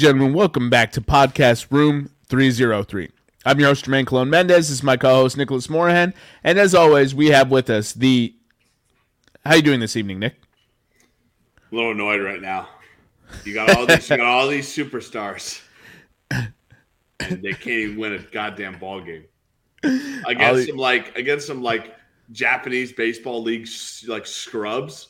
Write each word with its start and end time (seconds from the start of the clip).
and 0.00 0.16
gentlemen, 0.16 0.32
welcome 0.32 0.70
back 0.70 0.92
to 0.92 1.02
Podcast 1.02 1.70
Room 1.70 2.08
303. 2.28 3.10
I'm 3.44 3.60
your 3.60 3.68
host, 3.68 3.84
Jermaine 3.84 4.06
Colon 4.06 4.30
Mendez. 4.30 4.68
This 4.68 4.70
is 4.70 4.82
my 4.82 4.96
co-host, 4.96 5.36
Nicholas 5.36 5.68
Morahan. 5.68 6.14
And 6.42 6.58
as 6.58 6.74
always, 6.74 7.14
we 7.14 7.26
have 7.26 7.50
with 7.50 7.68
us 7.68 7.92
the... 7.92 8.34
How 9.44 9.56
you 9.56 9.60
doing 9.60 9.78
this 9.78 9.96
evening, 9.96 10.18
Nick? 10.18 10.36
A 11.70 11.74
little 11.74 11.90
annoyed 11.90 12.22
right 12.22 12.40
now. 12.40 12.70
You 13.44 13.52
got 13.52 13.76
all 13.76 13.84
these, 13.84 14.08
you 14.08 14.16
got 14.16 14.26
all 14.26 14.48
these 14.48 14.74
superstars, 14.74 15.60
and 16.30 16.54
they 17.20 17.52
can't 17.52 17.68
even 17.68 17.98
win 17.98 18.14
a 18.14 18.20
goddamn 18.20 18.78
ball 18.78 19.02
game 19.02 19.26
against 20.26 20.68
some 20.68 20.78
like 20.78 21.14
against 21.18 21.46
some 21.46 21.62
like 21.62 21.94
Japanese 22.32 22.92
baseball 22.92 23.42
league 23.42 23.68
like 24.08 24.26
scrubs. 24.26 25.08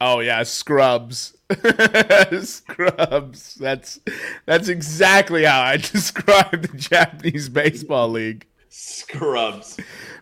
Oh 0.00 0.20
yeah, 0.20 0.42
scrubs. 0.42 1.36
scrubs. 2.42 3.54
That's 3.54 4.00
that's 4.46 4.68
exactly 4.68 5.44
how 5.44 5.60
I 5.62 5.76
describe 5.78 6.62
the 6.62 6.76
Japanese 6.76 7.48
baseball 7.48 8.08
league. 8.08 8.46
Scrubs. 8.68 9.78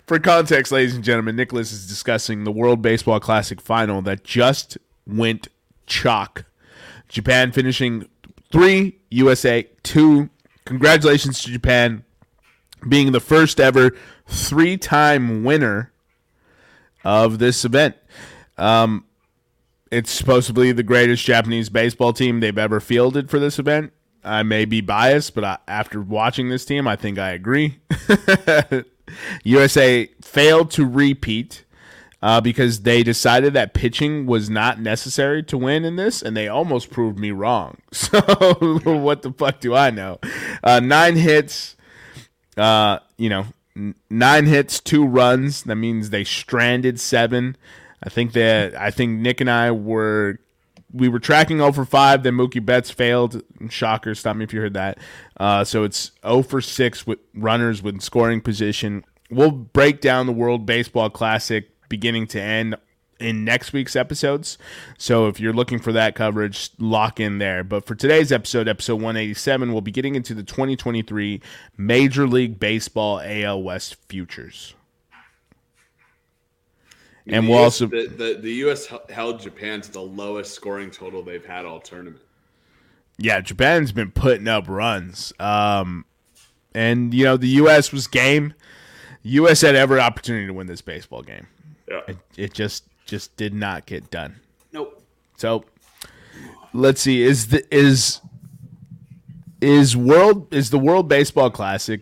For 0.07 0.19
context, 0.19 0.73
ladies 0.73 0.95
and 0.95 1.05
gentlemen, 1.05 1.37
Nicholas 1.37 1.71
is 1.71 1.87
discussing 1.87 2.45
the 2.45 2.53
World 2.53 2.81
Baseball 2.81 3.21
Classic 3.21 3.61
final 3.61 4.01
that 4.03 4.25
just 4.25 4.79
went 5.07 5.49
chalk. 5.87 6.45
Japan 7.09 7.53
finishing 7.53 8.09
three, 8.51 8.99
USA 9.11 9.69
two. 9.83 10.31
Congratulations 10.65 11.43
to 11.43 11.51
Japan 11.51 12.05
being 12.89 13.13
the 13.13 13.21
first 13.21 13.61
ever 13.61 13.95
three 14.27 14.77
time 14.77 15.45
winner 15.45 15.93
of 17.05 17.39
this 17.39 17.65
event. 17.65 17.97
Um, 18.57 19.05
it's 19.91 20.11
supposedly 20.11 20.73
the 20.73 20.83
greatest 20.83 21.25
Japanese 21.25 21.69
baseball 21.69 22.13
team 22.13 22.41
they've 22.41 22.59
ever 22.59 22.81
fielded 22.81 23.31
for 23.31 23.39
this 23.39 23.59
event. 23.59 23.93
I 24.25 24.43
may 24.43 24.65
be 24.65 24.81
biased, 24.81 25.35
but 25.35 25.45
I, 25.45 25.59
after 25.67 26.01
watching 26.01 26.49
this 26.49 26.65
team, 26.65 26.87
I 26.87 26.97
think 26.97 27.19
I 27.19 27.31
agree. 27.31 27.79
USA 29.45 30.07
failed 30.21 30.71
to 30.73 30.85
repeat 30.87 31.65
uh, 32.21 32.41
because 32.41 32.83
they 32.83 33.03
decided 33.03 33.55
that 33.55 33.75
pitching 33.75 34.27
was 34.27 34.51
not 34.51 34.81
necessary 34.81 35.43
to 35.45 35.57
win 35.57 35.85
in 35.85 35.97
this, 35.97 36.21
and 36.21 36.37
they 36.37 36.49
almost 36.49 36.91
proved 36.91 37.19
me 37.19 37.31
wrong. 37.31 37.79
So, 37.93 38.21
what 38.85 39.23
the 39.23 39.33
fuck 39.37 39.61
do 39.61 39.75
I 39.75 39.91
know? 39.91 40.19
Uh, 40.63 40.81
nine 40.81 41.17
hits, 41.17 41.77
uh, 42.57 42.99
you 43.17 43.29
know, 43.29 43.47
n- 43.77 43.95
nine 44.11 44.47
hits, 44.47 44.81
two 44.81 45.07
runs. 45.07 45.63
That 45.65 45.77
means 45.77 46.11
they 46.11 46.25
stranded 46.25 47.01
seven. 47.01 47.57
I 48.03 48.09
think 48.09 48.33
that 48.33 48.75
I 48.75 48.91
think 48.91 49.21
Nick 49.21 49.41
and 49.41 49.51
I 49.51 49.71
were 49.71 50.39
we 50.93 51.09
were 51.09 51.19
tracking 51.19 51.59
0 51.59 51.73
for 51.73 51.85
5. 51.85 52.23
Then 52.23 52.35
Mookie 52.35 52.65
Betts 52.65 52.91
failed. 52.91 53.43
Shocker. 53.69 54.15
Stop 54.15 54.37
me 54.37 54.45
if 54.45 54.53
you 54.53 54.61
heard 54.61 54.75
that. 54.75 54.99
Uh, 55.37 55.65
so 55.65 55.85
it's 55.85 56.13
0 56.23 56.43
for 56.43 56.61
6 56.61 57.07
with 57.07 57.19
runners 57.35 57.83
with 57.83 58.01
scoring 58.01 58.41
position. 58.41 59.05
We'll 59.31 59.51
break 59.51 60.01
down 60.01 60.27
the 60.27 60.33
World 60.33 60.65
Baseball 60.65 61.11
Classic 61.11 61.69
beginning 61.89 62.27
to 62.29 62.41
end 62.41 62.77
in 63.21 63.45
next 63.45 63.73
week's 63.73 63.97
episodes. 63.97 64.59
So 64.97 65.27
if 65.27 65.41
you're 65.41 65.53
looking 65.53 65.79
for 65.79 65.93
that 65.93 66.15
coverage, 66.15 66.71
lock 66.79 67.21
in 67.21 67.39
there. 67.39 67.65
But 67.65 67.87
for 67.87 67.95
today's 67.95 68.33
episode, 68.33 68.69
episode 68.69 68.97
187, 68.97 69.73
we'll 69.73 69.81
be 69.83 69.91
getting 69.91 70.15
into 70.15 70.35
the 70.35 70.43
2023 70.43 71.43
Major 71.77 72.27
League 72.27 72.59
Baseball 72.59 73.21
AL 73.23 73.63
West 73.63 73.97
futures. 74.09 74.75
And 77.29 77.47
the 77.47 77.51
we'll 77.51 77.61
US, 77.61 77.65
also 77.65 77.87
the, 77.87 78.07
the, 78.07 78.39
the 78.41 78.53
U.S. 78.55 78.93
held 79.11 79.41
Japan 79.41 79.81
to 79.83 79.93
the 79.93 80.01
lowest 80.01 80.55
scoring 80.55 80.91
total 80.91 81.23
they've 81.23 81.45
had 81.45 81.67
all 81.67 81.81
tournament. 81.81 82.23
Yeah, 83.19 83.41
Japan's 83.41 83.93
been 83.93 84.13
putting 84.13 84.49
up 84.49 84.69
runs, 84.69 85.33
um, 85.41 86.05
and 86.75 87.13
you 87.13 87.25
know 87.25 87.37
the 87.37 87.49
U.S. 87.49 87.93
was 87.93 88.07
game. 88.07 88.55
U.S. 89.23 89.61
had 89.61 89.75
every 89.75 90.01
opportunity 90.01 90.47
to 90.47 90.53
win 90.53 90.69
this 90.69 90.81
baseball 90.81 91.23
game. 91.23 91.49
Yeah, 91.89 92.01
it, 92.07 92.17
it 92.37 92.55
just 92.55 92.85
just 93.05 93.37
did 93.37 93.53
not 93.53 93.87
get 93.87 94.11
done. 94.11 94.37
Nope. 94.73 95.03
So 95.37 95.65
let's 96.73 97.01
see. 97.01 97.23
Is 97.23 97.49
the 97.49 97.63
is 97.75 98.21
is 99.61 99.97
world 99.97 100.53
is 100.55 100.71
the 100.71 100.79
World 100.79 101.09
Baseball 101.09 101.51
Classic 101.51 102.01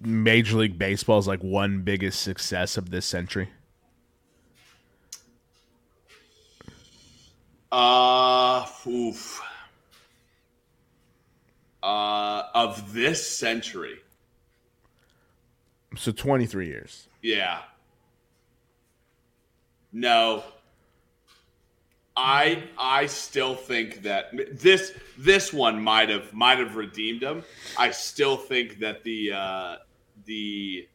Major 0.00 0.56
League 0.56 0.78
Baseball's 0.78 1.28
like 1.28 1.42
one 1.42 1.82
biggest 1.82 2.22
success 2.22 2.76
of 2.76 2.90
this 2.90 3.04
century? 3.04 3.50
Uh, 7.70 8.66
oof. 8.86 9.40
Uh, 11.82 12.44
of 12.54 12.92
this 12.92 13.26
century. 13.26 13.98
So 15.96 16.12
23 16.12 16.66
years. 16.66 17.08
Yeah. 17.22 17.60
No. 19.92 20.44
I 22.16 22.64
I 22.76 23.06
still 23.06 23.54
think 23.54 24.02
that 24.02 24.32
this 24.52 24.92
this 25.16 25.52
one 25.52 25.80
might 25.80 26.08
have 26.08 26.32
might 26.34 26.58
have 26.58 26.74
redeemed 26.74 27.22
him. 27.22 27.44
I 27.78 27.92
still 27.92 28.36
think 28.36 28.80
that 28.80 29.04
the 29.04 29.32
uh 29.32 29.76
the 30.24 30.88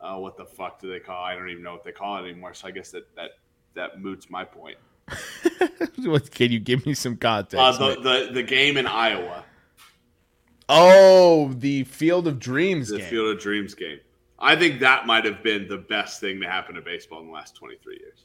uh 0.00 0.16
what 0.16 0.36
the 0.36 0.44
fuck 0.44 0.80
do 0.80 0.90
they 0.90 0.98
call? 0.98 1.24
It? 1.24 1.28
I 1.28 1.34
don't 1.36 1.48
even 1.50 1.62
know 1.62 1.72
what 1.72 1.84
they 1.84 1.92
call 1.92 2.16
it 2.16 2.28
anymore. 2.28 2.52
So 2.52 2.66
I 2.66 2.72
guess 2.72 2.90
that 2.90 3.14
that 3.14 3.30
that 3.74 4.02
moots 4.02 4.28
my 4.28 4.44
point. 4.44 4.76
Can 6.30 6.52
you 6.52 6.60
give 6.60 6.86
me 6.86 6.94
some 6.94 7.16
context? 7.16 7.56
Uh, 7.56 7.72
the, 7.72 8.00
the 8.00 8.30
the 8.34 8.42
game 8.42 8.76
in 8.76 8.86
Iowa. 8.86 9.44
Oh, 10.68 11.52
the 11.54 11.84
Field 11.84 12.28
of 12.28 12.38
Dreams 12.38 12.88
the 12.88 12.98
game. 12.98 13.06
Field 13.08 13.36
of 13.36 13.42
Dreams 13.42 13.74
game. 13.74 14.00
I 14.38 14.54
think 14.54 14.80
that 14.80 15.06
might 15.06 15.24
have 15.24 15.42
been 15.42 15.66
the 15.66 15.78
best 15.78 16.20
thing 16.20 16.40
to 16.40 16.48
happen 16.48 16.74
to 16.76 16.80
baseball 16.80 17.20
in 17.20 17.26
the 17.26 17.32
last 17.32 17.56
23 17.56 17.98
years. 17.98 18.24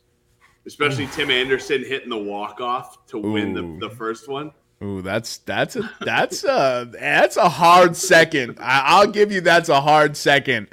Especially 0.65 1.07
Tim 1.07 1.31
Anderson 1.31 1.83
hitting 1.83 2.09
the 2.09 2.17
walk 2.17 2.61
off 2.61 3.05
to 3.07 3.17
win 3.17 3.53
the, 3.53 3.87
the 3.87 3.93
first 3.95 4.29
one. 4.29 4.51
Ooh, 4.81 5.01
that's 5.01 5.37
that's 5.39 5.75
a 5.75 5.89
that's 6.01 6.43
a 6.43 6.89
that's 6.91 7.37
a 7.37 7.47
hard 7.47 7.95
second. 7.95 8.57
I, 8.61 9.03
will 9.03 9.11
give 9.11 9.31
you 9.31 9.39
that's 9.39 9.69
a 9.69 9.79
hard 9.79 10.17
second. 10.17 10.67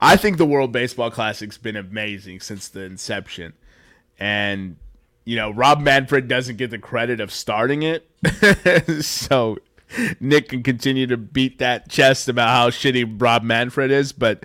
I 0.00 0.16
think 0.16 0.36
the 0.36 0.46
World 0.46 0.72
Baseball 0.72 1.10
Classic's 1.10 1.56
been 1.56 1.76
amazing 1.76 2.40
since 2.40 2.68
the 2.68 2.82
inception, 2.82 3.54
and 4.18 4.76
you 5.24 5.36
know, 5.36 5.50
Rob 5.50 5.80
Manfred 5.80 6.28
doesn't 6.28 6.56
get 6.56 6.70
the 6.70 6.78
credit 6.78 7.20
of 7.20 7.32
starting 7.32 7.82
it. 7.82 8.08
so 9.04 9.58
Nick 10.20 10.48
can 10.50 10.62
continue 10.62 11.06
to 11.06 11.16
beat 11.16 11.58
that 11.58 11.88
chest 11.88 12.28
about 12.28 12.48
how 12.48 12.70
shitty 12.70 13.20
Rob 13.20 13.42
Manfred 13.42 13.90
is, 13.90 14.12
but 14.12 14.44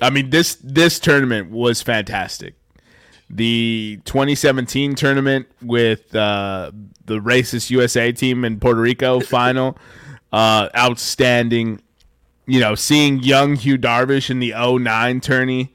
I 0.00 0.10
mean 0.10 0.30
this 0.30 0.56
this 0.56 0.98
tournament 0.98 1.50
was 1.50 1.82
fantastic. 1.82 2.54
The 3.28 4.00
2017 4.04 4.94
tournament 4.94 5.48
with 5.60 6.14
uh, 6.14 6.70
the 7.06 7.18
racist 7.18 7.70
USA 7.70 8.12
team 8.12 8.44
in 8.44 8.60
Puerto 8.60 8.80
Rico 8.80 9.20
final, 9.20 9.78
uh, 10.32 10.68
outstanding. 10.76 11.80
You 12.48 12.60
know, 12.60 12.76
seeing 12.76 13.24
young 13.24 13.56
Yu 13.56 13.76
Darvish 13.76 14.30
in 14.30 14.38
the 14.38 14.54
09 14.56 15.20
tourney 15.20 15.74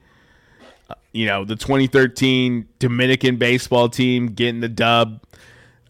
you 1.12 1.26
know, 1.26 1.44
the 1.44 1.56
2013 1.56 2.68
Dominican 2.78 3.36
baseball 3.36 3.88
team 3.88 4.28
getting 4.28 4.60
the 4.60 4.68
dub. 4.68 5.22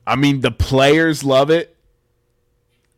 I 0.06 0.16
mean, 0.16 0.40
the 0.40 0.50
players 0.50 1.24
love 1.24 1.50
it. 1.50 1.76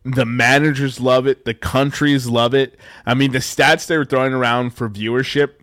The 0.03 0.25
managers 0.25 0.99
love 0.99 1.27
it. 1.27 1.45
The 1.45 1.53
countries 1.53 2.27
love 2.27 2.53
it. 2.53 2.77
I 3.05 3.13
mean, 3.13 3.31
the 3.31 3.39
stats 3.39 3.87
they 3.87 3.97
were 3.97 4.05
throwing 4.05 4.33
around 4.33 4.71
for 4.71 4.89
viewership 4.89 5.53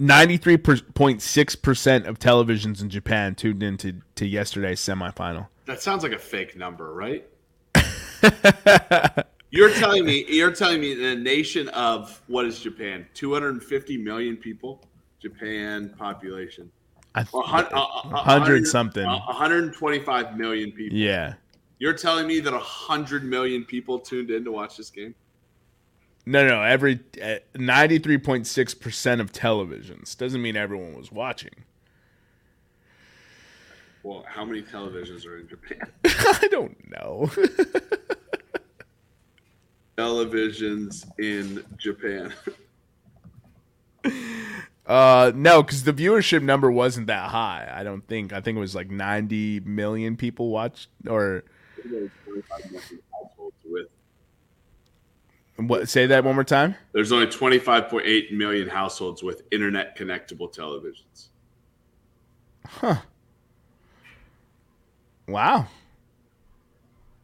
93.6% 0.00 2.06
of 2.06 2.18
televisions 2.18 2.80
in 2.80 2.88
Japan 2.88 3.34
tuned 3.34 3.62
into 3.62 4.00
to 4.14 4.26
yesterday's 4.26 4.80
semifinal. 4.80 5.48
That 5.66 5.82
sounds 5.82 6.04
like 6.04 6.12
a 6.12 6.18
fake 6.18 6.56
number, 6.56 6.94
right? 6.94 7.28
you're 9.50 9.74
telling 9.74 10.04
me 10.04 10.24
you're 10.28 10.52
telling 10.52 10.80
me 10.80 11.12
a 11.12 11.16
nation 11.16 11.68
of 11.70 12.22
what 12.28 12.46
is 12.46 12.60
Japan? 12.60 13.08
250 13.14 13.96
million 13.98 14.36
people? 14.36 14.87
Japan 15.20 15.94
population. 15.98 16.70
A 17.14 17.24
hundred 17.24 18.66
something. 18.66 19.04
125 19.04 20.36
million 20.36 20.72
people. 20.72 20.96
Yeah. 20.96 21.34
You're 21.78 21.94
telling 21.94 22.26
me 22.26 22.40
that 22.40 22.52
100 22.52 23.24
million 23.24 23.64
people 23.64 23.98
tuned 23.98 24.30
in 24.30 24.44
to 24.44 24.52
watch 24.52 24.76
this 24.76 24.90
game? 24.90 25.14
No, 26.26 26.46
no. 26.46 26.62
Every 26.62 27.00
eh, 27.20 27.38
93.6% 27.54 29.20
of 29.20 29.32
televisions 29.32 30.16
doesn't 30.16 30.42
mean 30.42 30.56
everyone 30.56 30.94
was 30.94 31.10
watching. 31.10 31.64
Well, 34.02 34.24
how 34.28 34.44
many 34.44 34.62
televisions 34.62 35.26
are 35.26 35.38
in 35.38 35.48
Japan? 35.48 35.90
I 36.04 36.48
don't 36.50 36.76
know. 36.90 37.30
televisions 39.96 41.06
in 41.18 41.64
Japan. 41.76 42.32
Uh, 44.88 45.32
no, 45.34 45.62
because 45.62 45.84
the 45.84 45.92
viewership 45.92 46.42
number 46.42 46.70
wasn't 46.70 47.08
that 47.08 47.28
high. 47.28 47.70
I 47.70 47.84
don't 47.84 48.06
think. 48.08 48.32
I 48.32 48.40
think 48.40 48.56
it 48.56 48.60
was 48.60 48.74
like 48.74 48.90
90 48.90 49.60
million 49.60 50.16
people 50.16 50.48
watched, 50.48 50.88
or. 51.06 51.44
What? 55.56 55.88
Say 55.88 56.06
that 56.06 56.24
one 56.24 56.34
more 56.36 56.44
time. 56.44 56.74
There's 56.92 57.12
only 57.12 57.26
25.8 57.26 58.32
million 58.32 58.68
households 58.68 59.22
with 59.22 59.42
internet 59.50 59.98
connectable 59.98 60.54
televisions. 60.54 61.28
Huh. 62.66 62.96
Wow. 65.26 65.66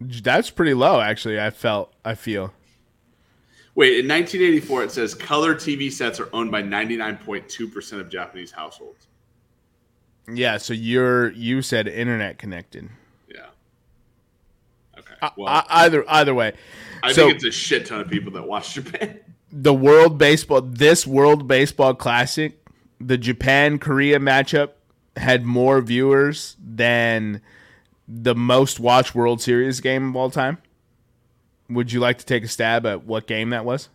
That's 0.00 0.50
pretty 0.50 0.74
low, 0.74 1.00
actually. 1.00 1.40
I 1.40 1.48
felt. 1.50 1.94
I 2.04 2.14
feel. 2.14 2.52
Wait, 3.76 3.98
in 3.98 4.08
1984, 4.08 4.84
it 4.84 4.90
says 4.92 5.14
color 5.14 5.54
TV 5.54 5.90
sets 5.90 6.20
are 6.20 6.28
owned 6.32 6.50
by 6.50 6.62
99.2% 6.62 8.00
of 8.00 8.08
Japanese 8.08 8.52
households. 8.52 9.08
Yeah, 10.32 10.56
so 10.58 10.72
you're 10.72 11.32
you 11.32 11.60
said 11.60 11.86
internet 11.88 12.38
connected. 12.38 12.88
Yeah. 13.28 13.46
Okay. 14.98 15.14
I- 15.20 15.30
Well, 15.36 15.48
I- 15.48 15.64
either 15.84 16.04
either 16.08 16.34
way, 16.34 16.54
I 17.02 17.12
so- 17.12 17.24
think 17.26 17.36
it's 17.36 17.44
a 17.44 17.50
shit 17.50 17.86
ton 17.86 18.00
of 18.00 18.08
people 18.08 18.32
that 18.32 18.46
watch 18.46 18.74
Japan. 18.74 19.18
the 19.52 19.74
World 19.74 20.16
Baseball 20.18 20.62
this 20.62 21.06
World 21.06 21.46
Baseball 21.46 21.94
Classic, 21.94 22.58
the 23.00 23.18
Japan 23.18 23.78
Korea 23.78 24.18
matchup 24.18 24.70
had 25.16 25.44
more 25.44 25.80
viewers 25.82 26.56
than 26.64 27.40
the 28.08 28.34
most 28.34 28.80
watched 28.80 29.14
World 29.14 29.42
Series 29.42 29.80
game 29.80 30.08
of 30.08 30.16
all 30.16 30.30
time. 30.30 30.58
Would 31.74 31.92
you 31.92 32.00
like 32.00 32.18
to 32.18 32.26
take 32.26 32.44
a 32.44 32.48
stab 32.48 32.86
at 32.86 33.04
what 33.04 33.26
game 33.26 33.50
that 33.50 33.64
was? 33.64 33.88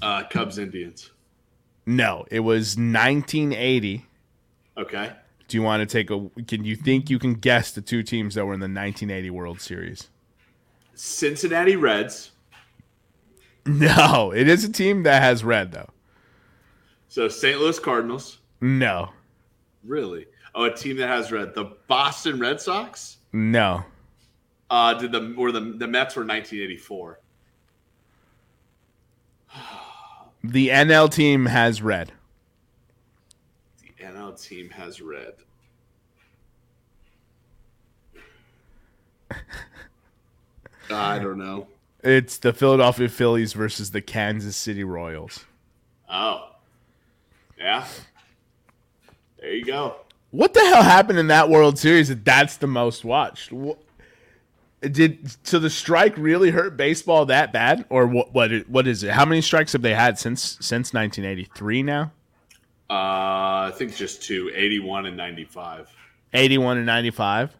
Uh, 0.00 0.24
Cubs 0.30 0.58
Indians. 0.58 1.10
No, 1.86 2.24
it 2.30 2.40
was 2.40 2.76
1980. 2.76 4.06
Okay. 4.78 5.12
Do 5.48 5.56
you 5.56 5.62
want 5.62 5.86
to 5.88 5.92
take 5.92 6.10
a? 6.10 6.30
Can 6.46 6.64
you 6.64 6.76
think 6.76 7.10
you 7.10 7.18
can 7.18 7.34
guess 7.34 7.72
the 7.72 7.80
two 7.82 8.02
teams 8.02 8.34
that 8.36 8.46
were 8.46 8.54
in 8.54 8.60
the 8.60 8.64
1980 8.64 9.30
World 9.30 9.60
Series? 9.60 10.08
Cincinnati 10.94 11.76
Reds. 11.76 12.30
No, 13.66 14.32
it 14.34 14.48
is 14.48 14.64
a 14.64 14.72
team 14.72 15.02
that 15.04 15.22
has 15.22 15.44
red 15.44 15.72
though. 15.72 15.88
So 17.08 17.28
St. 17.28 17.58
Louis 17.60 17.78
Cardinals. 17.78 18.38
No, 18.60 19.10
Really? 19.84 20.26
Oh, 20.54 20.64
a 20.64 20.74
team 20.74 20.96
that 20.98 21.08
has 21.08 21.32
red. 21.32 21.54
The 21.54 21.72
Boston 21.88 22.38
Red 22.38 22.60
Sox. 22.60 23.18
no, 23.32 23.84
Uh, 24.72 24.94
did 24.94 25.12
the 25.12 25.34
or 25.36 25.52
the 25.52 25.60
the 25.60 25.86
Mets 25.86 26.16
were 26.16 26.24
1984. 26.24 27.20
the 30.42 30.68
NL 30.70 31.12
team 31.12 31.44
has 31.44 31.82
red. 31.82 32.10
The 33.82 33.90
NL 34.02 34.42
team 34.42 34.70
has 34.70 35.02
red. 35.02 35.34
I 40.90 41.18
don't 41.18 41.36
know. 41.36 41.66
It's 42.02 42.38
the 42.38 42.54
Philadelphia 42.54 43.10
Phillies 43.10 43.52
versus 43.52 43.90
the 43.90 44.00
Kansas 44.00 44.56
City 44.56 44.84
Royals. 44.84 45.44
Oh, 46.10 46.48
yeah. 47.58 47.86
There 49.38 49.52
you 49.52 49.66
go. 49.66 49.96
What 50.30 50.54
the 50.54 50.60
hell 50.60 50.82
happened 50.82 51.18
in 51.18 51.26
that 51.26 51.50
World 51.50 51.78
Series 51.78 52.08
that 52.08 52.24
that's 52.24 52.56
the 52.56 52.66
most 52.66 53.04
watched? 53.04 53.52
Did 54.82 55.30
so 55.46 55.58
the 55.60 55.70
strike 55.70 56.16
really 56.16 56.50
hurt 56.50 56.76
baseball 56.76 57.26
that 57.26 57.52
bad, 57.52 57.84
or 57.88 58.06
what? 58.06 58.34
What? 58.34 58.50
What 58.68 58.88
is 58.88 59.04
it? 59.04 59.12
How 59.12 59.24
many 59.24 59.40
strikes 59.40 59.72
have 59.72 59.82
they 59.82 59.94
had 59.94 60.18
since 60.18 60.58
since 60.60 60.92
1983? 60.92 61.82
Now 61.84 62.12
Uh, 62.90 63.70
I 63.70 63.72
think 63.74 63.94
just 63.94 64.22
two, 64.22 64.50
81 64.54 65.06
and 65.06 65.16
95. 65.16 65.88
81 66.34 66.78
and 66.78 66.86
95. 66.86 67.56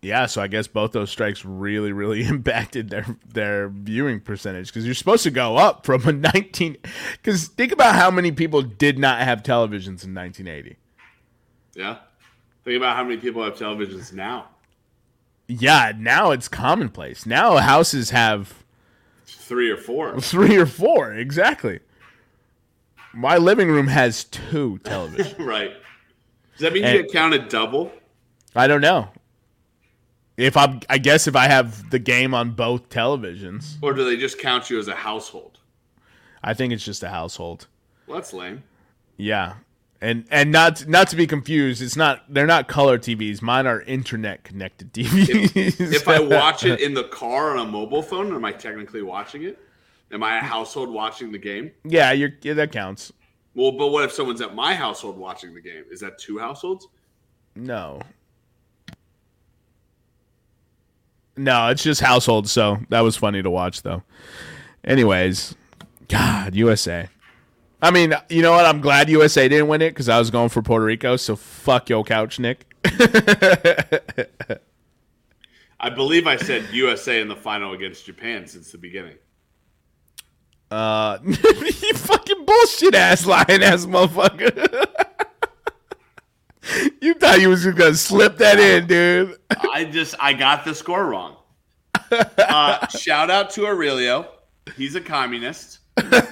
Yeah, 0.00 0.26
so 0.26 0.40
I 0.40 0.46
guess 0.46 0.68
both 0.68 0.92
those 0.92 1.10
strikes 1.10 1.44
really, 1.44 1.92
really 1.92 2.24
impacted 2.26 2.88
their 2.90 3.04
their 3.26 3.68
viewing 3.68 4.20
percentage 4.20 4.68
because 4.68 4.84
you're 4.86 4.94
supposed 4.94 5.24
to 5.24 5.30
go 5.30 5.56
up 5.56 5.84
from 5.84 6.06
a 6.06 6.12
19. 6.12 6.76
Because 7.12 7.48
think 7.48 7.72
about 7.72 7.94
how 7.94 8.10
many 8.10 8.32
people 8.32 8.62
did 8.62 8.98
not 8.98 9.20
have 9.20 9.42
televisions 9.42 10.04
in 10.04 10.14
1980. 10.14 10.76
Yeah. 11.74 11.98
Think 12.64 12.76
about 12.76 12.96
how 12.96 13.04
many 13.04 13.16
people 13.16 13.42
have 13.44 13.54
televisions 13.54 14.12
now. 14.12 14.48
Yeah, 15.48 15.92
now 15.96 16.30
it's 16.30 16.46
commonplace. 16.46 17.24
Now 17.26 17.56
houses 17.56 18.10
have 18.10 18.54
Three 19.26 19.70
or 19.70 19.78
four. 19.78 20.20
three 20.20 20.56
or 20.56 20.66
four. 20.66 21.12
Exactly. 21.14 21.80
My 23.14 23.38
living 23.38 23.68
room 23.70 23.86
has 23.88 24.24
two 24.24 24.78
televisions. 24.84 25.38
right. 25.44 25.72
Does 26.52 26.60
that 26.60 26.72
mean 26.74 26.84
And- 26.84 26.96
you 26.96 27.02
get 27.04 27.12
counted 27.12 27.48
double? 27.48 27.90
I 28.54 28.66
don't 28.66 28.80
know. 28.82 29.08
If 30.36 30.56
I'm, 30.56 30.80
I 30.88 30.98
guess 30.98 31.26
if 31.26 31.34
I 31.34 31.48
have 31.48 31.90
the 31.90 31.98
game 31.98 32.32
on 32.34 32.50
both 32.52 32.90
televisions, 32.90 33.76
Or 33.82 33.92
do 33.92 34.04
they 34.04 34.16
just 34.16 34.38
count 34.38 34.70
you 34.70 34.78
as 34.78 34.86
a 34.86 34.94
household? 34.94 35.58
I 36.44 36.54
think 36.54 36.72
it's 36.72 36.84
just 36.84 37.02
a 37.02 37.08
household. 37.08 37.66
Well, 38.06 38.18
that's 38.18 38.32
lame. 38.32 38.62
Yeah, 39.16 39.54
and 40.00 40.26
and 40.30 40.52
not 40.52 40.86
not 40.86 41.08
to 41.08 41.16
be 41.16 41.26
confused, 41.26 41.82
it's 41.82 41.96
not 41.96 42.22
they're 42.32 42.46
not 42.46 42.68
color 42.68 42.98
TVs. 42.98 43.42
Mine 43.42 43.66
are 43.66 43.82
internet 43.82 44.44
connected 44.44 44.92
TVs. 44.92 45.80
If 45.80 46.08
I 46.08 46.20
watch 46.20 46.64
it 46.64 46.80
in 46.84 46.94
the 46.94 47.04
car 47.04 47.56
on 47.56 47.66
a 47.66 47.70
mobile 47.70 48.02
phone, 48.02 48.32
am 48.34 48.44
I 48.44 48.52
technically 48.52 49.02
watching 49.02 49.42
it? 49.42 49.58
Am 50.10 50.22
I 50.22 50.38
a 50.38 50.40
household 50.40 50.90
watching 50.90 51.32
the 51.32 51.38
game? 51.38 51.70
yeah, 51.84 52.12
you're 52.12 52.30
yeah, 52.42 52.54
that 52.54 52.72
counts. 52.72 53.12
Well, 53.54 53.72
but 53.72 53.88
what 53.88 54.04
if 54.04 54.12
someone's 54.12 54.40
at 54.40 54.54
my 54.54 54.74
household 54.74 55.18
watching 55.18 55.52
the 55.52 55.60
game? 55.60 55.84
Is 55.90 56.00
that 56.00 56.18
two 56.18 56.38
households? 56.38 56.86
No, 57.56 58.00
no, 61.38 61.68
it's 61.68 61.82
just 61.82 62.00
household. 62.00 62.48
So 62.48 62.78
that 62.90 63.00
was 63.00 63.16
funny 63.16 63.42
to 63.42 63.50
watch, 63.50 63.82
though. 63.82 64.02
Anyways, 64.84 65.54
God, 66.08 66.54
USA. 66.54 67.08
I 67.80 67.90
mean, 67.90 68.12
you 68.28 68.42
know 68.42 68.52
what? 68.52 68.66
I'm 68.66 68.80
glad 68.80 69.08
USA 69.08 69.48
didn't 69.48 69.68
win 69.68 69.82
it 69.82 69.90
because 69.90 70.08
I 70.08 70.18
was 70.18 70.30
going 70.30 70.48
for 70.48 70.62
Puerto 70.62 70.84
Rico. 70.84 71.16
So 71.16 71.36
fuck 71.36 71.88
your 71.88 72.02
couch, 72.02 72.40
Nick. 72.40 72.66
I 75.80 75.90
believe 75.90 76.26
I 76.26 76.36
said 76.36 76.64
USA 76.72 77.20
in 77.20 77.28
the 77.28 77.36
final 77.36 77.72
against 77.72 78.04
Japan 78.04 78.48
since 78.48 78.72
the 78.72 78.78
beginning. 78.78 79.16
Uh, 80.70 81.18
you 81.24 81.34
fucking 81.94 82.44
bullshit 82.44 82.94
ass 82.94 83.24
lying 83.24 83.62
ass 83.62 83.86
motherfucker. 83.86 84.86
you 87.00 87.14
thought 87.14 87.40
you 87.40 87.48
was 87.48 87.62
just 87.62 87.78
gonna 87.78 87.94
slip 87.94 88.38
that 88.38 88.58
in, 88.58 88.86
dude. 88.86 89.38
I 89.50 89.84
just 89.84 90.16
I 90.18 90.32
got 90.32 90.64
the 90.64 90.74
score 90.74 91.06
wrong. 91.06 91.36
Uh, 92.10 92.86
shout 92.88 93.30
out 93.30 93.50
to 93.50 93.66
Aurelio. 93.66 94.28
He's 94.76 94.94
a 94.94 95.00
communist. 95.00 95.77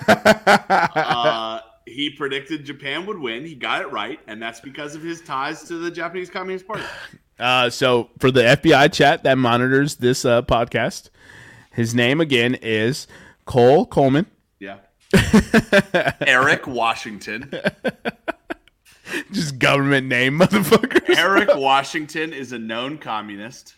Uh, 0.08 1.60
he 1.86 2.10
predicted 2.10 2.64
Japan 2.64 3.06
would 3.06 3.18
win. 3.18 3.44
He 3.44 3.54
got 3.54 3.80
it 3.82 3.90
right, 3.90 4.18
and 4.26 4.42
that's 4.42 4.60
because 4.60 4.94
of 4.94 5.02
his 5.02 5.20
ties 5.22 5.62
to 5.64 5.78
the 5.78 5.90
Japanese 5.90 6.28
Communist 6.28 6.66
Party. 6.66 6.82
Uh, 7.38 7.70
so 7.70 8.10
for 8.18 8.30
the 8.30 8.42
FBI 8.42 8.92
chat 8.92 9.22
that 9.24 9.38
monitors 9.38 9.96
this 9.96 10.24
uh, 10.24 10.42
podcast, 10.42 11.10
his 11.72 11.94
name 11.94 12.20
again 12.20 12.54
is 12.54 13.06
Cole 13.44 13.86
Coleman. 13.86 14.26
Yeah. 14.58 14.78
Eric 16.20 16.66
Washington. 16.66 17.50
Just 19.32 19.58
government 19.58 20.08
name, 20.08 20.38
motherfuckers. 20.38 21.16
Eric 21.16 21.50
Washington 21.54 22.32
is 22.32 22.52
a 22.52 22.58
known 22.58 22.98
communist. 22.98 23.74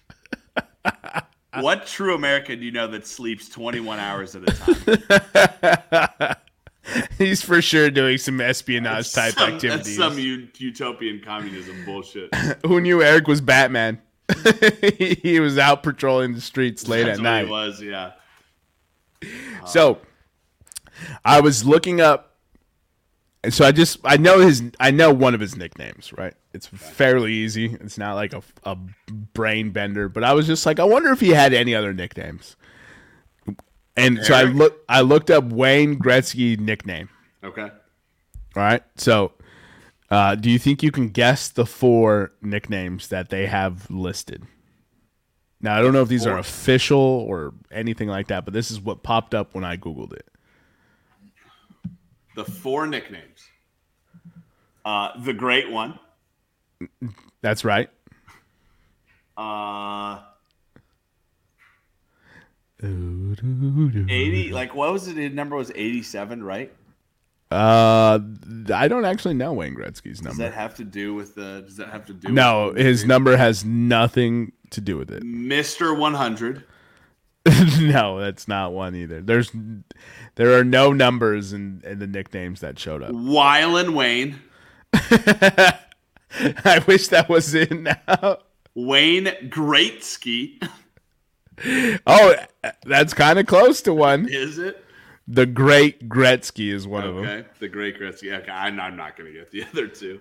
What 1.55 1.87
true 1.87 2.15
American 2.15 2.59
do 2.61 2.65
you 2.67 2.73
know 2.73 2.87
that 2.89 3.07
sleeps 3.07 3.49
21 3.49 3.99
hours 3.99 4.37
at 4.37 4.43
a 4.49 6.07
time? 6.17 6.35
He's 7.19 7.43
for 7.43 7.61
sure 7.61 7.91
doing 7.91 8.17
some 8.19 8.41
espionage 8.41 9.13
type 9.13 9.35
Some- 9.35 9.55
activities. 9.55 9.97
That's 9.97 10.15
some 10.15 10.19
u- 10.19 10.49
utopian 10.57 11.21
communism 11.25 11.85
bullshit. 11.85 12.35
Who 12.67 12.81
knew 12.81 13.03
Eric 13.03 13.29
was 13.29 13.41
Batman? 13.41 14.01
he 15.23 15.41
was 15.41 15.59
out 15.59 15.83
patrolling 15.83 16.35
the 16.35 16.41
streets 16.41 16.87
late 16.87 17.05
That's 17.05 17.19
at 17.19 17.23
night. 17.23 17.45
he 17.47 17.51
was, 17.51 17.83
yeah. 17.83 18.13
So 19.67 19.99
I 21.25 21.41
was 21.41 21.65
looking 21.65 22.01
up 22.01 22.28
and 23.45 23.55
so 23.55 23.65
I 23.65 23.73
just 23.73 23.99
I 24.05 24.17
know 24.17 24.41
his 24.41 24.63
I 24.81 24.91
know 24.91 25.13
one 25.13 25.35
of 25.35 25.41
his 25.41 25.57
nicknames, 25.57 26.13
right? 26.13 26.35
It's 26.53 26.67
fairly 26.67 27.33
easy. 27.33 27.77
It's 27.81 27.99
not 27.99 28.15
like 28.15 28.33
a, 28.33 28.43
a 28.65 28.77
brain 29.33 29.71
bender, 29.71 30.09
but 30.09 30.25
I 30.25 30.33
was 30.33 30.47
just 30.47 30.67
like 30.67 30.81
I 30.81 30.85
wonder 30.85 31.11
if 31.11 31.21
he 31.21 31.31
had 31.31 31.53
any 31.53 31.75
other 31.75 31.93
nicknames. 31.93 32.57
And 33.97 34.25
so 34.25 34.35
I 34.35 34.45
look 34.45 34.81
I 34.89 35.03
looked 35.03 35.31
up 35.31 35.45
Wayne 35.45 35.99
Gretzky 35.99 36.59
nickname. 36.59 37.09
Okay. 37.45 37.63
All 37.63 37.71
right. 38.57 38.83
So 38.97 39.33
uh, 40.11 40.35
do 40.35 40.51
you 40.51 40.59
think 40.59 40.83
you 40.83 40.91
can 40.91 41.09
guess 41.09 41.49
the 41.49 41.67
four 41.67 42.33
nicknames 42.43 43.09
that 43.09 43.31
they 43.31 43.47
have 43.47 43.89
listed? 43.91 44.47
Now 45.61 45.77
I 45.77 45.83
don't 45.83 45.93
know 45.93 46.03
if 46.03 46.09
these 46.09 46.27
are 46.27 46.39
official 46.39 46.99
or 46.99 47.55
anything 47.71 48.09
like 48.09 48.29
that, 48.29 48.45
but 48.45 48.55
this 48.55 48.71
is 48.71 48.81
what 48.81 49.03
popped 49.03 49.35
up 49.35 49.55
when 49.55 49.65
I 49.65 49.77
googled 49.77 50.13
it. 50.13 50.27
The 52.39 52.45
four 52.45 52.87
nicknames. 52.87 53.49
Uh, 54.85 55.11
the 55.25 55.33
Great 55.33 55.73
One. 55.73 55.99
That's 57.41 57.65
right. 57.65 57.91
Uh, 59.37 60.21
80 62.81 64.51
like 64.53 64.73
what 64.73 64.93
was 64.93 65.09
it 65.09 65.17
his 65.17 65.33
number 65.33 65.57
was 65.57 65.73
87 65.75 66.45
right 66.45 66.73
Uh, 67.51 68.21
I 68.73 68.87
don't 68.87 69.05
actually 69.05 69.35
know 69.35 69.53
Wayne 69.53 69.75
Gretzky's 69.75 70.23
number 70.23 70.29
does 70.31 70.39
that 70.39 70.55
have 70.55 70.77
to 70.77 70.85
do 70.85 71.15
with 71.15 71.35
the 71.35 71.63
does 71.67 71.77
that 71.79 71.89
have 71.89 72.07
to 72.07 72.13
do 72.13 72.29
no, 72.29 72.73
his 72.73 73.05
number 73.05 73.37
has 73.37 73.65
nothing 73.65 74.53
to 74.71 74.81
do 74.81 74.97
with 74.97 75.11
it. 75.11 75.25
mr 75.25 75.99
100 75.99 76.63
no, 77.81 78.21
that's 78.21 78.47
not 78.49 78.73
one 78.73 78.95
either. 78.95 79.21
There's 79.23 79.51
there 80.35 80.59
are 80.59 80.65
no 80.65 80.93
numbers 80.93 81.53
in, 81.53 81.81
in 81.85 81.99
the 81.99 82.07
nicknames 82.07 82.61
that 82.61 82.79
showed 82.79 83.03
up. 83.03 83.13
wylan 83.13 83.95
wayne 83.95 84.39
I 84.93 86.83
wish 86.87 87.09
that 87.09 87.29
was 87.29 87.55
in 87.55 87.85
now. 87.85 88.39
wayne 88.75 89.27
greatsky 89.49 90.63
Oh, 92.07 92.35
that's 92.85 93.15
kind 93.15 93.39
of 93.39 93.47
close 93.47 93.81
to 93.83 93.93
one. 93.95 94.29
is 94.29 94.59
it 94.59 94.85
The 95.27 95.47
Great 95.47 96.09
Gretzky 96.09 96.73
is 96.73 96.87
one 96.87 97.05
of 97.05 97.17
them. 97.17 97.25
okay 97.25 97.49
the 97.59 97.69
great 97.69 97.99
Gretzky. 97.99 98.33
okay 98.33 98.51
I'm, 98.51 98.79
I'm 98.79 98.97
not 98.97 99.17
gonna 99.17 99.33
get 99.33 99.51
the 99.51 99.65
other 99.73 99.89
two 99.89 100.21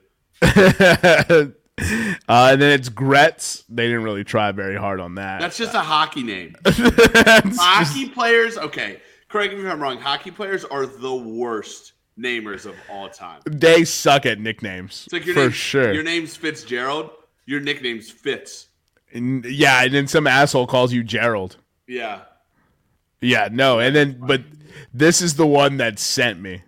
uh, 2.28 2.50
and 2.52 2.62
then 2.62 2.72
it's 2.72 2.90
Gretz. 2.90 3.64
They 3.70 3.86
didn't 3.88 4.04
really 4.04 4.24
try 4.24 4.52
very 4.52 4.76
hard 4.76 5.00
on 5.00 5.16
that. 5.16 5.40
that's 5.42 5.58
just 5.58 5.74
a 5.76 5.80
hockey 5.80 6.24
name 6.24 6.56
hockey 6.66 8.10
players 8.10 8.58
okay 8.58 9.00
correct 9.30 9.54
me 9.54 9.60
if 9.60 9.66
i'm 9.72 9.80
wrong 9.82 9.98
hockey 10.00 10.32
players 10.32 10.64
are 10.66 10.86
the 10.86 11.14
worst 11.14 11.94
namers 12.18 12.66
of 12.66 12.76
all 12.90 13.10
time 13.10 13.42
they 13.46 13.84
suck 13.84 14.26
at 14.26 14.40
nicknames 14.40 15.04
It's 15.06 15.14
like 15.14 15.26
your 15.26 15.36
for 15.36 15.42
name, 15.42 15.52
sure. 15.52 15.94
Your 15.94 16.04
name's 16.04 16.36
Fitzgerald. 16.36 17.12
Your 17.46 17.60
nickname's 17.62 18.10
Fitz. 18.10 18.68
And- 19.14 19.46
yeah, 19.46 19.84
and 19.84 19.94
then 19.94 20.08
some 20.08 20.26
asshole 20.28 20.66
calls 20.68 20.92
you 20.92 21.04
Gerald. 21.04 21.58
Yeah. 21.88 22.22
Yeah, 23.22 23.50
no, 23.52 23.80
and 23.80 23.96
then 23.96 24.18
but 24.20 24.42
this 24.94 25.22
is 25.22 25.36
the 25.36 25.46
one 25.48 25.78
that 25.78 25.98
sent 26.00 26.40
me. 26.42 26.62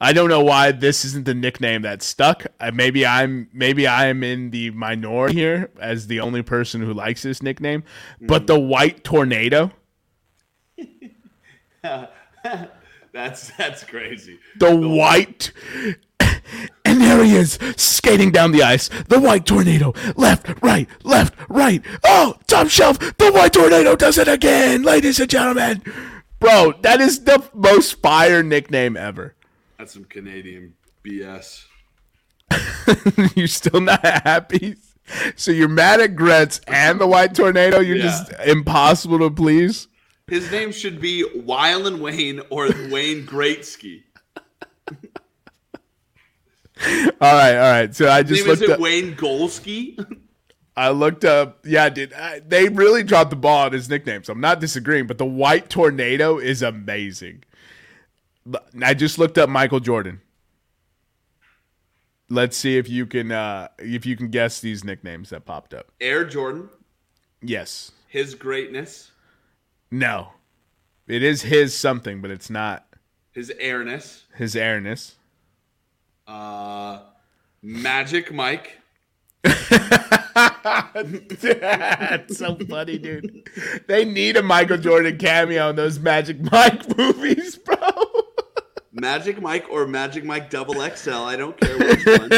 I 0.00 0.12
don't 0.12 0.28
know 0.28 0.42
why 0.44 0.72
this 0.72 1.04
isn't 1.06 1.24
the 1.24 1.34
nickname 1.34 1.82
that 1.82 2.02
stuck. 2.02 2.46
Uh, 2.60 2.70
maybe 2.72 3.06
I'm 3.06 3.48
maybe 3.52 3.86
I 3.86 4.06
am 4.06 4.22
in 4.22 4.50
the 4.50 4.70
minority 4.72 5.34
here 5.34 5.70
as 5.80 6.06
the 6.06 6.20
only 6.20 6.42
person 6.42 6.82
who 6.82 6.92
likes 6.92 7.22
this 7.22 7.42
nickname. 7.42 7.82
But 8.20 8.46
the 8.46 8.58
White 8.60 9.04
Tornado, 9.04 9.72
That's 13.12 13.50
that's 13.56 13.84
crazy. 13.84 14.38
the 14.58 14.76
White, 14.76 15.52
and 16.20 17.00
there 17.00 17.24
he 17.24 17.34
is 17.34 17.58
skating 17.76 18.30
down 18.30 18.52
the 18.52 18.62
ice. 18.62 18.90
The 19.08 19.18
White 19.18 19.46
Tornado, 19.46 19.94
left, 20.16 20.62
right, 20.62 20.86
left, 21.04 21.34
right. 21.48 21.82
Oh, 22.04 22.36
top 22.46 22.68
shelf. 22.68 22.98
The 22.98 23.32
White 23.32 23.54
Tornado 23.54 23.96
does 23.96 24.18
it 24.18 24.28
again, 24.28 24.82
ladies 24.82 25.18
and 25.18 25.30
gentlemen. 25.30 25.82
Bro, 26.38 26.74
that 26.82 27.00
is 27.00 27.24
the 27.24 27.42
most 27.54 28.02
fire 28.02 28.42
nickname 28.42 28.98
ever. 28.98 29.35
That's 29.78 29.92
some 29.92 30.04
Canadian 30.04 30.74
BS. 31.04 31.64
you're 33.36 33.46
still 33.48 33.80
not 33.80 34.04
happy. 34.04 34.76
So 35.36 35.50
you're 35.50 35.68
mad 35.68 36.00
at 36.00 36.16
Gretz 36.16 36.60
and 36.66 37.00
the 37.00 37.06
White 37.06 37.34
Tornado. 37.34 37.80
You're 37.80 37.96
Yeah. 37.96 38.02
just 38.04 38.32
impossible 38.46 39.18
to 39.20 39.30
please. 39.30 39.88
His 40.28 40.50
name 40.50 40.72
should 40.72 41.00
be 41.00 41.24
Wylan 41.36 41.98
Wayne 42.00 42.40
or 42.50 42.68
Wayne 42.90 43.24
Greatsky. 43.26 44.02
All 47.20 47.32
right, 47.32 47.54
all 47.54 47.70
right. 47.70 47.94
So 47.94 48.06
I 48.08 48.22
His 48.22 48.28
just 48.30 48.44
name 48.44 48.52
is 48.52 48.60
looked 48.60 48.70
it 48.70 48.74
up. 48.74 48.80
Wayne 48.80 49.14
Golsky? 49.16 50.18
I 50.76 50.90
looked 50.90 51.24
up. 51.24 51.64
Yeah, 51.64 51.88
dude. 51.88 52.12
I, 52.12 52.40
they 52.40 52.68
really 52.68 53.02
dropped 53.02 53.30
the 53.30 53.36
ball 53.36 53.64
on 53.64 53.72
his 53.72 53.88
nickname. 53.88 54.24
So 54.24 54.34
I'm 54.34 54.42
not 54.42 54.60
disagreeing. 54.60 55.06
But 55.06 55.16
the 55.16 55.24
White 55.24 55.70
Tornado 55.70 56.36
is 56.38 56.60
amazing. 56.60 57.44
I 58.82 58.94
just 58.94 59.18
looked 59.18 59.38
up 59.38 59.48
Michael 59.48 59.80
Jordan. 59.80 60.20
Let's 62.28 62.56
see 62.56 62.76
if 62.76 62.88
you 62.88 63.06
can 63.06 63.30
uh, 63.32 63.68
if 63.78 64.04
you 64.06 64.16
can 64.16 64.28
guess 64.30 64.60
these 64.60 64.82
nicknames 64.84 65.30
that 65.30 65.44
popped 65.44 65.72
up. 65.74 65.92
Air 66.00 66.24
Jordan, 66.24 66.68
Yes. 67.42 67.92
his 68.08 68.34
greatness, 68.34 69.10
No. 69.90 70.28
It 71.06 71.22
is 71.22 71.42
his 71.42 71.72
something, 71.76 72.20
but 72.20 72.32
it's 72.32 72.50
not 72.50 72.84
his 73.32 73.50
airness, 73.60 74.24
his 74.34 74.56
airness. 74.56 75.14
uh, 76.26 77.02
Magic 77.62 78.32
Mike, 78.32 78.78
That's 81.42 82.36
so 82.38 82.56
funny, 82.68 82.98
dude. 82.98 83.48
They 83.86 84.04
need 84.04 84.36
a 84.36 84.42
Michael 84.42 84.78
Jordan 84.78 85.16
cameo 85.18 85.70
in 85.70 85.76
those 85.76 85.98
Magic 86.00 86.40
Mike 86.50 86.96
movies, 86.98 87.56
bro. 87.56 87.76
Magic 88.96 89.40
Mike 89.40 89.66
or 89.70 89.86
Magic 89.86 90.24
Mike 90.24 90.50
Double 90.50 90.74
XL. 90.74 91.10
I 91.10 91.36
don't 91.36 91.56
care 91.60 91.78
which 91.78 92.04
one. 92.06 92.28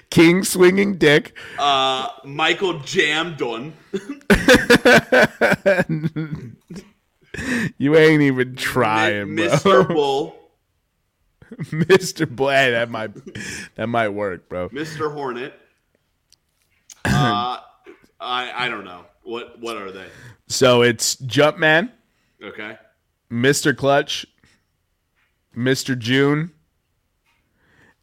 King 0.10 0.44
swinging 0.44 0.98
dick. 0.98 1.34
Uh, 1.58 2.08
Michael 2.24 2.74
Jamdon. 2.80 3.72
You 7.78 7.96
ain't 7.96 8.22
even 8.22 8.54
trying, 8.54 9.34
bro. 9.34 9.48
Mr. 9.48 9.88
Bull, 9.88 10.36
Mr. 11.52 12.28
Blay, 12.28 12.70
that 12.70 12.90
might 12.90 13.10
that 13.74 13.88
might 13.88 14.10
work, 14.10 14.48
bro. 14.48 14.68
Mr. 14.68 15.12
Hornet. 15.12 15.52
Uh, 17.04 17.58
I 18.20 18.52
I 18.54 18.68
don't 18.68 18.84
know 18.84 19.04
what 19.24 19.58
what 19.60 19.76
are 19.76 19.90
they? 19.90 20.06
So 20.46 20.82
it's 20.82 21.16
Jumpman, 21.16 21.90
Okay, 22.42 22.78
Mr. 23.34 23.76
Clutch, 23.76 24.24
Mr. 25.56 25.98
June, 25.98 26.52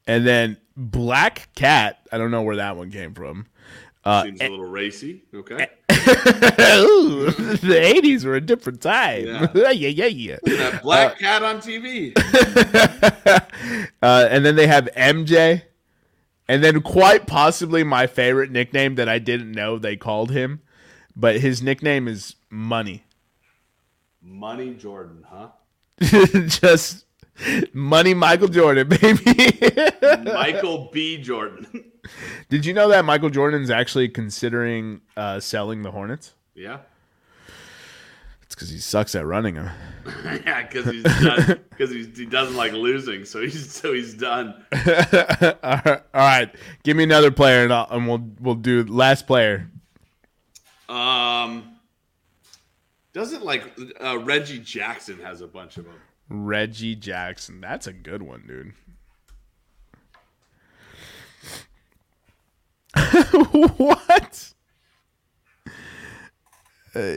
and 0.06 0.28
then 0.28 0.58
Black 0.76 1.48
Cat. 1.56 2.00
I 2.12 2.18
don't 2.18 2.32
know 2.32 2.42
where 2.42 2.58
that 2.58 2.76
one 2.76 2.92
came 2.92 3.14
from. 3.14 3.48
Uh, 4.04 4.24
seems 4.24 4.42
a 4.42 4.50
little 4.50 4.66
racy. 4.66 5.24
Okay, 5.34 5.68
Ooh, 5.92 7.30
the 7.32 7.80
eighties 7.82 8.26
were 8.26 8.36
a 8.36 8.42
different 8.42 8.82
time. 8.82 9.26
Yeah. 9.26 9.48
Yeah, 9.72 9.88
yeah, 9.88 10.38
yeah. 10.44 10.80
black 10.82 11.18
cat 11.20 11.44
on 11.44 11.60
TV. 11.60 12.12
uh, 14.02 14.28
and 14.30 14.46
then 14.46 14.56
they 14.56 14.68
have 14.68 14.90
MJ, 14.98 15.62
and 16.48 16.64
then 16.64 16.82
quite 16.82 17.26
possibly 17.26 17.84
my 17.84 18.06
favorite 18.06 18.52
nickname 18.52 18.96
that 18.96 19.08
I 19.08 19.20
didn't 19.20 19.52
know 19.54 19.78
they 19.78 19.96
called 19.96 20.32
him, 20.32 20.62
but 21.16 21.40
his 21.40 21.62
nickname 21.62 22.08
is 22.08 22.36
Money. 22.50 23.06
Money 24.22 24.74
Jordan, 24.76 25.26
huh? 25.28 25.50
Just 26.48 27.06
Money 27.74 28.14
Michael 28.14 28.48
Jordan, 28.48 28.88
baby. 29.02 29.36
Michael 30.32 30.90
B. 30.92 31.18
Jordan. 31.22 31.92
Did 32.50 32.66
you 32.66 32.74
know 32.74 32.88
that 32.90 33.06
Michael 33.06 33.30
Jordan's 33.30 33.70
actually 33.70 34.10
considering 34.10 35.02
uh, 35.16 35.40
selling 35.40 35.82
the 35.84 35.92
Hornets? 35.92 36.34
yeah, 36.56 36.80
It's 38.44 38.56
because 38.56 38.70
he 38.70 38.80
sucks 38.80 39.16
at 39.16 39.26
running 39.26 39.56
them. 39.56 39.70
yeah, 40.46 40.64
because 40.64 40.86
he's. 40.86 41.04
Because 41.04 41.92
he 41.92 42.26
doesn't 42.26 42.56
like 42.56 42.74
losing, 42.74 43.24
so 43.26 43.42
he's 43.42 43.72
so 43.72 43.94
he's 43.94 44.14
done. 44.14 44.54
All 44.74 46.00
right, 46.14 46.50
give 46.84 46.98
me 46.98 47.04
another 47.04 47.32
player, 47.32 47.64
and, 47.64 47.74
I'll, 47.74 47.88
and 47.90 48.08
we'll 48.08 48.28
we'll 48.40 48.56
do 48.56 48.84
last 48.84 49.26
player. 49.28 49.70
Um, 50.90 51.71
doesn't 53.14 53.44
like 53.44 53.64
uh, 54.04 54.20
Reggie 54.20 54.60
Jackson 54.60 55.20
has 55.20 55.42
a 55.42 55.48
bunch 55.48 55.78
of 55.78 55.86
them. 55.86 55.96
Reggie 56.30 56.96
Jackson. 56.96 57.60
That's 57.62 57.88
a 57.88 57.94
good 57.94 58.22
one, 58.22 58.44
dude. 58.48 58.74
what? 63.78 64.54
Uh, 66.94 67.16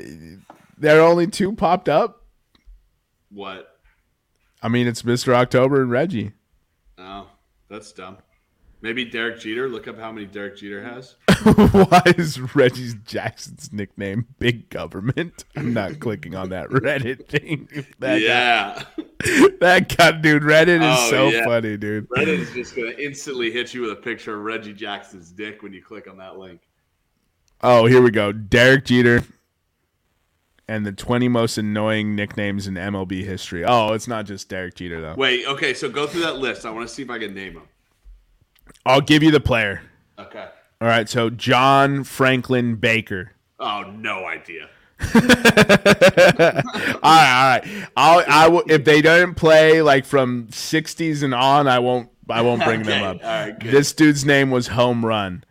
there 0.79 1.01
are 1.01 1.09
only 1.09 1.27
two 1.27 1.53
popped 1.53 1.89
up. 1.89 2.25
What? 3.31 3.79
I 4.63 4.69
mean, 4.69 4.87
it's 4.87 5.03
Mr. 5.03 5.35
October 5.35 5.83
and 5.83 5.91
Reggie. 5.91 6.33
Oh, 6.99 7.29
that's 7.69 7.93
dumb. 7.93 8.19
Maybe 8.85 9.07
Derek 9.07 9.41
Jeter. 9.41 9.67
Look 9.67 9.89
up 9.89 9.99
how 9.99 10.13
many 10.13 10.27
Derek 10.27 10.59
Jeter 10.59 10.85
has. 10.85 11.17
Why 11.73 12.03
is 12.19 12.39
Reggie 12.55 12.93
Jackson's 13.07 13.73
nickname 13.73 14.27
Big 14.39 14.69
Government? 14.69 15.45
I'm 15.57 15.73
not 15.73 16.01
clicking 16.01 16.35
on 16.35 16.51
that 16.51 16.69
Reddit 16.69 17.27
thing. 17.27 17.67
That 18.01 18.21
yeah, 18.21 18.83
guy, 18.95 19.49
that 19.61 19.97
guy, 19.97 20.13
dude. 20.13 20.43
Reddit 20.43 20.83
is 20.83 20.99
Oh, 20.99 21.11
so 21.11 21.29
yeah. 21.31 21.47
funny, 21.47 21.79
dude. 21.79 22.11
Reddit 22.11 22.41
is 22.41 22.53
just 22.53 22.77
gonna 22.77 22.91
instantly 22.91 23.51
hit 23.51 23.73
you 23.73 23.81
with 23.81 23.93
a 23.93 23.97
picture 23.97 24.37
of 24.37 24.43
Reggie 24.45 24.75
Jackson's 24.75 25.31
dick 25.31 25.63
when 25.63 25.73
you 25.73 25.83
click 25.83 26.07
on 26.07 26.19
that 26.19 26.37
link. 26.37 26.61
Oh, 27.63 27.87
here 27.87 28.03
we 28.03 28.11
go. 28.11 28.33
Derek 28.33 28.85
Jeter 28.85 29.25
and 30.69 30.85
the 30.85 30.93
20 30.93 31.27
most 31.29 31.57
annoying 31.57 32.15
nicknames 32.15 32.67
in 32.67 32.75
MLB 32.75 33.25
history. 33.25 33.65
Oh, 33.65 33.95
it's 33.95 34.07
not 34.09 34.27
just 34.27 34.51
Derek 34.51 34.75
Jeter, 34.75 35.01
though. 35.01 35.15
Wait, 35.15 35.47
okay, 35.47 35.73
so 35.73 35.89
go 35.89 36.07
through 36.07 36.21
that 36.21 36.37
list. 36.37 36.67
I 36.67 36.71
want 36.71 36.87
to 36.87 36.95
see 36.95 37.03
if 37.03 37.09
I 37.09 37.19
can 37.19 37.33
name 37.33 37.55
them. 37.55 37.63
I'll 38.87 39.01
give 39.01 39.23
you 39.23 39.31
the 39.31 39.41
player. 39.41 39.83
Okay. 40.19 40.47
All 40.81 40.89
right, 40.89 41.09
so 41.09 41.31
John 41.31 42.05
Franklin 42.05 42.77
Baker. 42.77 43.33
Oh, 43.59 43.83
no 43.97 44.25
idea. 44.27 44.69
all 45.15 45.21
right, 45.23 46.95
all 47.03 47.49
right. 47.49 47.89
I'll, 47.97 48.25
I 48.29 48.49
will, 48.49 48.63
if 48.69 48.85
they 48.85 49.01
don't 49.03 49.35
play 49.35 49.83
like 49.83 50.05
from 50.05 50.47
'60s 50.49 51.23
and 51.23 51.35
on, 51.35 51.67
I 51.69 51.79
won't, 51.79 52.11
I 52.29 52.43
won't 52.43 52.63
bring 52.65 52.81
Okay, 52.83 52.91
them 52.91 53.03
up. 53.03 53.17
all 53.23 53.29
right, 53.29 53.59
good. 53.59 53.71
this 53.73 53.93
dude's 53.93 54.25
name 54.25 54.51
was 54.51 54.69
Home 54.69 55.05
Run. 55.05 55.45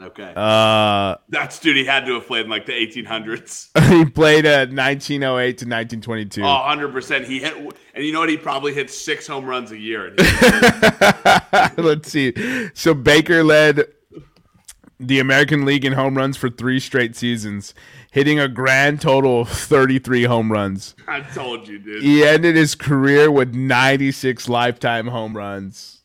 Okay. 0.00 0.32
Uh, 0.36 1.16
That's 1.28 1.58
dude. 1.58 1.76
He 1.76 1.84
had 1.84 2.06
to 2.06 2.14
have 2.14 2.26
played 2.26 2.44
in 2.44 2.50
like 2.50 2.66
the 2.66 2.72
1800s. 2.72 3.70
he 3.88 4.04
played 4.04 4.46
at 4.46 4.70
1908 4.70 5.58
to 5.58 5.64
1922. 5.64 6.42
Oh, 6.42 6.46
100 6.46 6.92
percent. 6.92 7.26
He 7.26 7.40
hit, 7.40 7.54
and 7.94 8.04
you 8.04 8.12
know 8.12 8.20
what? 8.20 8.28
He 8.28 8.36
probably 8.36 8.72
hit 8.74 8.90
six 8.90 9.26
home 9.26 9.44
runs 9.44 9.72
a 9.72 9.78
year. 9.78 10.14
Let's 11.76 12.10
see. 12.10 12.32
So 12.74 12.94
Baker 12.94 13.42
led 13.42 13.86
the 15.00 15.20
American 15.20 15.64
League 15.64 15.84
in 15.84 15.92
home 15.92 16.16
runs 16.16 16.36
for 16.36 16.48
three 16.48 16.80
straight 16.80 17.16
seasons, 17.16 17.74
hitting 18.10 18.38
a 18.38 18.48
grand 18.48 19.00
total 19.00 19.42
of 19.42 19.48
33 19.48 20.24
home 20.24 20.52
runs. 20.52 20.94
I 21.06 21.20
told 21.20 21.68
you, 21.68 21.78
dude. 21.78 22.02
He 22.02 22.24
ended 22.24 22.56
his 22.56 22.74
career 22.74 23.30
with 23.30 23.54
96 23.54 24.48
lifetime 24.48 25.08
home 25.08 25.36
runs. 25.36 25.97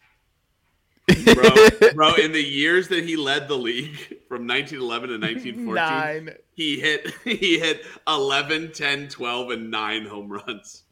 Bro, 1.07 1.49
bro, 1.95 2.13
in 2.15 2.31
the 2.31 2.41
years 2.43 2.87
that 2.89 3.03
he 3.03 3.15
led 3.15 3.47
the 3.47 3.57
league 3.57 3.97
from 4.27 4.47
1911 4.47 5.09
to 5.09 5.17
1914, 5.17 5.75
Nine. 5.75 6.35
he 6.53 6.79
hit 6.79 7.13
he 7.23 7.59
hit 7.59 7.85
11, 8.07 8.71
10, 8.71 9.07
12 9.09 9.49
and 9.51 9.71
9 9.71 10.05
home 10.05 10.31
runs. 10.31 10.83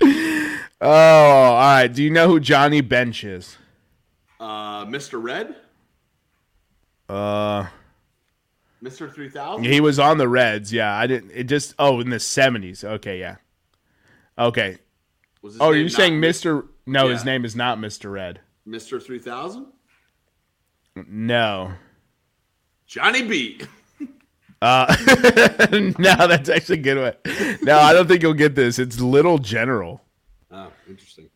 Oh, 0.84 0.88
all 0.90 1.54
right. 1.54 1.86
Do 1.86 2.02
you 2.02 2.10
know 2.10 2.26
who 2.26 2.40
Johnny 2.40 2.80
Bench 2.80 3.22
is? 3.22 3.56
Uh, 4.40 4.84
Mr. 4.86 5.22
Red, 5.22 5.54
Uh, 7.08 7.66
Mr. 8.82 9.08
3000. 9.14 9.62
he 9.64 9.80
was 9.80 10.00
on 10.00 10.18
the 10.18 10.26
Reds. 10.26 10.72
Yeah, 10.72 10.92
I 10.92 11.06
didn't. 11.06 11.30
It 11.32 11.44
just. 11.44 11.76
Oh, 11.78 12.00
in 12.00 12.10
the 12.10 12.16
70s. 12.16 12.82
Okay, 12.82 13.20
yeah. 13.20 13.36
Okay. 14.36 14.78
Was 15.40 15.54
his 15.54 15.60
Oh, 15.60 15.66
are 15.66 15.76
you 15.76 15.88
saying 15.88 16.18
not 16.20 16.26
Mr. 16.30 16.66
No, 16.84 17.06
his 17.08 17.24
name 17.24 17.44
is 17.44 17.54
not 17.54 17.78
Mr. 17.78 18.10
Red. 18.10 18.40
Mr. 18.66 19.02
3000? 19.02 19.66
No. 21.08 21.72
Johnny 22.86 23.22
B. 23.22 23.60
Uh, 24.62 24.86
no, 25.98 26.28
that's 26.28 26.48
actually 26.48 26.78
a 26.78 26.82
good 26.82 26.96
one. 26.96 27.58
No, 27.62 27.80
I 27.80 27.92
don't 27.92 28.06
think 28.06 28.22
you'll 28.22 28.32
get 28.32 28.54
this. 28.54 28.78
It's 28.78 29.00
Little 29.00 29.38
General. 29.38 30.00
Oh, 30.52 30.70
interesting. 30.88 31.30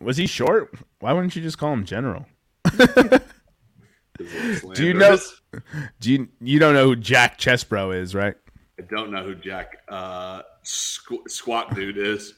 Was 0.00 0.16
he 0.16 0.26
short? 0.26 0.74
Why 0.98 1.12
wouldn't 1.12 1.36
you 1.36 1.42
just 1.42 1.58
call 1.58 1.72
him 1.72 1.84
General? 1.84 2.26
Do 2.76 3.20
Do 4.74 4.84
you 4.84 4.94
know? 4.94 5.16
Do 6.00 6.10
you 6.10 6.28
you 6.40 6.58
don't 6.58 6.74
know 6.74 6.86
who 6.86 6.96
Jack 6.96 7.38
Chesbro 7.38 7.96
is, 7.96 8.16
right? 8.16 8.34
I 8.76 8.82
don't 8.82 9.12
know 9.12 9.22
who 9.22 9.36
Jack 9.36 9.76
uh, 9.88 10.42
squ- 10.64 11.28
Squat 11.28 11.72
Dude 11.76 11.98
is. 11.98 12.34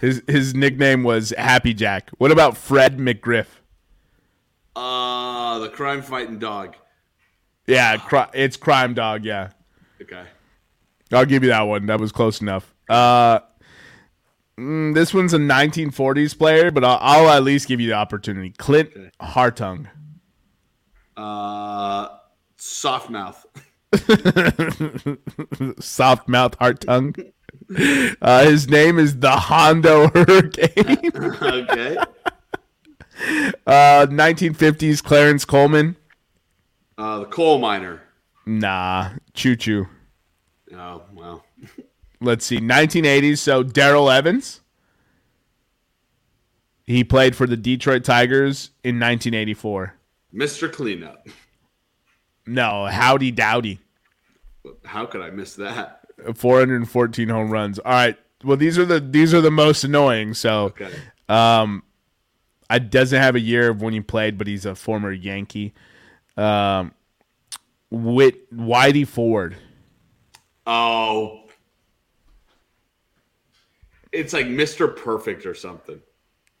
His 0.00 0.22
his 0.26 0.54
nickname 0.54 1.02
was 1.02 1.30
Happy 1.36 1.74
Jack. 1.74 2.10
What 2.18 2.30
about 2.30 2.56
Fred 2.56 2.98
McGriff? 2.98 3.46
Uh, 4.74 5.58
the 5.60 5.68
crime 5.70 6.02
fighting 6.02 6.38
dog. 6.38 6.76
Yeah, 7.66 7.96
cri- 7.96 8.30
it's 8.34 8.56
Crime 8.56 8.94
Dog. 8.94 9.24
Yeah, 9.24 9.50
Okay. 10.00 10.22
I'll 11.12 11.24
give 11.26 11.42
you 11.42 11.48
that 11.48 11.62
one. 11.62 11.86
That 11.86 11.98
was 11.98 12.12
close 12.12 12.40
enough. 12.40 12.72
Uh, 12.88 13.40
mm, 14.58 14.94
this 14.94 15.12
one's 15.14 15.32
a 15.34 15.38
1940s 15.38 16.36
player, 16.38 16.70
but 16.70 16.84
I'll, 16.84 16.98
I'll 17.00 17.28
at 17.30 17.42
least 17.42 17.66
give 17.66 17.80
you 17.80 17.88
the 17.88 17.94
opportunity. 17.94 18.50
Clint 18.50 18.90
Okay. 18.94 19.10
Hartung. 19.20 19.88
Uh, 21.16 22.08
soft 22.56 23.08
mouth. 23.10 23.44
soft 25.80 26.28
mouth 26.28 26.54
heart 26.58 26.80
tongue. 26.82 27.14
Uh, 28.22 28.44
his 28.44 28.68
name 28.68 28.98
is 28.98 29.18
the 29.18 29.30
Hondo 29.30 30.08
Hurricane. 30.08 31.10
okay. 31.42 31.96
Uh, 33.66 34.06
1950s 34.06 35.02
Clarence 35.02 35.44
Coleman. 35.44 35.96
Uh, 36.96 37.20
the 37.20 37.24
coal 37.26 37.58
miner. 37.58 38.02
Nah, 38.46 39.10
Choo 39.34 39.56
Choo. 39.56 39.88
Oh 40.74 41.02
well. 41.12 41.44
Let's 42.20 42.46
see, 42.46 42.58
1980s. 42.58 43.38
So 43.38 43.62
Darrell 43.62 44.10
Evans. 44.10 44.60
He 46.84 47.02
played 47.02 47.34
for 47.34 47.46
the 47.46 47.56
Detroit 47.56 48.04
Tigers 48.04 48.70
in 48.84 49.00
1984. 49.00 49.94
Mr. 50.32 50.72
Cleanup. 50.72 51.26
No, 52.46 52.86
Howdy 52.86 53.32
Doody. 53.32 53.80
How 54.84 55.04
could 55.06 55.20
I 55.20 55.30
miss 55.30 55.54
that? 55.56 56.05
414 56.34 57.28
home 57.28 57.50
runs. 57.50 57.78
All 57.78 57.92
right. 57.92 58.16
Well, 58.44 58.56
these 58.56 58.78
are 58.78 58.84
the 58.84 59.00
these 59.00 59.32
are 59.34 59.40
the 59.40 59.50
most 59.50 59.84
annoying. 59.84 60.34
So, 60.34 60.66
Okay. 60.66 60.90
um, 61.28 61.82
I 62.68 62.78
doesn't 62.78 63.20
have 63.20 63.34
a 63.34 63.40
year 63.40 63.70
of 63.70 63.80
when 63.82 63.92
he 63.92 64.00
played, 64.00 64.38
but 64.38 64.46
he's 64.46 64.66
a 64.66 64.74
former 64.74 65.12
Yankee. 65.12 65.74
Um, 66.36 66.92
Whit 67.90 68.52
Whitey 68.54 69.06
Ford. 69.06 69.56
Oh. 70.66 71.42
It's 74.12 74.32
like 74.32 74.46
Mr. 74.46 74.94
Perfect 74.94 75.46
or 75.46 75.54
something. 75.54 76.00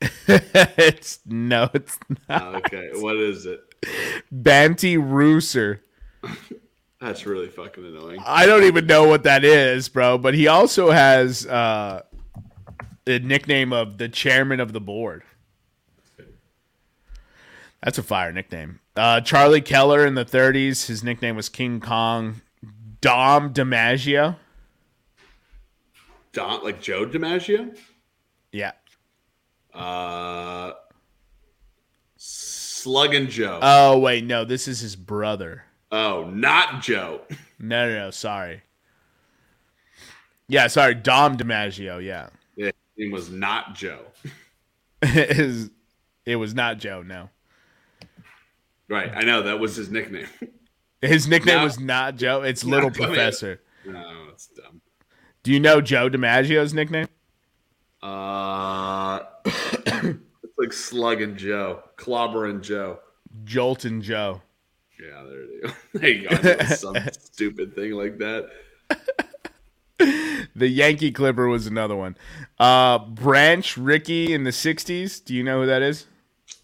it's 0.28 1.20
no, 1.26 1.70
it's 1.72 1.98
not. 2.28 2.42
Oh, 2.42 2.56
okay. 2.58 2.90
what 2.94 3.16
is 3.16 3.46
it? 3.46 3.60
Banty 4.30 4.96
Rooser. 4.96 5.80
That's 7.06 7.24
really 7.24 7.48
fucking 7.48 7.86
annoying. 7.86 8.20
I 8.26 8.46
don't 8.46 8.64
even 8.64 8.86
know 8.86 9.06
what 9.06 9.22
that 9.22 9.44
is, 9.44 9.88
bro. 9.88 10.18
But 10.18 10.34
he 10.34 10.48
also 10.48 10.90
has 10.90 11.46
uh, 11.46 12.02
the 13.04 13.20
nickname 13.20 13.72
of 13.72 13.98
the 13.98 14.08
chairman 14.08 14.58
of 14.58 14.72
the 14.72 14.80
board. 14.80 15.22
That's 17.80 17.98
a 17.98 18.02
fire 18.02 18.32
nickname. 18.32 18.80
Uh, 18.96 19.20
Charlie 19.20 19.60
Keller 19.60 20.04
in 20.04 20.14
the 20.14 20.24
30s, 20.24 20.86
his 20.86 21.04
nickname 21.04 21.36
was 21.36 21.48
King 21.48 21.78
Kong. 21.78 22.40
Dom 23.00 23.54
DiMaggio. 23.54 24.36
Don, 26.32 26.64
like 26.64 26.82
Joe 26.82 27.06
DiMaggio? 27.06 27.78
Yeah. 28.50 28.72
Uh, 29.72 30.72
Sluggin' 32.16 33.28
Joe. 33.28 33.60
Oh, 33.62 33.98
wait. 34.00 34.24
No, 34.24 34.44
this 34.44 34.66
is 34.66 34.80
his 34.80 34.96
brother. 34.96 35.66
Oh, 35.96 36.28
not 36.28 36.82
Joe. 36.82 37.22
No, 37.58 37.88
no, 37.88 37.94
no. 37.94 38.10
Sorry. 38.10 38.60
Yeah, 40.46 40.66
sorry. 40.66 40.94
Dom 40.94 41.38
DiMaggio. 41.38 42.04
Yeah. 42.04 42.28
Yeah, 42.54 42.70
his 42.98 43.10
was 43.10 43.30
not 43.30 43.74
Joe. 43.74 44.00
It 46.26 46.34
was 46.34 46.56
not 46.56 46.78
Joe, 46.78 47.02
no. 47.02 47.30
Right, 48.88 49.12
I 49.14 49.22
know 49.22 49.44
that 49.44 49.60
was 49.60 49.76
his 49.76 49.90
nickname. 49.90 50.26
His 51.00 51.28
nickname 51.28 51.62
was 51.62 51.78
not 51.78 52.16
Joe. 52.16 52.42
It's 52.42 52.64
Little 52.64 52.90
come. 52.90 53.06
Professor. 53.06 53.60
no, 53.84 54.26
it's 54.32 54.48
dumb. 54.48 54.80
Do 55.44 55.52
you 55.52 55.60
know 55.60 55.80
Joe 55.80 56.10
DiMaggio's 56.10 56.74
nickname? 56.74 57.06
Uh, 58.02 59.20
it's 59.44 60.58
like 60.58 60.72
Sluggin' 60.72 61.36
Joe, 61.36 61.84
Clobbering 61.96 62.60
Joe. 62.60 62.98
Joltin' 63.44 64.02
Joe. 64.02 64.40
Yeah, 65.00 65.24
there 65.28 65.44
you 65.44 65.62
go. 65.62 65.72
There 65.94 66.08
you 66.08 66.28
go. 66.28 66.36
I 66.36 66.42
knew 66.42 66.48
it 66.50 66.68
was 66.68 66.80
Some 66.80 66.96
stupid 67.12 67.74
thing 67.74 67.92
like 67.92 68.18
that. 68.18 68.50
The 70.54 70.68
Yankee 70.68 71.12
Clipper 71.12 71.48
was 71.48 71.66
another 71.66 71.94
one. 71.94 72.16
Uh, 72.58 72.98
Branch 72.98 73.76
Rickey 73.76 74.32
in 74.32 74.44
the 74.44 74.50
60s. 74.50 75.22
Do 75.22 75.34
you 75.34 75.42
know 75.42 75.60
who 75.60 75.66
that 75.66 75.82
is? 75.82 76.06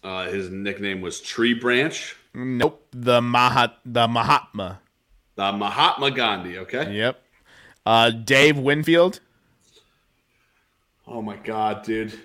Uh, 0.03 0.25
his 0.25 0.49
nickname 0.49 1.01
was 1.01 1.21
Tree 1.21 1.53
Branch. 1.53 2.15
Nope. 2.33 2.87
The 2.91 3.21
Mahat 3.21 3.73
the 3.85 4.07
Mahatma. 4.07 4.79
The 5.35 5.51
Mahatma 5.51 6.09
Gandhi. 6.09 6.57
Okay. 6.59 6.91
Yep. 6.91 7.21
Uh, 7.85 8.09
Dave 8.09 8.57
Winfield. 8.57 9.19
Oh 11.05 11.21
my 11.21 11.35
god, 11.35 11.83
dude. 11.83 12.19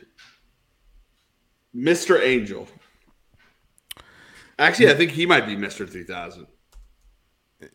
Mr. 1.77 2.18
Angel. 2.23 2.66
Actually, 4.59 4.90
I 4.90 4.94
think 4.94 5.12
he 5.12 5.27
might 5.27 5.47
be 5.47 5.57
Mr. 5.57 5.88
3000. 5.88 6.47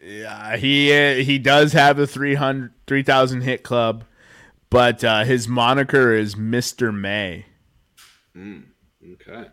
Yeah, 0.02 0.56
he 0.56 0.93
uh, 0.93 1.15
he 1.15 1.38
does 1.39 1.74
have 1.74 2.00
a 2.00 2.08
300 2.08 2.72
3000 2.88 3.41
hit 3.41 3.63
club, 3.63 4.06
but 4.69 5.04
uh, 5.04 5.24
his 5.26 5.48
moniker 5.48 6.13
is 6.13 6.36
Mr. 6.36 6.93
May. 6.93 7.46
Okay. 8.36 9.50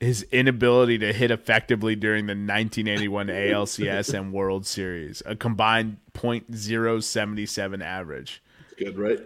His 0.00 0.24
inability 0.24 0.98
to 0.98 1.12
hit 1.14 1.30
effectively 1.30 1.96
during 1.96 2.26
the 2.26 2.32
1981 2.32 3.28
ALCS 3.28 4.12
and 4.12 4.32
World 4.32 4.66
Series, 4.66 5.22
a 5.24 5.34
combined 5.34 5.96
.077 6.12 7.82
average. 7.82 8.42
Good, 8.76 8.98
right? 8.98 9.20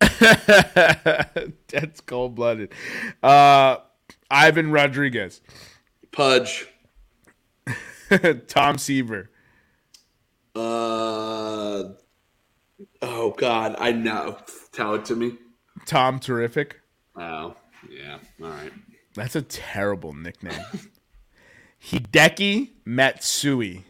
That's 1.68 2.00
cold 2.02 2.34
blooded. 2.34 2.72
Uh, 3.22 3.78
Ivan 4.30 4.70
Rodriguez, 4.70 5.40
Pudge. 6.12 6.66
Tom 8.48 8.78
Seaver, 8.78 9.30
Uh 10.54 11.84
oh 13.02 13.30
God, 13.36 13.76
I 13.78 13.92
know. 13.92 14.38
Tell 14.72 14.94
it 14.94 15.04
to 15.06 15.16
me. 15.16 15.34
Tom 15.86 16.18
Terrific. 16.18 16.80
Oh 17.16 17.54
yeah, 17.90 18.18
all 18.42 18.48
right. 18.50 18.72
That's 19.14 19.36
a 19.36 19.42
terrible 19.42 20.12
nickname. 20.14 20.60
Hideki 21.84 22.70
Matsui. 22.84 23.84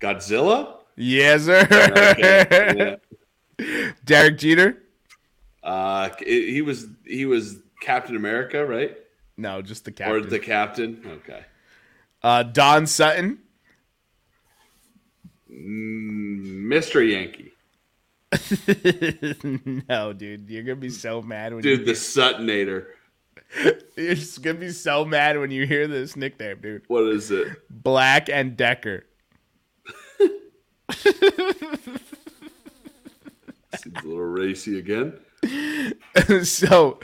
Godzilla. 0.00 0.74
Yes, 0.96 1.44
sir. 1.44 1.66
Okay, 1.70 2.98
yeah. 3.58 3.90
Derek 4.04 4.38
Jeter. 4.38 4.82
Uh, 5.62 6.10
he 6.24 6.62
was 6.62 6.86
he 7.04 7.26
was 7.26 7.58
Captain 7.80 8.16
America, 8.16 8.64
right? 8.64 8.96
No, 9.36 9.60
just 9.62 9.84
the 9.84 9.92
captain. 9.92 10.16
Or 10.16 10.20
the 10.20 10.38
captain? 10.38 11.02
Okay. 11.06 11.44
uh, 12.22 12.42
Don 12.44 12.86
Sutton. 12.86 13.38
Mm, 15.56 16.64
Mr. 16.66 17.08
Yankee, 17.08 17.52
no, 19.88 20.12
dude, 20.12 20.50
you're 20.50 20.64
gonna 20.64 20.76
be 20.76 20.90
so 20.90 21.22
mad 21.22 21.54
when 21.54 21.62
dude, 21.62 21.80
you 21.80 21.86
the 21.86 21.92
Suttonator. 21.92 22.86
you're 23.96 24.14
just 24.14 24.42
gonna 24.42 24.58
be 24.58 24.70
so 24.70 25.04
mad 25.04 25.38
when 25.38 25.50
you 25.50 25.66
hear 25.66 25.86
this 25.86 26.16
nickname, 26.16 26.58
dude. 26.60 26.82
What 26.88 27.04
is 27.04 27.30
it? 27.30 27.48
Black 27.70 28.28
and 28.28 28.56
Decker. 28.56 29.06
Seems 30.96 31.10
a 34.02 34.04
little 34.04 34.24
racy 34.24 34.78
again. 34.78 35.18
so, 36.42 36.98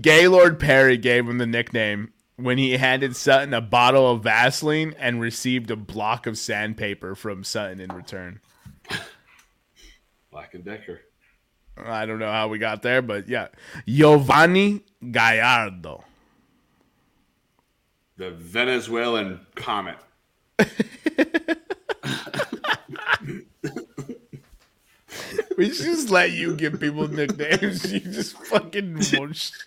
Gaylord 0.00 0.60
Perry 0.60 0.98
gave 0.98 1.28
him 1.28 1.38
the 1.38 1.46
nickname 1.46 2.12
when 2.42 2.58
he 2.58 2.76
handed 2.76 3.16
Sutton 3.16 3.54
a 3.54 3.60
bottle 3.60 4.10
of 4.10 4.22
Vaseline 4.22 4.94
and 4.98 5.20
received 5.20 5.70
a 5.70 5.76
block 5.76 6.26
of 6.26 6.36
sandpaper 6.36 7.14
from 7.14 7.44
Sutton 7.44 7.80
in 7.80 7.90
return. 7.92 8.40
Black 10.30 10.54
and 10.54 10.64
Decker. 10.64 11.00
I 11.76 12.06
don't 12.06 12.18
know 12.18 12.30
how 12.30 12.48
we 12.48 12.58
got 12.58 12.82
there, 12.82 13.02
but 13.02 13.28
yeah. 13.28 13.48
Yovani 13.86 14.82
Gallardo. 15.10 16.04
The 18.16 18.30
Venezuelan 18.30 19.40
comet. 19.54 19.96
We 25.62 25.68
just 25.68 26.10
let 26.10 26.32
you 26.32 26.56
give 26.56 26.80
people 26.80 27.06
nicknames. 27.06 27.92
You 27.92 28.00
just 28.00 28.36
fucking 28.46 28.96
Just, 29.00 29.12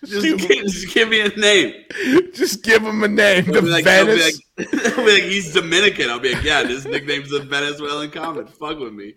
give, 0.04 0.38
just 0.38 0.92
give 0.94 1.08
me 1.08 1.20
a 1.20 1.28
name. 1.30 1.72
just 2.34 2.62
give 2.62 2.82
them 2.82 3.02
a 3.02 3.08
name. 3.08 3.46
The 3.46 3.62
like, 3.62 3.86
I'll, 3.86 4.04
be 4.04 4.12
Venice. 4.12 4.42
like, 4.58 4.74
I'll 4.98 5.04
be 5.06 5.12
like, 5.12 5.22
he's 5.22 5.54
Dominican. 5.54 6.10
I'll 6.10 6.18
be 6.18 6.34
like, 6.34 6.44
yeah, 6.44 6.64
this 6.64 6.84
nickname's 6.84 7.32
a 7.32 7.40
Venezuelan 7.40 8.10
comet. 8.10 8.50
Fuck 8.50 8.78
with 8.78 8.92
me. 8.92 9.14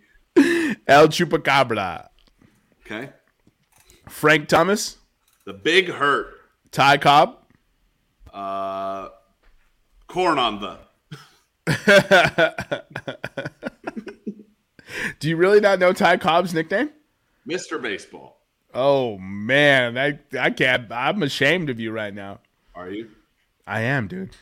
El 0.88 1.10
Chupacabra. 1.10 2.08
Okay. 2.86 3.10
Frank 4.08 4.48
Thomas. 4.48 4.98
The 5.46 5.54
Big 5.54 5.90
Hurt. 5.90 6.34
Ty 6.72 6.98
Cobb. 6.98 7.40
Uh, 8.34 9.10
corn 10.08 10.40
on 10.40 10.62
the. 10.62 10.78
Do 15.20 15.30
you 15.30 15.36
really 15.38 15.60
not 15.60 15.80
know 15.80 15.94
Ty 15.94 16.18
Cobb's 16.18 16.54
nickname? 16.54 16.92
Mr. 17.48 17.82
Baseball. 17.82 18.38
Oh 18.74 19.18
man, 19.18 19.98
I 19.98 20.20
I 20.40 20.52
can't. 20.52 20.92
I'm 20.92 21.24
ashamed 21.24 21.70
of 21.70 21.80
you 21.80 21.92
right 21.92 22.14
now. 22.14 22.40
Are 22.76 22.90
you? 22.90 23.10
I 23.66 23.82
am, 23.82 24.08
dude. 24.08 24.36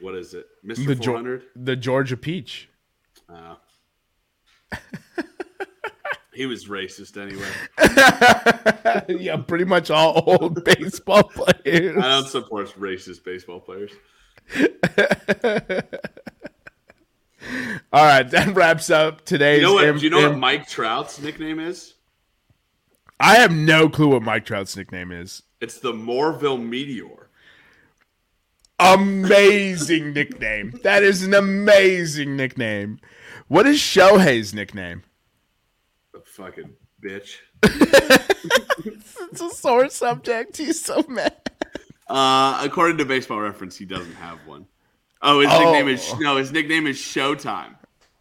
What 0.00 0.14
is 0.14 0.34
it? 0.34 0.46
Mr. 0.64 0.86
The 0.86 0.94
Geor- 0.96 1.04
400? 1.04 1.42
the 1.56 1.76
Georgia 1.76 2.16
Peach. 2.16 2.68
Oh. 3.28 3.56
he 6.34 6.46
was 6.46 6.66
racist 6.66 7.16
anyway. 7.16 7.48
yeah, 9.22 9.36
pretty 9.38 9.64
much 9.64 9.90
all 9.90 10.22
old 10.26 10.64
baseball 10.64 11.24
players. 11.24 11.96
I 11.96 12.08
don't 12.08 12.28
support 12.28 12.68
racist 12.78 13.24
baseball 13.24 13.60
players. 13.60 13.90
All 17.92 18.04
right, 18.04 18.22
that 18.30 18.54
wraps 18.54 18.90
up 18.90 19.24
today's. 19.24 19.60
You 19.60 19.66
know 19.66 19.74
what? 19.74 19.84
im- 19.84 19.98
do 19.98 20.04
you 20.04 20.10
know 20.10 20.28
what 20.28 20.38
Mike 20.38 20.68
Trout's 20.68 21.20
nickname 21.20 21.58
is? 21.60 21.94
I 23.18 23.36
have 23.36 23.52
no 23.52 23.88
clue 23.88 24.08
what 24.08 24.22
Mike 24.22 24.44
Trout's 24.44 24.76
nickname 24.76 25.10
is. 25.10 25.42
It's 25.60 25.78
the 25.78 25.92
Millville 25.94 26.58
Meteor. 26.58 27.30
Amazing 28.78 30.12
nickname. 30.12 30.78
That 30.82 31.02
is 31.02 31.22
an 31.22 31.32
amazing 31.32 32.36
nickname. 32.36 33.00
What 33.48 33.66
is 33.66 33.78
Shohei's 33.78 34.52
nickname? 34.52 35.02
A 36.14 36.20
fucking 36.20 36.74
bitch. 37.02 37.36
It's 37.62 39.40
a 39.40 39.50
sore 39.50 39.88
subject. 39.88 40.58
He's 40.58 40.84
so 40.84 41.02
mad. 41.08 41.34
Uh, 42.08 42.60
according 42.62 42.98
to 42.98 43.04
Baseball 43.04 43.40
Reference, 43.40 43.76
he 43.76 43.84
doesn't 43.86 44.14
have 44.16 44.38
one. 44.46 44.66
Oh, 45.22 45.40
his 45.40 45.50
Oh. 45.50 45.58
nickname 45.58 45.88
is 45.88 46.08
oh. 46.12 46.18
no. 46.18 46.36
His 46.36 46.52
nickname 46.52 46.86
is 46.86 46.98
Showtime. 46.98 47.74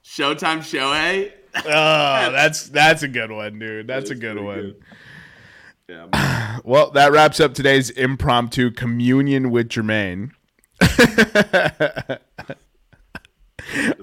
Showtime 0.04 0.60
Shohei. 0.60 1.32
Oh, 1.58 2.32
that's 2.32 2.68
that's 2.68 3.02
a 3.04 3.08
good 3.08 3.32
one, 3.32 3.58
dude. 3.60 3.88
That's, 3.88 4.10
a 4.10 4.16
good 4.16 4.38
one. 4.38 4.76
good. 5.88 6.10
Yeah. 6.12 6.60
Well, 6.66 6.92
that 6.92 7.12
wraps 7.14 7.40
up 7.40 7.54
today's 7.54 7.90
impromptu 7.92 8.72
communion 8.72 9.52
with 9.52 9.70
Jermaine. 9.70 10.32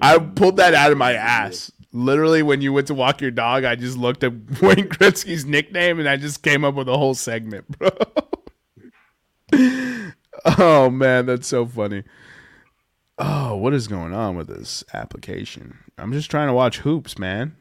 I 0.01 0.17
pulled 0.35 0.57
that 0.57 0.73
out 0.73 0.91
of 0.91 0.97
my 0.97 1.13
ass. 1.13 1.71
Literally, 1.91 2.41
when 2.41 2.61
you 2.61 2.73
went 2.73 2.87
to 2.87 2.93
walk 2.95 3.21
your 3.21 3.31
dog, 3.31 3.65
I 3.65 3.75
just 3.75 3.97
looked 3.97 4.23
up 4.23 4.33
Wayne 4.61 4.87
Gretzky's 4.89 5.45
nickname 5.45 5.99
and 5.99 6.09
I 6.09 6.17
just 6.17 6.41
came 6.41 6.63
up 6.65 6.73
with 6.75 6.89
a 6.89 6.97
whole 6.97 7.13
segment, 7.15 7.65
bro. 7.77 7.89
oh 10.57 10.89
man, 10.89 11.25
that's 11.27 11.47
so 11.47 11.65
funny. 11.65 12.03
Oh, 13.17 13.55
what 13.55 13.73
is 13.73 13.87
going 13.87 14.13
on 14.13 14.35
with 14.35 14.47
this 14.47 14.83
application? 14.93 15.77
I'm 15.97 16.11
just 16.13 16.31
trying 16.31 16.47
to 16.47 16.53
watch 16.53 16.79
hoops, 16.79 17.19
man. 17.19 17.55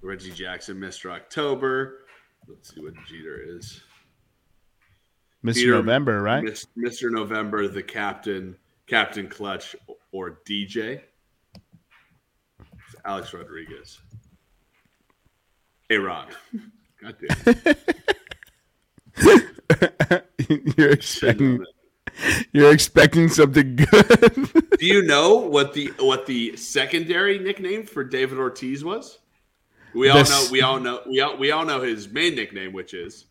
Reggie 0.00 0.30
Jackson, 0.30 0.78
Mr. 0.78 1.10
October. 1.10 2.06
Let's 2.48 2.74
see 2.74 2.80
what 2.80 2.94
Jeter 3.06 3.38
is. 3.56 3.82
Mr. 5.44 5.54
Peter- 5.54 5.72
November, 5.72 6.22
right? 6.22 6.44
Mr. 6.44 7.10
November, 7.10 7.68
the 7.68 7.82
captain, 7.82 8.56
Captain 8.86 9.28
Clutch, 9.28 9.76
or 10.12 10.40
DJ. 10.46 11.02
It's 12.60 12.96
Alex 13.04 13.32
Rodriguez. 13.34 14.00
Hey, 15.88 15.98
Ron. 15.98 16.28
God 17.02 17.16
damn. 17.20 17.74
you're 20.76 20.90
expecting 20.90 21.64
you're 22.52 22.72
expecting 22.72 23.28
something 23.28 23.76
good. 23.76 24.68
Do 24.78 24.86
you 24.86 25.02
know 25.02 25.36
what 25.36 25.72
the 25.72 25.92
what 25.98 26.26
the 26.26 26.56
secondary 26.56 27.38
nickname 27.38 27.86
for 27.86 28.04
David 28.04 28.38
Ortiz 28.38 28.84
was? 28.84 29.18
We 29.94 30.08
all 30.08 30.24
know. 30.24 30.46
We 30.50 30.62
all 30.62 30.80
know. 30.80 31.00
We 31.06 31.20
all 31.20 31.36
we 31.36 31.50
all 31.50 31.64
know 31.64 31.80
his 31.80 32.08
main 32.08 32.34
nickname, 32.34 32.72
which 32.72 32.94
is 32.94 33.26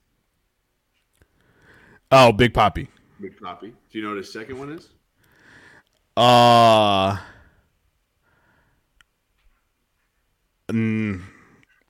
oh, 2.12 2.32
Big 2.32 2.54
Papi. 2.54 2.88
Big 3.20 3.38
Papi. 3.40 3.72
Do 3.90 3.98
you 3.98 4.04
know 4.04 4.10
what 4.10 4.18
his 4.18 4.32
second 4.32 4.60
one 4.60 4.72
is? 4.72 4.90
Uh 6.16 7.18
mm, 10.72 11.22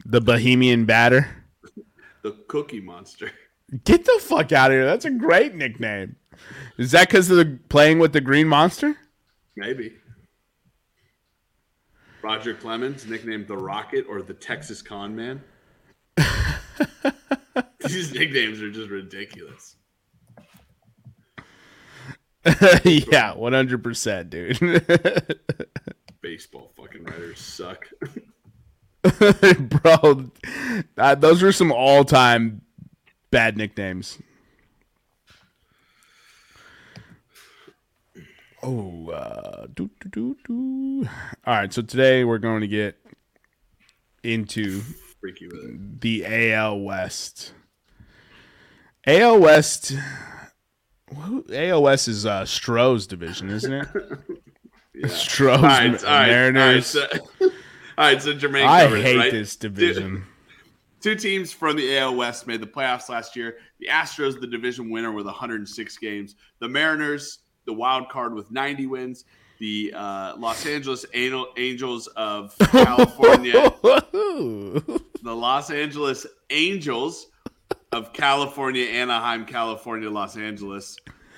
the 0.05 0.21
Bohemian 0.21 0.85
Batter. 0.85 1.29
The 2.23 2.31
Cookie 2.47 2.79
Monster. 2.79 3.31
Get 3.83 4.05
the 4.05 4.17
fuck 4.21 4.53
out 4.53 4.71
of 4.71 4.75
here. 4.75 4.85
That's 4.85 5.03
a 5.03 5.11
great 5.11 5.55
nickname. 5.55 6.15
Is 6.77 6.91
that 6.91 7.07
because 7.07 7.29
of 7.29 7.37
the 7.37 7.59
playing 7.69 7.99
with 7.99 8.13
the 8.13 8.21
Green 8.21 8.47
Monster? 8.47 8.95
Maybe. 9.55 9.93
Roger 12.21 12.53
Clemens, 12.53 13.05
nicknamed 13.05 13.47
the 13.47 13.57
Rocket 13.57 14.05
or 14.07 14.21
the 14.21 14.33
Texas 14.33 14.81
Con 14.81 15.15
Man. 15.15 15.43
These 17.85 18.13
nicknames 18.13 18.61
are 18.61 18.71
just 18.71 18.89
ridiculous. 18.89 19.75
yeah, 22.83 23.33
one 23.33 23.53
hundred 23.53 23.83
percent, 23.83 24.29
dude. 24.29 24.57
Baseball 26.21 26.71
fucking 26.77 27.03
writers 27.03 27.39
suck. 27.39 27.87
Bro, 29.01 30.31
uh, 30.97 31.15
those 31.15 31.41
were 31.41 31.51
some 31.51 31.73
all-time 31.73 32.61
bad 33.31 33.57
nicknames. 33.57 34.17
Oh, 38.63 39.09
uh, 39.09 39.67
doo, 39.75 39.89
doo, 39.99 40.09
doo, 40.09 40.37
doo. 40.47 41.09
all 41.45 41.53
right. 41.55 41.73
So 41.73 41.81
today 41.81 42.23
we're 42.23 42.37
going 42.37 42.61
to 42.61 42.67
get 42.67 42.95
into 44.23 44.81
Freaky 45.19 45.47
with 45.47 45.65
it. 45.65 46.01
the 46.01 46.25
AL 46.53 46.79
West. 46.79 47.53
AL 49.05 49.39
West. 49.39 49.93
West 51.11 52.07
is 52.07 52.25
uh, 52.25 52.43
Stroh's 52.43 53.05
division, 53.05 53.49
isn't 53.49 53.73
it? 53.73 53.87
Yeah. 54.95 55.07
Stroh's 55.07 55.57
All 55.57 55.61
right, 55.63 55.87
all 55.87 55.89
right, 55.89 56.03
all 56.03 56.17
right, 56.19 56.27
Mariners. 56.53 56.85
so- 56.85 57.07
All 57.41 57.49
right, 58.05 58.21
so 58.21 58.31
Jermaine, 58.33 58.67
I 58.67 58.83
covers, 58.83 59.01
hate 59.03 59.17
right? 59.17 59.31
this 59.31 59.55
division. 59.55 60.23
Two, 61.01 61.15
two 61.15 61.19
teams 61.19 61.51
from 61.51 61.75
the 61.77 61.97
AL 61.97 62.15
West 62.15 62.45
made 62.45 62.61
the 62.61 62.67
playoffs 62.67 63.09
last 63.09 63.35
year. 63.35 63.57
The 63.79 63.87
Astros, 63.87 64.39
the 64.39 64.45
division 64.47 64.91
winner, 64.91 65.11
with 65.11 65.25
106 65.25 65.97
games. 65.97 66.35
The 66.59 66.69
Mariners, 66.69 67.39
the 67.65 67.73
wild 67.73 68.09
card, 68.09 68.33
with 68.33 68.51
90 68.51 68.85
wins. 68.87 69.25
The 69.59 69.93
uh, 69.95 70.35
Los 70.37 70.65
Angeles 70.65 71.05
Angel- 71.13 71.53
Angels 71.57 72.07
of 72.07 72.57
California, 72.59 73.73
the 73.81 75.03
Los 75.23 75.69
Angeles 75.69 76.25
Angels 76.49 77.27
of 77.93 78.11
California, 78.11 78.85
Anaheim, 78.85 79.45
California, 79.45 80.09
Los 80.09 80.35
Angeles, 80.35 80.97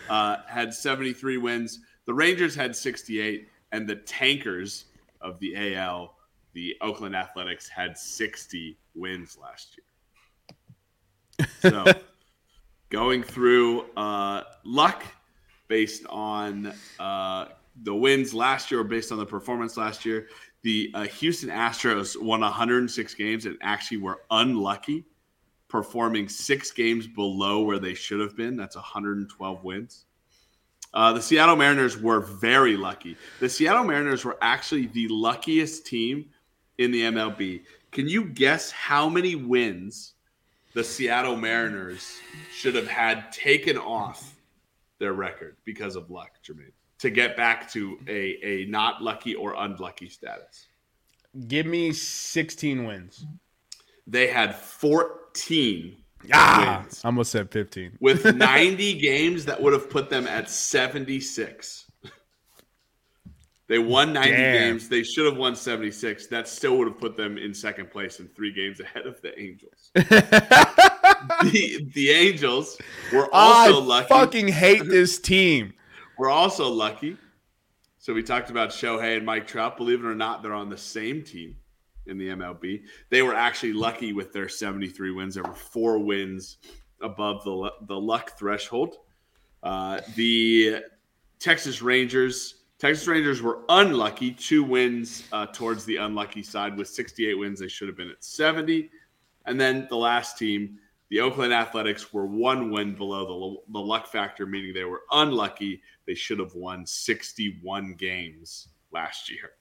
uh, 0.09 0.37
had 0.47 0.73
73 0.73 1.37
wins. 1.37 1.81
The 2.05 2.13
Rangers 2.13 2.55
had 2.55 2.75
68, 2.75 3.47
and 3.71 3.87
the 3.87 3.97
Tankers 3.97 4.85
of 5.21 5.39
the 5.39 5.75
AL, 5.75 6.15
the 6.53 6.75
Oakland 6.81 7.15
Athletics, 7.15 7.67
had 7.67 7.97
60 7.97 8.77
wins 8.93 9.37
last 9.41 9.77
year. 9.77 11.47
So, 11.59 11.83
going 12.89 13.23
through 13.23 13.81
uh, 13.97 14.43
luck 14.63 15.03
based 15.67 16.05
on 16.07 16.73
uh, 16.99 17.45
the 17.83 17.93
wins 17.93 18.33
last 18.33 18.71
year 18.71 18.81
or 18.81 18.83
based 18.83 19.11
on 19.11 19.17
the 19.17 19.25
performance 19.25 19.77
last 19.77 20.05
year, 20.05 20.27
the 20.63 20.91
uh, 20.93 21.03
Houston 21.03 21.49
Astros 21.49 22.19
won 22.19 22.41
106 22.41 23.13
games 23.13 23.45
and 23.45 23.57
actually 23.61 23.97
were 23.97 24.21
unlucky, 24.31 25.05
performing 25.67 26.27
six 26.27 26.71
games 26.71 27.07
below 27.07 27.61
where 27.61 27.79
they 27.79 27.93
should 27.93 28.19
have 28.19 28.35
been. 28.35 28.55
That's 28.55 28.75
112 28.75 29.63
wins. 29.63 30.05
Uh, 30.93 31.11
the 31.11 31.21
Seattle 31.21 31.57
Mariners 31.57 31.99
were 31.99 32.21
very 32.21 32.77
lucky. 32.77 33.17
The 33.41 33.49
Seattle 33.49 33.83
Mariners 33.83 34.23
were 34.23 34.37
actually 34.41 34.87
the 34.87 35.09
luckiest 35.09 35.85
team 35.85 36.29
in 36.77 36.91
the 36.91 37.01
MLB. 37.01 37.63
Can 37.91 38.07
you 38.07 38.25
guess 38.25 38.71
how 38.71 39.09
many 39.09 39.35
wins 39.35 40.13
the 40.73 40.83
Seattle 40.83 41.35
Mariners 41.35 42.17
should 42.53 42.75
have 42.75 42.87
had 42.87 43.31
taken 43.31 43.77
off 43.77 44.34
their 45.05 45.13
record 45.13 45.55
because 45.65 45.95
of 45.95 46.09
luck, 46.09 46.31
Jermaine, 46.43 46.71
to 46.97 47.11
get 47.11 47.37
back 47.37 47.71
to 47.73 47.99
a, 48.07 48.39
a 48.43 48.65
not 48.65 49.03
lucky 49.03 49.35
or 49.35 49.53
unlucky 49.55 50.09
status? 50.09 50.65
Give 51.47 51.67
me 51.67 51.93
16 51.93 52.85
wins. 52.85 53.23
They 54.07 54.25
had 54.27 54.55
14 54.55 55.97
Ah, 56.33 56.79
wins. 56.81 57.01
I 57.03 57.07
almost 57.09 57.31
said 57.31 57.51
15. 57.51 57.97
with 57.99 58.25
90 58.35 58.93
games 58.99 59.45
that 59.45 59.61
would 59.61 59.73
have 59.73 59.91
put 59.91 60.09
them 60.09 60.25
at 60.25 60.49
76. 60.49 61.84
They 63.67 63.79
won 63.79 64.13
90 64.13 64.31
Damn. 64.31 64.53
games. 64.53 64.89
They 64.89 65.01
should 65.03 65.25
have 65.25 65.37
won 65.37 65.55
76. 65.55 66.27
That 66.27 66.47
still 66.47 66.77
would 66.77 66.87
have 66.87 66.99
put 66.99 67.17
them 67.17 67.37
in 67.37 67.53
second 67.53 67.89
place 67.89 68.19
and 68.19 68.33
three 68.35 68.51
games 68.53 68.79
ahead 68.81 69.07
of 69.07 69.19
the 69.21 69.37
Angels. 69.39 69.91
the, 69.95 71.87
the 71.93 72.09
Angels 72.11 72.77
were 73.11 73.27
also 73.33 73.81
I 73.81 73.85
lucky. 73.85 74.07
fucking 74.09 74.47
hate 74.49 74.85
this 74.87 75.19
team. 75.19 75.73
We're 76.17 76.29
also 76.29 76.69
lucky. 76.69 77.17
So 77.97 78.13
we 78.13 78.21
talked 78.21 78.51
about 78.51 78.69
Shohei 78.69 79.17
and 79.17 79.25
Mike 79.25 79.47
Trout. 79.47 79.77
Believe 79.77 80.03
it 80.03 80.07
or 80.07 80.13
not, 80.15 80.43
they're 80.43 80.53
on 80.53 80.69
the 80.69 80.77
same 80.77 81.23
team 81.23 81.55
in 82.05 82.19
the 82.19 82.27
MLB. 82.29 82.83
They 83.09 83.23
were 83.23 83.33
actually 83.33 83.73
lucky 83.73 84.13
with 84.13 84.31
their 84.31 84.47
73 84.47 85.11
wins. 85.11 85.33
There 85.33 85.43
were 85.43 85.55
four 85.55 85.97
wins 85.97 86.57
above 87.01 87.43
the 87.43 87.71
the 87.87 87.99
luck 87.99 88.37
threshold. 88.37 88.97
Uh, 89.63 90.01
the 90.15 90.83
Texas 91.39 91.81
Rangers. 91.81 92.61
Texas 92.77 93.07
Rangers 93.07 93.41
were 93.41 93.59
unlucky, 93.69 94.31
two 94.31 94.63
wins 94.63 95.23
uh, 95.31 95.45
towards 95.47 95.85
the 95.85 95.95
unlucky 95.97 96.43
side 96.43 96.77
with 96.77 96.89
68 96.89 97.35
wins. 97.35 97.59
They 97.59 97.69
should 97.69 97.87
have 97.87 97.95
been 97.95 98.09
at 98.09 98.23
70. 98.23 98.89
And 99.45 99.59
then 99.59 99.87
the 99.89 99.95
last 99.95 100.37
team, 100.37 100.79
the 101.09 101.21
Oakland 101.21 101.53
Athletics, 101.53 102.11
were 102.11 102.25
one 102.25 102.71
win 102.71 102.93
below 102.93 103.61
the, 103.67 103.73
the 103.73 103.79
luck 103.79 104.07
factor, 104.07 104.45
meaning 104.45 104.73
they 104.73 104.83
were 104.83 105.03
unlucky. 105.11 105.81
They 106.05 106.15
should 106.15 106.39
have 106.39 106.53
won 106.53 106.85
61 106.85 107.93
games 107.93 108.67
last 108.91 109.31
year, 109.31 109.51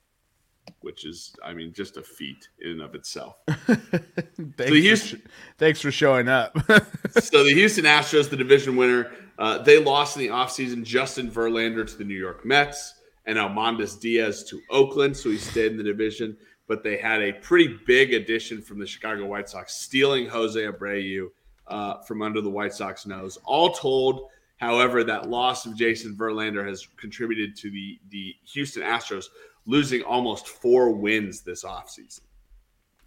which 0.81 1.05
is, 1.05 1.37
I 1.45 1.55
mean, 1.55 1.73
just 1.73 1.97
a 1.97 2.03
feat 2.03 2.49
in 2.63 2.73
and 2.73 2.83
of 2.83 2.97
itself. 2.97 3.37
thanks, 3.47 4.73
Houston- 4.73 5.21
for, 5.21 5.29
thanks 5.59 5.81
for 5.81 5.93
showing 5.93 6.27
up. 6.27 6.59
so 7.21 7.45
the 7.45 7.55
Houston 7.55 7.85
Astros, 7.85 8.29
the 8.29 8.37
division 8.37 8.75
winner, 8.75 9.13
uh, 9.39 9.59
they 9.59 9.79
lost 9.79 10.17
in 10.17 10.23
the 10.23 10.29
offseason 10.31 10.83
Justin 10.83 11.31
Verlander 11.31 11.87
to 11.87 11.97
the 11.97 12.05
New 12.05 12.19
York 12.19 12.45
Mets 12.45 12.95
and 13.27 13.39
Aledmys 13.39 13.99
Diaz 14.01 14.45
to 14.45 14.61
Oakland, 14.71 15.17
so 15.17 15.31
he 15.31 15.39
stayed 15.39 15.73
in 15.73 15.79
the 15.79 15.83
division. 15.83 16.37
But 16.67 16.83
they 16.83 16.97
had 16.97 17.23
a 17.23 17.33
pretty 17.33 17.79
big 17.87 18.15
addition 18.15 18.63
from 18.63 18.79
the 18.79 18.87
Chicago 18.87 19.27
White 19.27 19.49
Sox, 19.49 19.75
stealing 19.75 20.27
Jose 20.27 20.59
Abreu 20.61 21.29
uh, 21.67 22.01
from 22.03 22.23
under 22.23 22.41
the 22.41 22.51
White 22.51 22.73
Sox 22.73 23.07
nose. 23.07 23.39
All 23.45 23.73
told, 23.73 24.29
however, 24.57 25.05
that 25.05 25.29
loss 25.29 25.67
of 25.67 25.77
Jason 25.77 26.17
Verlander 26.17 26.67
has 26.67 26.87
contributed 26.97 27.57
to 27.57 27.71
the 27.71 27.99
the 28.11 28.35
Houston 28.53 28.83
Astros 28.83 29.27
losing 29.67 30.03
almost 30.03 30.49
four 30.49 30.91
wins 30.93 31.41
this 31.41 31.65
offseason. 31.65 32.21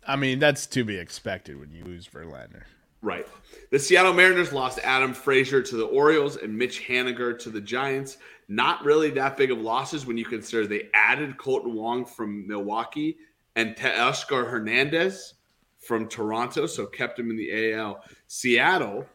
I 0.07 0.15
mean, 0.15 0.39
that's 0.39 0.65
to 0.67 0.83
be 0.83 0.97
expected 0.97 1.59
when 1.59 1.71
you 1.71 1.83
lose 1.83 2.07
Verlander. 2.07 2.63
Right. 3.01 3.27
The 3.69 3.79
Seattle 3.79 4.13
Mariners 4.13 4.51
lost 4.51 4.79
Adam 4.83 5.13
Frazier 5.13 5.61
to 5.61 5.75
the 5.75 5.85
Orioles 5.85 6.37
and 6.37 6.57
Mitch 6.57 6.85
Haniger 6.87 7.37
to 7.39 7.49
the 7.49 7.61
Giants. 7.61 8.17
Not 8.47 8.83
really 8.83 9.11
that 9.11 9.37
big 9.37 9.51
of 9.51 9.59
losses 9.59 10.05
when 10.05 10.17
you 10.17 10.25
consider 10.25 10.65
they 10.65 10.89
added 10.93 11.37
Kolten 11.37 11.73
Wong 11.73 12.05
from 12.05 12.47
Milwaukee 12.47 13.17
and 13.55 13.75
Teoscar 13.75 14.49
Hernandez 14.49 15.35
from 15.79 16.07
Toronto, 16.07 16.65
so 16.65 16.85
kept 16.85 17.19
him 17.19 17.29
in 17.29 17.37
the 17.37 17.73
AL. 17.73 18.03
Seattle 18.27 19.05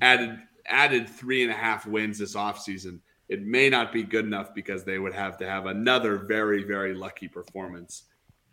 added 0.00 0.38
added 0.68 1.08
three 1.08 1.42
and 1.42 1.50
a 1.50 1.54
half 1.54 1.86
wins 1.86 2.18
this 2.18 2.34
offseason. 2.34 2.98
It 3.28 3.42
may 3.42 3.68
not 3.68 3.92
be 3.92 4.02
good 4.02 4.24
enough 4.24 4.54
because 4.54 4.84
they 4.84 4.98
would 4.98 5.14
have 5.14 5.36
to 5.38 5.46
have 5.46 5.66
another 5.66 6.18
very, 6.18 6.62
very 6.62 6.94
lucky 6.94 7.28
performance 7.28 8.04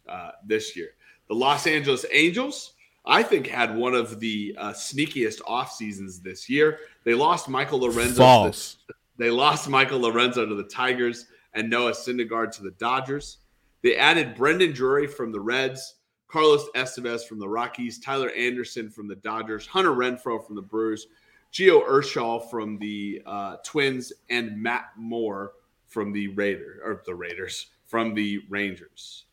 uh, 0.08 0.32
this 0.46 0.76
year. 0.76 0.90
The 1.28 1.36
Los 1.36 1.68
Angeles 1.68 2.06
Angels, 2.12 2.74
I 3.06 3.24
think, 3.24 3.48
had 3.48 3.76
one 3.76 3.94
of 3.94 4.20
the 4.20 4.56
uh, 4.58 4.72
sneakiest 4.72 5.42
off 5.46 5.74
seasons 5.74 6.22
this 6.22 6.50
year. 6.50 6.80
They 7.04 7.14
lost 7.14 7.50
Michael 7.50 7.82
Lorenzen. 7.82 8.18
False. 8.18 8.78
They 9.18 9.30
lost 9.30 9.70
Michael 9.70 10.00
Lorenzen 10.00 10.48
to 10.48 10.56
the 10.56 10.64
Tigers 10.64 11.28
and 11.54 11.70
Noah 11.70 11.92
Syndergaard 11.92 12.52
to 12.54 12.64
the 12.64 12.72
Dodgers. 12.72 13.38
They 13.82 13.98
added 13.98 14.36
Brandon 14.36 14.72
Drury 14.72 15.08
from 15.08 15.32
the 15.32 15.40
Reds, 15.40 15.96
Carlos 16.28 16.66
Estevez 16.76 17.28
from 17.28 17.40
the 17.40 17.48
Rockies, 17.48 18.00
Tyler 18.00 18.32
Anderson 18.32 18.90
from 18.90 19.08
the 19.08 19.16
Dodgers, 19.16 19.68
Hunter 19.68 19.92
Renfroe 19.92 20.46
from 20.46 20.56
the 20.56 20.62
Brewers, 20.62 21.08
Gio 21.52 21.88
Urshela 21.88 22.50
from 22.50 22.80
the 22.80 23.22
uh, 23.26 23.58
Twins, 23.64 24.12
and 24.30 24.60
Matt 24.60 24.86
Moore 24.98 25.52
from 25.88 26.12
the 26.12 26.30
Raider 26.30 26.82
or 26.84 27.04
the 27.06 27.14
Raiders 27.14 27.68
from 27.86 28.16
the 28.16 28.40
Rangers. 28.50 29.26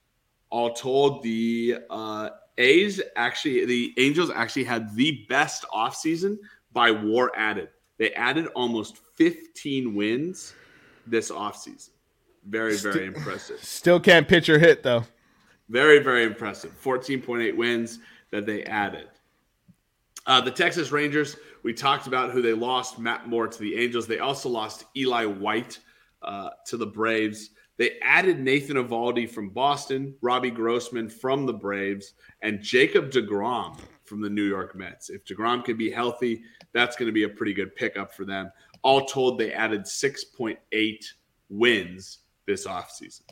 All 0.50 0.74
told, 0.74 1.22
the 1.22 1.76
uh, 1.88 2.30
A's 2.60 3.00
actually, 3.16 3.64
the 3.64 3.94
Angels 3.96 4.30
actually 4.30 4.64
had 4.64 4.94
the 4.94 5.24
best 5.28 5.64
offseason 5.72 6.38
by 6.72 6.90
WAR 6.90 7.32
added. 7.34 7.68
They 7.98 8.12
added 8.12 8.46
almost 8.54 8.98
15 9.16 9.94
wins 9.94 10.54
this 11.06 11.30
offseason. 11.30 11.90
Very, 12.46 12.76
very 12.76 13.06
impressive. 13.06 13.62
Still 13.62 14.00
can't 14.00 14.26
pitch 14.26 14.48
or 14.48 14.58
hit 14.58 14.82
though. 14.82 15.04
Very, 15.68 15.98
very 15.98 16.24
impressive. 16.24 16.72
14.8 16.82 17.56
wins 17.56 17.98
that 18.30 18.46
they 18.46 18.64
added. 18.64 19.08
Uh, 20.26 20.40
the 20.40 20.50
Texas 20.50 20.90
Rangers, 20.90 21.36
we 21.62 21.72
talked 21.72 22.06
about 22.06 22.30
who 22.30 22.42
they 22.42 22.52
lost 22.52 22.98
Matt 22.98 23.28
Moore 23.28 23.48
to 23.48 23.58
the 23.58 23.76
Angels. 23.76 24.06
They 24.06 24.18
also 24.18 24.48
lost 24.48 24.84
Eli 24.96 25.24
White 25.24 25.78
uh, 26.22 26.50
to 26.66 26.76
the 26.76 26.86
Braves. 26.86 27.50
They 27.80 27.98
added 28.02 28.38
Nathan 28.38 28.76
Eovaldi 28.76 29.26
from 29.26 29.48
Boston, 29.48 30.14
Robbie 30.20 30.50
Grossman 30.50 31.08
from 31.08 31.46
the 31.46 31.54
Braves, 31.54 32.12
and 32.42 32.60
Jacob 32.60 33.10
DeGrom 33.10 33.78
from 34.04 34.20
the 34.20 34.28
New 34.28 34.44
York 34.44 34.76
Mets. 34.76 35.08
If 35.08 35.24
DeGrom 35.24 35.64
can 35.64 35.78
be 35.78 35.90
healthy, 35.90 36.42
that's 36.74 36.94
going 36.94 37.06
to 37.06 37.12
be 37.12 37.22
a 37.22 37.28
pretty 37.30 37.54
good 37.54 37.74
pickup 37.74 38.12
for 38.12 38.26
them. 38.26 38.52
All 38.82 39.06
told, 39.06 39.38
they 39.38 39.54
added 39.54 39.84
6.8 39.84 41.04
wins 41.48 42.18
this 42.44 42.66
offseason. 42.66 43.22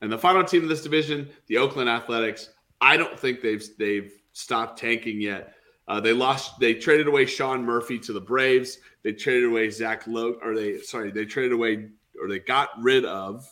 And 0.00 0.10
the 0.10 0.16
final 0.16 0.44
team 0.44 0.62
in 0.62 0.68
this 0.70 0.82
division, 0.82 1.28
the 1.48 1.58
Oakland 1.58 1.90
Athletics, 1.90 2.48
I 2.80 2.96
don't 2.96 3.20
think 3.20 3.42
they've 3.42 3.68
they've 3.78 4.12
stopped 4.32 4.78
tanking 4.78 5.20
yet. 5.20 5.56
Uh, 5.88 6.00
they 6.00 6.14
lost. 6.14 6.58
They 6.58 6.72
traded 6.72 7.06
away 7.06 7.26
Sean 7.26 7.62
Murphy 7.62 7.98
to 7.98 8.14
the 8.14 8.20
Braves. 8.20 8.78
They 9.02 9.12
traded 9.12 9.44
away 9.44 9.68
Zach 9.68 10.06
Logan, 10.06 10.40
or 10.42 10.54
they 10.54 10.78
sorry, 10.78 11.10
they 11.10 11.26
traded 11.26 11.52
away 11.52 11.90
or 12.18 12.28
they 12.28 12.38
got 12.38 12.70
rid 12.80 13.04
of 13.04 13.46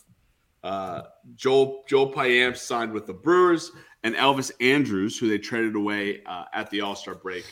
uh, 0.62 1.02
Joel 1.34 1.84
Joel 1.88 2.12
Payamp 2.12 2.56
signed 2.56 2.92
with 2.92 3.06
the 3.06 3.12
Brewers, 3.12 3.72
and 4.02 4.14
Elvis 4.14 4.50
Andrus, 4.60 5.18
who 5.18 5.28
they 5.28 5.38
traded 5.38 5.74
away 5.74 6.22
uh, 6.26 6.44
at 6.52 6.70
the 6.70 6.80
All 6.80 6.96
Star 6.96 7.14
break, 7.14 7.44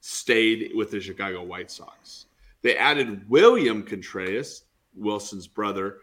stayed 0.00 0.72
with 0.74 0.90
the 0.90 1.00
Chicago 1.00 1.42
White 1.42 1.70
Sox. 1.70 2.26
They 2.62 2.76
added 2.76 3.28
William 3.28 3.82
Contreras, 3.82 4.64
Wilson's 4.94 5.46
brother, 5.46 5.98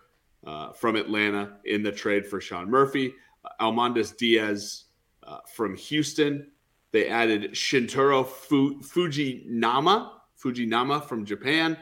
uh, 0.46 0.72
from 0.72 0.96
Atlanta 0.96 1.58
in 1.66 1.84
the 1.84 1.92
trade 1.92 2.26
for 2.26 2.40
Sean 2.40 2.70
Murphy. 2.70 3.14
Aledmys 3.60 4.16
Diaz 4.16 4.86
uh, 5.24 5.40
from 5.54 5.76
Houston. 5.76 6.48
They 6.92 7.08
added 7.08 7.52
Shintaro 7.52 8.26
Fu- 8.26 8.80
Fujinami, 8.82 10.10
Fujinami 10.42 11.06
from 11.06 11.26
Japan, 11.26 11.78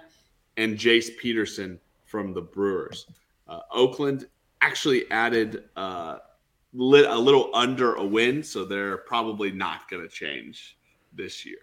and 0.58 0.78
Jace 0.78 1.16
Peterson 1.18 1.80
from 2.06 2.34
the 2.34 2.42
Brewers. 2.42 3.08
Uh, 3.48 3.60
Oakland 3.72 4.28
actually 4.62 5.10
added 5.12 5.64
uh, 5.76 6.18
lit 6.74 7.06
a 7.06 7.18
little 7.18 7.50
under 7.54 7.96
a 7.96 8.06
win, 8.06 8.44
so 8.44 8.66
they're 8.66 8.98
probably 8.98 9.52
not 9.52 9.90
going 9.90 10.04
to 10.04 10.10
change 10.10 10.78
this 11.14 11.46
year. 11.46 11.58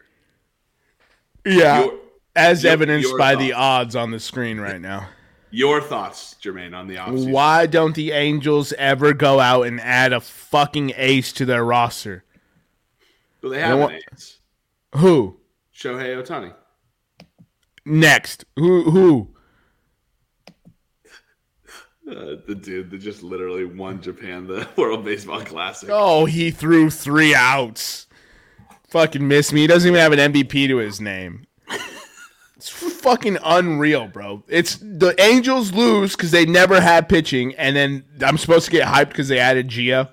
Yeah, 1.47 1.85
your, 1.85 1.95
as 2.37 2.65
your, 2.65 2.73
evidenced 2.73 3.09
your 3.09 3.19
by 3.19 3.33
thoughts. 3.35 3.45
the 3.45 3.53
odds 3.55 3.97
on 3.97 4.11
the 4.11 4.21
screen 4.21 4.61
right 4.61 4.81
now. 4.81 5.09
Your 5.51 5.81
thoughts, 5.81 6.37
Jermaine, 6.43 6.77
on 6.77 6.89
the 6.89 6.97
offseason? 6.97 7.33
Why 7.33 7.65
don't 7.65 7.95
the 7.95 8.11
Angels 8.13 8.75
ever 8.75 9.15
go 9.15 9.41
out 9.41 9.63
and 9.63 9.81
add 9.81 10.13
a 10.13 10.21
fucking 10.21 10.93
ace 10.97 11.33
to 11.35 11.47
their 11.47 11.65
roster? 11.65 12.25
Do 13.41 13.49
they 13.49 13.61
have 13.61 13.79
an 13.79 13.99
ace? 14.13 14.41
Who? 14.97 15.39
Shohei 15.75 16.23
Ohtani. 16.23 16.55
Next, 17.87 18.45
who? 18.57 18.91
Who? 18.91 19.35
Uh, 22.09 22.37
the 22.47 22.55
dude 22.55 22.91
that 22.91 22.99
just 22.99 23.23
literally 23.23 23.67
won 23.67 24.01
Japan 24.01 24.47
the 24.47 24.67
World 24.77 25.05
Baseball 25.05 25.43
Classic. 25.45 25.91
Oh, 25.93 26.25
he 26.25 26.51
threw 26.51 26.89
three 26.89 27.35
outs. 27.35 28.07
Fucking 28.89 29.27
miss 29.27 29.53
me. 29.53 29.63
He 29.63 29.67
doesn't 29.67 29.89
even 29.89 30.01
have 30.01 30.13
an 30.13 30.33
MVP 30.33 30.69
to 30.69 30.79
his 30.79 31.01
name. 31.01 31.47
It's 32.59 32.71
fucking 32.71 33.39
unreal, 33.45 34.09
bro. 34.09 34.43
It's 34.49 34.79
the 34.83 35.15
Angels 35.21 35.73
lose 35.73 36.17
because 36.17 36.33
they 36.33 36.45
never 36.45 36.81
had 36.81 37.09
pitching, 37.09 37.55
and 37.55 37.77
then 37.77 38.05
I'm 38.21 38.37
supposed 38.37 38.65
to 38.65 38.73
get 38.73 38.85
hyped 38.89 39.11
because 39.11 39.29
they 39.29 39.39
added 39.39 39.69
Gio. 39.69 40.09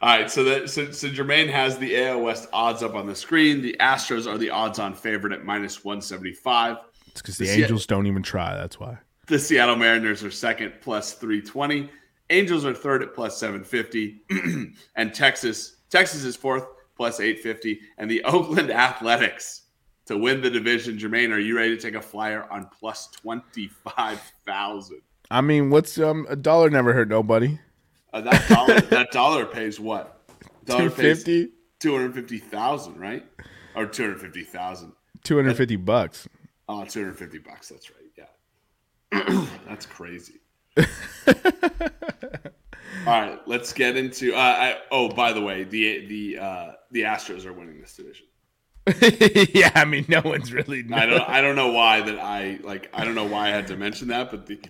All 0.00 0.08
right, 0.08 0.30
so 0.30 0.44
that 0.44 0.70
so, 0.70 0.92
so 0.92 1.08
Jermaine 1.08 1.50
has 1.50 1.78
the 1.78 2.00
AL 2.00 2.20
West 2.20 2.48
odds 2.52 2.84
up 2.84 2.94
on 2.94 3.08
the 3.08 3.14
screen. 3.14 3.60
The 3.60 3.74
Astros 3.80 4.30
are 4.30 4.38
the 4.38 4.50
odds-on 4.50 4.94
favorite 4.94 5.32
at 5.32 5.44
minus 5.44 5.82
one 5.82 6.00
seventy-five. 6.00 6.76
It's 7.08 7.22
because 7.22 7.38
the, 7.38 7.46
the, 7.46 7.62
Angels 7.62 7.82
Se- 7.82 7.86
don't 7.88 8.06
even 8.06 8.22
try. 8.22 8.54
That's 8.54 8.78
why. 8.78 8.98
The 9.26 9.38
Seattle 9.38 9.76
Mariners 9.76 10.22
are 10.22 10.30
second 10.30 10.74
plus 10.80 11.14
three 11.14 11.42
twenty. 11.42 11.90
Angels 12.30 12.64
are 12.64 12.74
third 12.74 13.02
at 13.02 13.14
plus 13.14 13.36
seven 13.36 13.64
fifty, 13.64 14.22
and 14.96 15.14
Texas 15.14 15.76
Texas 15.90 16.24
is 16.24 16.36
fourth 16.36 16.64
plus 16.96 17.18
eight 17.18 17.40
fifty, 17.40 17.80
and 17.98 18.10
the 18.10 18.22
Oakland 18.24 18.70
Athletics 18.70 19.62
to 20.06 20.16
win 20.16 20.40
the 20.40 20.50
division. 20.50 20.96
Jermaine, 20.96 21.32
are 21.32 21.38
you 21.38 21.56
ready 21.56 21.76
to 21.76 21.82
take 21.82 21.94
a 21.94 22.02
flyer 22.02 22.46
on 22.50 22.68
plus 22.78 23.08
twenty 23.08 23.68
five 23.68 24.20
thousand? 24.46 25.00
I 25.30 25.40
mean, 25.40 25.70
what's 25.70 25.98
um 25.98 26.26
a 26.28 26.36
dollar 26.36 26.70
never 26.70 26.92
hurt 26.92 27.08
nobody. 27.08 27.58
Uh, 28.12 28.20
that 28.20 28.48
dollar 28.48 28.80
that 28.90 29.10
dollar 29.10 29.44
pays 29.44 29.80
what? 29.80 30.28
Two 30.66 31.96
hundred 31.96 32.14
fifty 32.14 32.38
thousand, 32.38 32.98
right? 33.00 33.26
Or 33.74 33.86
two 33.86 34.04
hundred 34.04 34.20
fifty 34.20 34.44
thousand. 34.44 34.92
Two 35.24 35.34
hundred 35.34 35.56
fifty 35.56 35.76
bucks. 35.76 36.28
Oh, 36.68 36.84
250 36.84 37.38
bucks. 37.38 37.68
That's 37.68 37.90
right. 37.90 37.95
That's 39.68 39.86
crazy. 39.86 40.40
All 43.06 43.20
right, 43.20 43.38
let's 43.46 43.72
get 43.72 43.96
into. 43.96 44.34
Uh, 44.34 44.38
I, 44.38 44.78
oh, 44.90 45.08
by 45.08 45.32
the 45.32 45.40
way, 45.40 45.62
the 45.64 46.06
the 46.06 46.38
uh, 46.38 46.72
the 46.90 47.02
Astros 47.02 47.46
are 47.46 47.52
winning 47.52 47.80
this 47.80 47.96
division. 47.96 48.26
yeah, 49.54 49.70
I 49.74 49.84
mean, 49.84 50.04
no 50.08 50.20
one's 50.24 50.52
really. 50.52 50.82
Known. 50.82 50.98
I 50.98 51.06
don't. 51.06 51.28
I 51.28 51.40
don't 51.40 51.56
know 51.56 51.72
why 51.72 52.00
that 52.02 52.18
I 52.18 52.58
like. 52.62 52.90
I 52.92 53.04
don't 53.04 53.14
know 53.14 53.24
why 53.24 53.48
I 53.48 53.50
had 53.50 53.68
to 53.68 53.76
mention 53.76 54.08
that, 54.08 54.30
but 54.30 54.46
the, 54.46 54.60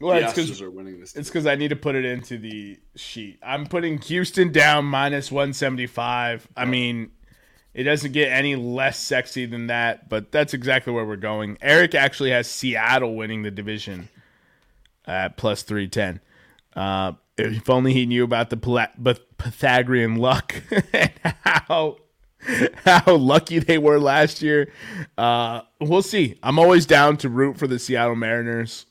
well, 0.00 0.20
the 0.20 0.26
Astros 0.26 0.60
are 0.60 0.70
winning 0.70 1.00
this. 1.00 1.12
Division. 1.12 1.20
It's 1.20 1.30
because 1.30 1.46
I 1.46 1.54
need 1.54 1.68
to 1.68 1.76
put 1.76 1.94
it 1.94 2.04
into 2.04 2.36
the 2.36 2.78
sheet. 2.96 3.38
I'm 3.42 3.66
putting 3.66 3.98
Houston 3.98 4.52
down 4.52 4.84
minus 4.84 5.30
one 5.30 5.52
seventy 5.52 5.86
five. 5.86 6.48
I 6.56 6.64
mean, 6.64 7.10
it 7.74 7.82
doesn't 7.82 8.12
get 8.12 8.30
any 8.30 8.56
less 8.56 8.98
sexy 8.98 9.46
than 9.46 9.66
that, 9.66 10.08
but 10.08 10.30
that's 10.32 10.54
exactly 10.54 10.92
where 10.92 11.04
we're 11.04 11.16
going. 11.16 11.58
Eric 11.60 11.94
actually 11.94 12.30
has 12.30 12.48
Seattle 12.48 13.16
winning 13.16 13.42
the 13.42 13.50
division 13.50 14.08
at 15.06 15.36
plus 15.36 15.62
three 15.62 15.88
ten. 15.88 16.20
Uh, 16.74 17.12
if 17.36 17.68
only 17.68 17.92
he 17.92 18.06
knew 18.06 18.24
about 18.24 18.50
the 18.50 19.18
Pythagorean 19.38 20.16
luck 20.16 20.54
and 20.92 21.12
how 21.44 21.98
how 22.84 23.16
lucky 23.16 23.58
they 23.58 23.78
were 23.78 23.98
last 23.98 24.42
year. 24.42 24.70
Uh, 25.16 25.62
we'll 25.80 26.02
see. 26.02 26.38
I'm 26.42 26.58
always 26.58 26.86
down 26.86 27.16
to 27.18 27.28
root 27.28 27.56
for 27.58 27.66
the 27.66 27.78
Seattle 27.78 28.16
Mariners. 28.16 28.86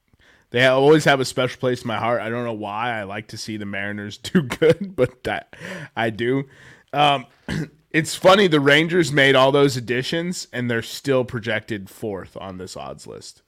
they 0.50 0.64
always 0.66 1.04
have 1.04 1.20
a 1.20 1.24
special 1.24 1.58
place 1.58 1.82
in 1.82 1.88
my 1.88 1.98
heart. 1.98 2.20
I 2.20 2.28
don't 2.28 2.44
know 2.44 2.52
why. 2.52 2.98
I 2.98 3.02
like 3.02 3.28
to 3.28 3.36
see 3.36 3.56
the 3.56 3.66
Mariners 3.66 4.18
do 4.22 4.42
good, 4.42 4.94
but 4.94 5.24
that, 5.24 5.54
I 5.96 6.10
do. 6.10 6.44
Um, 6.92 7.26
it's 7.92 8.14
funny. 8.14 8.46
The 8.46 8.60
Rangers 8.60 9.12
made 9.12 9.34
all 9.34 9.52
those 9.52 9.76
additions, 9.76 10.48
and 10.52 10.70
they're 10.70 10.82
still 10.82 11.24
projected 11.24 11.90
fourth 11.90 12.36
on 12.40 12.58
this 12.58 12.76
odds 12.76 13.06
list. 13.06 13.42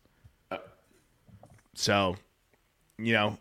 So, 1.75 2.17
you 2.99 3.13
know, 3.15 3.39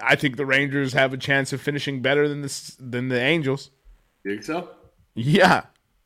I 0.00 0.16
think 0.16 0.36
the 0.36 0.46
Rangers 0.46 0.92
have 0.92 1.12
a 1.12 1.16
chance 1.16 1.52
of 1.52 1.60
finishing 1.60 2.02
better 2.02 2.28
than 2.28 2.42
the 2.42 2.74
than 2.78 3.08
the 3.08 3.20
Angels. 3.20 3.70
You 4.24 4.32
think 4.32 4.44
so? 4.44 4.70
Yeah. 5.14 5.64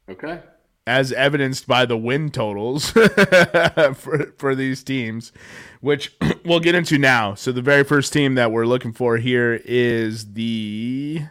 Okay. 0.09 0.41
As 0.87 1.13
evidenced 1.13 1.67
by 1.67 1.87
the 1.87 1.97
win 1.97 2.31
totals 2.31 2.91
for 3.95 4.35
for 4.39 4.55
these 4.55 4.85
teams, 4.85 5.33
which 5.81 6.17
we'll 6.45 6.61
get 6.61 6.75
into 6.75 6.99
now. 6.99 7.35
So 7.35 7.53
the 7.53 7.63
very 7.63 7.85
first 7.85 8.13
team 8.13 8.35
that 8.35 8.53
we're 8.53 8.67
looking 8.67 8.93
for 8.93 9.17
here 9.17 9.61
is 9.65 10.35
the 10.35 11.23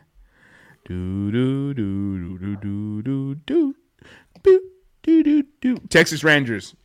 do 0.90 1.32
do 1.32 1.74
do 1.76 2.38
do 2.40 2.56
do 2.56 3.02
do 3.04 3.36
do 3.36 3.76
do 4.44 4.62
do 5.04 5.24
do 5.24 5.44
do 5.62 5.78
Texas 5.88 6.24
Rangers. 6.24 6.76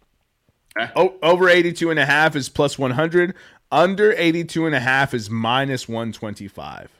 O- 0.94 1.14
over 1.22 1.48
82 1.48 1.90
and 1.90 1.98
a 1.98 2.04
half 2.04 2.36
is 2.36 2.50
plus 2.50 2.78
100. 2.78 3.34
Under 3.72 4.12
82 4.12 4.66
and 4.66 4.74
a 4.74 4.80
half 4.80 5.14
is 5.14 5.30
minus 5.30 5.88
125. 5.88 6.90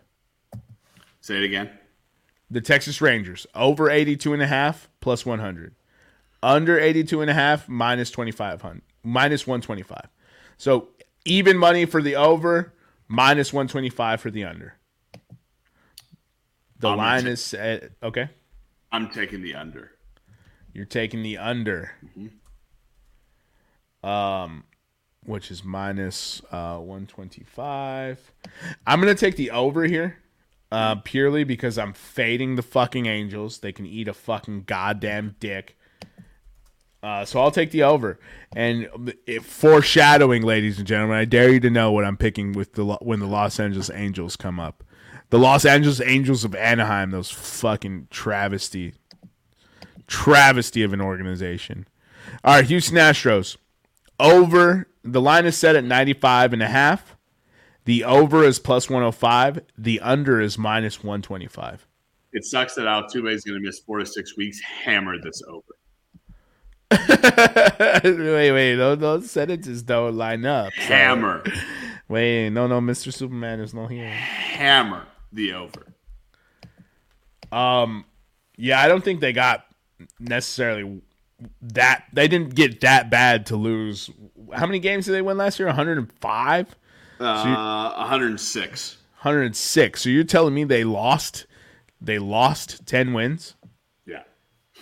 Say 1.20 1.37
it 1.37 1.45
again. 1.45 1.70
The 2.51 2.62
Texas 2.62 3.03
Rangers 3.03 3.47
over 3.55 3.91
82 3.91 4.33
and 4.33 4.43
a 4.43 4.47
half 4.47 4.89
plus 5.01 5.26
100. 5.26 5.74
Under 6.43 6.78
82 6.78 7.20
and 7.20 7.31
a 7.31 7.35
half 7.35 7.68
minus 7.68 8.11
2500 8.11 8.81
minus 9.03 9.47
125. 9.47 10.09
So 10.57 10.89
even 11.26 11.59
money 11.59 11.85
for 11.85 12.01
the 12.01 12.16
over, 12.16 12.72
minus 13.09 13.53
125 13.53 14.22
for 14.22 14.31
the 14.31 14.45
under. 14.45 14.78
The 16.85 16.91
I'm 16.91 16.99
line 16.99 17.26
is 17.26 17.45
set. 17.45 17.91
Okay. 18.03 18.28
I'm 18.93 19.11
taking 19.11 19.43
the 19.43 19.55
under. 19.55 19.91
You're 20.72 20.85
taking 20.85 21.22
the 21.22 21.39
under. 21.39 21.93
Mm-hmm 22.05 22.28
um, 24.05 24.64
which 25.24 25.51
is 25.51 25.64
minus, 25.64 26.43
uh, 26.53 26.76
125. 26.76 28.32
I'm 28.87 29.01
going 29.01 29.14
to 29.14 29.18
take 29.18 29.37
the 29.37 29.51
over 29.51 29.85
here. 29.85 30.18
Uh, 30.70 30.97
purely 30.97 31.45
because 31.45 31.78
I'm 31.78 31.93
fading 31.93 32.57
the 32.57 32.62
fucking 32.62 33.07
Angels. 33.07 33.59
They 33.59 33.70
can 33.70 33.87
eat 33.87 34.09
a 34.09 34.14
fucking 34.14 34.64
goddamn 34.64 35.37
dick. 35.39 35.78
Uh, 37.01 37.24
so 37.24 37.39
I'll 37.41 37.53
take 37.53 37.70
the 37.70 37.85
over. 37.85 38.18
And 38.57 39.14
it, 39.24 39.45
foreshadowing, 39.45 40.43
ladies 40.43 40.78
and 40.78 40.87
gentlemen, 40.87 41.16
I 41.16 41.26
dare 41.26 41.53
you 41.53 41.61
to 41.61 41.70
know 41.70 41.93
what 41.93 42.05
I'm 42.05 42.16
picking 42.16 42.55
with 42.55 42.72
the 42.72 42.85
when 42.85 43.20
the 43.20 43.26
Los 43.26 43.61
Angeles 43.61 43.89
Angels 43.91 44.35
come 44.37 44.59
up. 44.59 44.82
The 45.31 45.39
Los 45.39 45.64
Angeles 45.64 46.01
Angels 46.01 46.45
of 46.45 46.55
Anaheim, 46.55 47.11
those 47.11 47.31
fucking 47.31 48.09
travesty, 48.11 48.95
travesty 50.07 50.83
of 50.83 50.93
an 50.93 51.01
organization. 51.01 51.89
All 52.45 52.57
right, 52.57 52.64
Houston 52.64 52.97
Astros 52.97 53.57
over 54.20 54.89
the 55.03 55.20
line 55.20 55.45
is 55.47 55.57
set 55.57 55.77
at 55.77 55.85
95 55.85 56.53
and 56.53 56.62
a 56.62 56.68
half. 56.68 57.16
The 57.85 58.05
over 58.05 58.45
is 58.45 58.59
plus 58.59 58.89
105. 58.89 59.61
The 59.77 60.01
under 60.01 60.41
is 60.41 60.57
minus 60.57 61.03
125. 61.03 61.87
It 62.33 62.45
sucks 62.45 62.75
that 62.75 62.87
Altuve 62.87 63.31
is 63.33 63.45
going 63.45 63.61
to 63.61 63.64
miss 63.64 63.81
four 63.81 63.99
to 63.99 64.07
six 64.07 64.37
weeks. 64.37 64.61
Hammer 64.61 65.20
this 65.20 65.43
over. 65.47 65.62
wait, 68.05 68.53
wait. 68.53 68.77
Those, 68.77 68.99
those 68.99 69.31
sentences 69.31 69.83
don't 69.83 70.16
line 70.16 70.47
up. 70.47 70.72
So. 70.75 70.83
Hammer. 70.83 71.45
Wait, 72.09 72.51
no, 72.51 72.66
no. 72.66 72.81
Mr. 72.81 73.12
Superman 73.12 73.61
is 73.61 73.75
not 73.75 73.91
here. 73.91 74.09
Hammer 74.09 75.07
the 75.35 75.53
over. 75.53 75.87
Um, 77.53 78.05
yeah, 78.57 78.80
I 78.80 78.89
don't 78.89 79.05
think 79.05 79.20
they 79.20 79.32
got 79.32 79.66
necessarily 80.18 81.03
that 81.61 82.05
they 82.12 82.28
didn't 82.28 82.55
get 82.55 82.80
that 82.80 83.11
bad 83.11 83.47
to 83.47 83.57
lose. 83.57 84.11
How 84.53 84.66
many 84.66 84.78
games 84.78 85.07
did 85.07 85.12
they 85.12 85.22
win 85.22 85.37
last 85.37 85.59
year? 85.59 85.66
105? 85.66 86.76
Uh, 87.20 87.43
so 87.43 87.49
106. 87.99 88.97
106. 89.22 90.03
So 90.03 90.09
you're 90.09 90.24
telling 90.24 90.55
me 90.55 90.64
they 90.64 90.85
lost 90.85 91.47
they 92.01 92.18
lost 92.18 92.87
10 92.87 93.12
wins? 93.12 93.55
Yeah. 94.07 94.22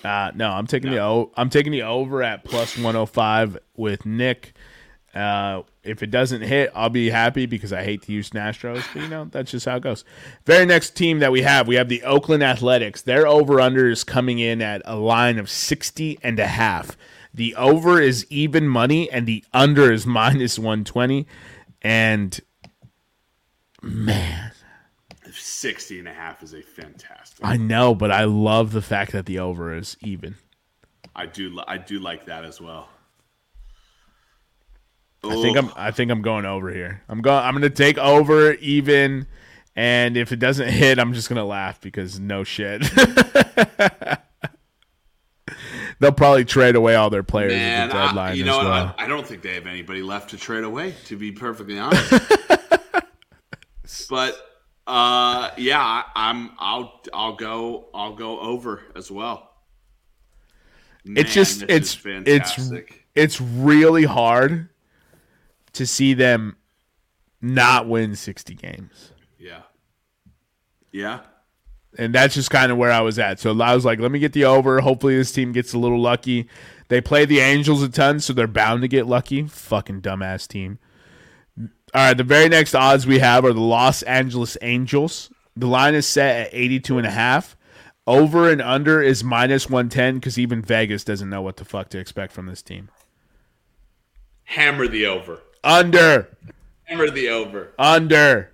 Uh, 0.04 0.32
no, 0.34 0.50
I'm 0.50 0.66
taking 0.66 0.90
no. 0.90 1.30
the 1.34 1.40
I'm 1.40 1.50
taking 1.50 1.72
the 1.72 1.82
over 1.82 2.22
at 2.22 2.44
plus 2.44 2.76
105 2.76 3.58
with 3.76 4.04
Nick. 4.04 4.54
Uh, 5.14 5.62
if 5.84 6.02
it 6.02 6.10
doesn't 6.10 6.42
hit, 6.42 6.70
I'll 6.74 6.88
be 6.88 7.10
happy 7.10 7.44
because 7.44 7.72
I 7.72 7.82
hate 7.82 8.02
the 8.02 8.14
Houston 8.14 8.40
Astros. 8.40 8.82
But 8.92 9.02
you 9.02 9.08
know, 9.08 9.26
that's 9.30 9.50
just 9.50 9.66
how 9.66 9.76
it 9.76 9.82
goes. 9.82 10.04
Very 10.46 10.64
next 10.64 10.96
team 10.96 11.18
that 11.18 11.32
we 11.32 11.42
have, 11.42 11.68
we 11.68 11.74
have 11.74 11.88
the 11.88 12.02
Oakland 12.02 12.42
Athletics. 12.42 13.02
Their 13.02 13.26
over 13.26 13.60
under 13.60 13.90
is 13.90 14.04
coming 14.04 14.38
in 14.38 14.62
at 14.62 14.80
a 14.84 14.96
line 14.96 15.38
of 15.38 15.50
60 15.50 16.18
and 16.22 16.38
a 16.38 16.46
half. 16.46 16.96
The 17.34 17.54
over 17.56 18.00
is 18.00 18.26
even 18.30 18.68
money 18.68 19.10
and 19.10 19.26
the 19.26 19.44
under 19.52 19.92
is 19.92 20.06
minus 20.06 20.58
120. 20.58 21.26
And 21.82 22.40
man, 23.82 24.52
60 25.30 25.98
and 25.98 26.08
a 26.08 26.12
half 26.12 26.42
is 26.42 26.54
a 26.54 26.62
fantastic. 26.62 27.44
I 27.44 27.56
know, 27.56 27.94
but 27.94 28.10
I 28.10 28.24
love 28.24 28.72
the 28.72 28.82
fact 28.82 29.12
that 29.12 29.26
the 29.26 29.40
over 29.40 29.74
is 29.76 29.96
even. 30.02 30.36
I 31.14 31.26
do 31.26 31.60
I 31.66 31.76
do 31.76 31.98
like 31.98 32.26
that 32.26 32.44
as 32.44 32.60
well. 32.60 32.88
I 35.24 35.40
think 35.40 35.56
I'm 35.56 35.70
I 35.76 35.92
think 35.92 36.10
I'm 36.10 36.22
going 36.22 36.44
over 36.44 36.70
here. 36.70 37.02
I'm 37.08 37.22
going 37.22 37.44
I'm 37.44 37.52
going 37.52 37.62
to 37.62 37.70
take 37.70 37.98
over 37.98 38.54
even 38.54 39.28
and 39.74 40.16
if 40.16 40.32
it 40.32 40.38
doesn't 40.38 40.68
hit, 40.68 40.98
I'm 40.98 41.14
just 41.14 41.28
going 41.28 41.38
to 41.38 41.44
laugh 41.44 41.80
because 41.80 42.20
no 42.20 42.44
shit. 42.44 42.82
They'll 45.98 46.12
probably 46.12 46.44
trade 46.44 46.74
away 46.74 46.96
all 46.96 47.10
their 47.10 47.22
players 47.22 47.52
Man, 47.52 47.82
at 47.82 47.92
the 47.92 48.06
deadline. 48.06 48.32
I, 48.32 48.34
you 48.34 48.44
know, 48.44 48.58
well. 48.58 48.94
I, 48.98 49.04
I, 49.04 49.06
don't 49.06 49.26
think 49.26 49.42
they 49.42 49.54
have 49.54 49.68
anybody 49.68 50.02
left 50.02 50.30
to 50.30 50.36
trade 50.36 50.64
away. 50.64 50.94
To 51.04 51.16
be 51.16 51.30
perfectly 51.30 51.78
honest, 51.78 52.10
but 54.10 54.36
uh, 54.84 55.50
yeah, 55.56 56.02
I'm. 56.16 56.50
I'll. 56.58 57.00
I'll 57.14 57.36
go. 57.36 57.86
I'll 57.94 58.16
go 58.16 58.40
over 58.40 58.82
as 58.96 59.12
well. 59.12 59.48
Man, 61.04 61.24
it's 61.24 61.32
just. 61.32 61.62
It's. 61.68 61.96
It's. 62.04 62.72
It's 63.14 63.40
really 63.40 64.04
hard 64.04 64.70
to 65.74 65.86
see 65.86 66.14
them 66.14 66.56
not 67.40 67.88
win 67.88 68.14
60 68.14 68.54
games. 68.54 69.12
Yeah. 69.38 69.62
Yeah. 70.92 71.20
And 71.98 72.14
that's 72.14 72.34
just 72.34 72.50
kind 72.50 72.72
of 72.72 72.78
where 72.78 72.92
I 72.92 73.00
was 73.00 73.18
at. 73.18 73.38
So 73.40 73.58
I 73.60 73.74
was 73.74 73.84
like, 73.84 73.98
let 73.98 74.10
me 74.10 74.18
get 74.18 74.32
the 74.32 74.44
over. 74.44 74.80
Hopefully 74.80 75.16
this 75.16 75.32
team 75.32 75.52
gets 75.52 75.74
a 75.74 75.78
little 75.78 76.00
lucky. 76.00 76.48
They 76.88 77.00
play 77.00 77.24
the 77.24 77.40
Angels 77.40 77.82
a 77.82 77.88
ton, 77.88 78.20
so 78.20 78.32
they're 78.32 78.46
bound 78.46 78.82
to 78.82 78.88
get 78.88 79.06
lucky. 79.06 79.46
Fucking 79.46 80.02
dumbass 80.02 80.46
team. 80.46 80.78
All 81.58 81.68
right, 81.94 82.16
the 82.16 82.24
very 82.24 82.48
next 82.48 82.74
odds 82.74 83.06
we 83.06 83.18
have 83.18 83.44
are 83.44 83.52
the 83.52 83.60
Los 83.60 84.02
Angeles 84.02 84.56
Angels. 84.62 85.30
The 85.54 85.66
line 85.66 85.94
is 85.94 86.06
set 86.06 86.46
at 86.46 86.54
82 86.54 86.98
and 86.98 87.06
a 87.06 87.10
half. 87.10 87.56
Over 88.06 88.50
and 88.50 88.62
under 88.62 89.02
is 89.02 89.22
minus 89.22 89.68
110 89.68 90.14
because 90.14 90.38
even 90.38 90.62
Vegas 90.62 91.04
doesn't 91.04 91.28
know 91.28 91.42
what 91.42 91.58
the 91.58 91.64
fuck 91.64 91.90
to 91.90 91.98
expect 91.98 92.32
from 92.32 92.46
this 92.46 92.62
team. 92.62 92.88
Hammer 94.44 94.88
the 94.88 95.06
over. 95.06 95.40
Under. 95.64 96.28
Hammer 96.84 97.10
the 97.10 97.28
over. 97.28 97.72
Under. 97.78 98.50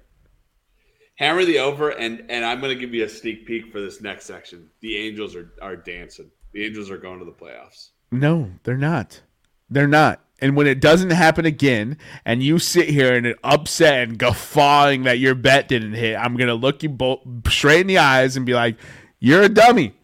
Hammer 1.16 1.44
the 1.44 1.59
over, 1.59 1.90
and 1.90 2.24
and 2.28 2.44
I'm 2.44 2.61
going 2.61 2.76
to 2.76 2.80
give 2.80 2.94
you 2.94 3.04
a 3.04 3.09
sneak 3.09 3.46
peek 3.46 3.72
for 3.72 3.80
this 3.80 4.00
next 4.00 4.26
section. 4.26 4.70
The 4.80 4.96
Angels 4.96 5.34
are 5.34 5.52
are 5.61 5.76
dancing. 5.76 6.30
The 6.52 6.64
Angels 6.64 6.90
are 6.90 6.98
going 6.98 7.18
to 7.18 7.24
the 7.24 7.32
playoffs. 7.32 7.90
No, 8.11 8.50
they're 8.62 8.76
not. 8.76 9.22
They're 9.68 9.88
not. 9.88 10.20
And 10.40 10.54
when 10.54 10.68
it 10.68 10.80
doesn't 10.80 11.11
happen 11.11 11.44
again, 11.44 11.98
and 12.24 12.42
you 12.42 12.61
sit 12.61 12.88
here 12.88 13.12
and 13.12 13.34
upset 13.42 14.09
and 14.09 14.18
guffawing 14.18 15.02
that 15.02 15.18
your 15.18 15.34
bet 15.34 15.66
didn't 15.66 15.94
hit, 15.94 16.14
I'm 16.16 16.36
gonna 16.36 16.54
look 16.54 16.82
you 16.82 16.88
both 16.88 17.20
straight 17.48 17.80
in 17.80 17.86
the 17.88 17.98
eyes 17.98 18.36
and 18.36 18.46
be 18.46 18.54
like, 18.54 18.76
"You're 19.18 19.42
a 19.42 19.48
dummy. 19.48 19.94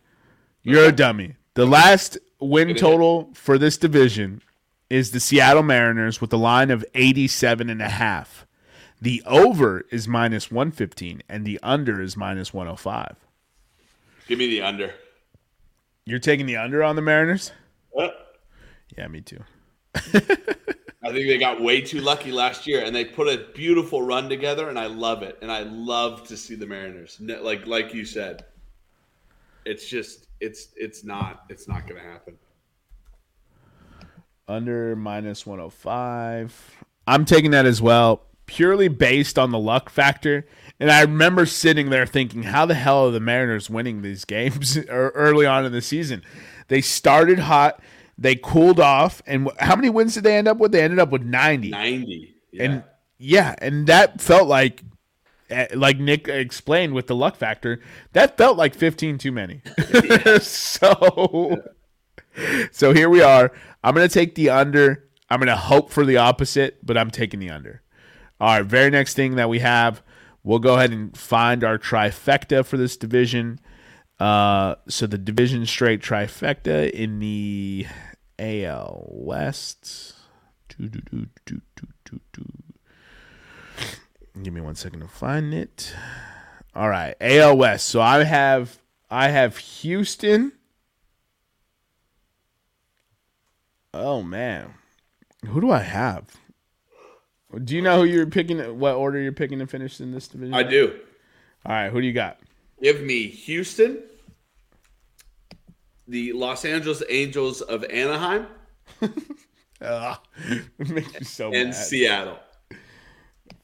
You're 0.63 0.89
a 0.89 0.93
dummy." 0.93 1.37
The 1.55 1.67
last 1.67 2.19
win 2.41 2.75
total 2.75 3.31
for 3.35 3.59
this 3.59 3.77
division 3.77 4.43
is 4.91 5.11
the 5.11 5.21
Seattle 5.21 5.63
Mariners 5.63 6.21
with 6.21 6.33
a 6.33 6.37
line 6.37 6.71
of 6.71 6.85
87 6.95 7.71
and 7.71 7.81
a 7.81 7.89
half. 7.89 8.47
The 9.01 9.23
over 9.27 9.85
is 9.91 10.09
minus 10.09 10.51
115 10.51 11.23
and 11.29 11.45
the 11.45 11.59
under 11.63 12.01
is 12.01 12.17
minus 12.17 12.55
105. 12.55 13.17
Give 14.27 14.39
me 14.39 14.49
the 14.49 14.63
under. 14.63 14.95
You're 16.07 16.19
taking 16.19 16.47
the 16.47 16.57
under 16.57 16.83
on 16.83 16.97
the 16.97 17.03
Mariners? 17.03 17.53
What? 17.91 18.43
Yeah, 18.97 19.09
me 19.09 19.21
too. 19.21 19.43
I 19.95 21.13
think 21.13 21.29
they 21.29 21.39
got 21.39 21.61
way 21.61 21.83
too 21.83 22.01
lucky 22.01 22.33
last 22.33 22.67
year, 22.67 22.83
and 22.83 22.97
they 22.97 23.05
put 23.05 23.29
a 23.29 23.47
beautiful 23.55 24.01
run 24.01 24.29
together, 24.29 24.71
and 24.71 24.79
I 24.79 24.87
love 24.87 25.23
it. 25.23 25.39
And 25.43 25.53
I 25.53 25.63
love 25.63 26.27
to 26.29 26.37
see 26.37 26.55
the 26.55 26.67
Mariners, 26.67 27.19
like 27.21 27.67
like 27.67 27.93
you 27.93 28.05
said. 28.07 28.47
It's 29.67 29.87
just 29.87 30.29
it's 30.41 30.69
it's 30.77 31.05
not 31.05 31.45
it's 31.51 31.69
not 31.69 31.87
going 31.87 32.01
to 32.01 32.07
happen 32.09 32.39
under 34.49 34.97
minus 34.97 35.47
105. 35.47 36.85
I'm 37.07 37.25
taking 37.25 37.51
that 37.53 37.67
as 37.67 37.81
well, 37.83 38.23
purely 38.47 38.89
based 38.89 39.39
on 39.39 39.51
the 39.51 39.59
luck 39.59 39.91
factor. 39.91 40.47
And 40.81 40.91
I 40.91 41.03
remember 41.03 41.47
sitting 41.47 41.91
there 41.91 42.07
thinking, 42.07 42.45
how 42.45 42.67
the 42.67 42.75
hell 42.75 43.07
are 43.07 43.11
the 43.11 43.21
Mariners 43.21 43.71
winning 43.71 44.03
these 44.03 44.25
games 44.25 44.79
early 44.89 45.47
on 45.47 45.65
in 45.65 45.73
the 45.73 45.83
season? 45.83 46.23
They 46.69 46.81
started 46.81 47.41
hot, 47.41 47.81
they 48.17 48.37
cooled 48.37 48.81
off, 48.81 49.23
and 49.27 49.51
how 49.59 49.77
many 49.77 49.91
wins 49.91 50.15
did 50.15 50.25
they 50.25 50.37
end 50.37 50.49
up 50.49 50.59
with? 50.59 50.73
They 50.73 50.83
ended 50.83 50.99
up 50.99 51.11
with 51.11 51.23
90. 51.23 51.71
90. 51.71 52.35
Yeah. 52.53 52.63
And 52.63 52.85
yeah, 53.19 53.55
and 53.59 53.87
that 53.87 54.21
felt 54.21 54.49
like 54.49 54.83
eh, 55.51 55.69
like 55.75 55.99
Nick 55.99 56.29
explained 56.29 56.95
with 56.95 57.07
the 57.07 57.17
luck 57.17 57.37
factor, 57.37 57.81
that 58.13 58.37
felt 58.37 58.57
like 58.57 58.75
15 58.75 59.19
too 59.19 59.33
many. 59.33 59.63
so 60.41 61.63
so 62.73 62.93
here 62.93 63.09
we 63.09 63.23
are. 63.23 63.53
I'm 63.83 63.95
going 63.95 64.09
to 64.09 64.13
take 64.13 64.35
the 64.35 64.51
under. 64.51 65.09
I'm 65.31 65.39
going 65.41 65.49
to 65.49 65.57
hope 65.57 65.91
for 65.91 66.05
the 66.05 66.17
opposite, 66.17 66.85
but 66.85 66.97
I'm 66.97 67.11
taking 67.11 67.41
the 67.41 67.51
under. 67.51 67.83
All 68.41 68.59
right, 68.59 68.67
very 68.67 68.91
next 68.91 69.15
thing 69.15 69.37
that 69.37 69.49
we 69.49 69.61
have, 69.61 70.03
we'll 70.43 70.59
go 70.59 70.75
ahead 70.75 70.91
and 70.91 71.17
find 71.17 71.65
our 71.65 71.79
trifecta 71.79 72.65
for 72.65 72.77
this 72.77 72.97
division. 72.97 73.61
Uh, 74.19 74.75
so 74.89 75.07
the 75.07 75.19
division 75.19 75.67
straight 75.67 76.03
trifecta 76.03 76.91
in 76.91 77.19
the 77.19 77.87
AL 78.39 79.07
West. 79.11 80.15
Give 84.43 84.53
me 84.53 84.61
one 84.61 84.75
second 84.75 85.01
to 85.01 85.09
find 85.09 85.55
it. 85.55 85.95
All 86.75 86.89
right, 86.89 87.15
AL 87.21 87.57
West. 87.57 87.89
So 87.89 88.01
I 88.01 88.25
have 88.25 88.79
I 89.09 89.29
have 89.29 89.59
Houston 89.59 90.53
Oh 93.97 94.23
man, 94.23 94.75
who 95.47 95.61
do 95.61 95.71
I 95.71 95.79
have? 95.79 96.25
Do 97.63 97.77
you 97.77 97.81
know 97.81 98.01
who 98.01 98.05
you're 98.05 98.27
picking? 98.27 98.59
What 98.81 98.97
order 98.97 99.21
you're 99.21 99.31
picking 99.31 99.61
to 99.61 99.69
finish 99.69 100.01
in 100.01 100.11
this 100.11 100.27
division? 100.27 100.53
I 100.53 100.65
do. 100.65 100.99
All 101.65 101.73
right, 101.73 101.91
who 101.93 102.01
do 102.01 102.07
you 102.09 102.13
got? 102.13 102.41
Give 102.83 103.01
me 103.01 103.29
Houston, 103.29 104.03
the 106.09 106.33
Los 106.33 106.65
Angeles 106.65 107.05
Angels 107.09 107.61
of 107.61 107.85
Anaheim, 107.85 108.49
uh, 109.81 110.17
makes 110.79 111.21
me 111.21 111.25
so 111.25 111.53
and 111.53 111.69
mad. 111.71 111.75
Seattle. 111.75 112.39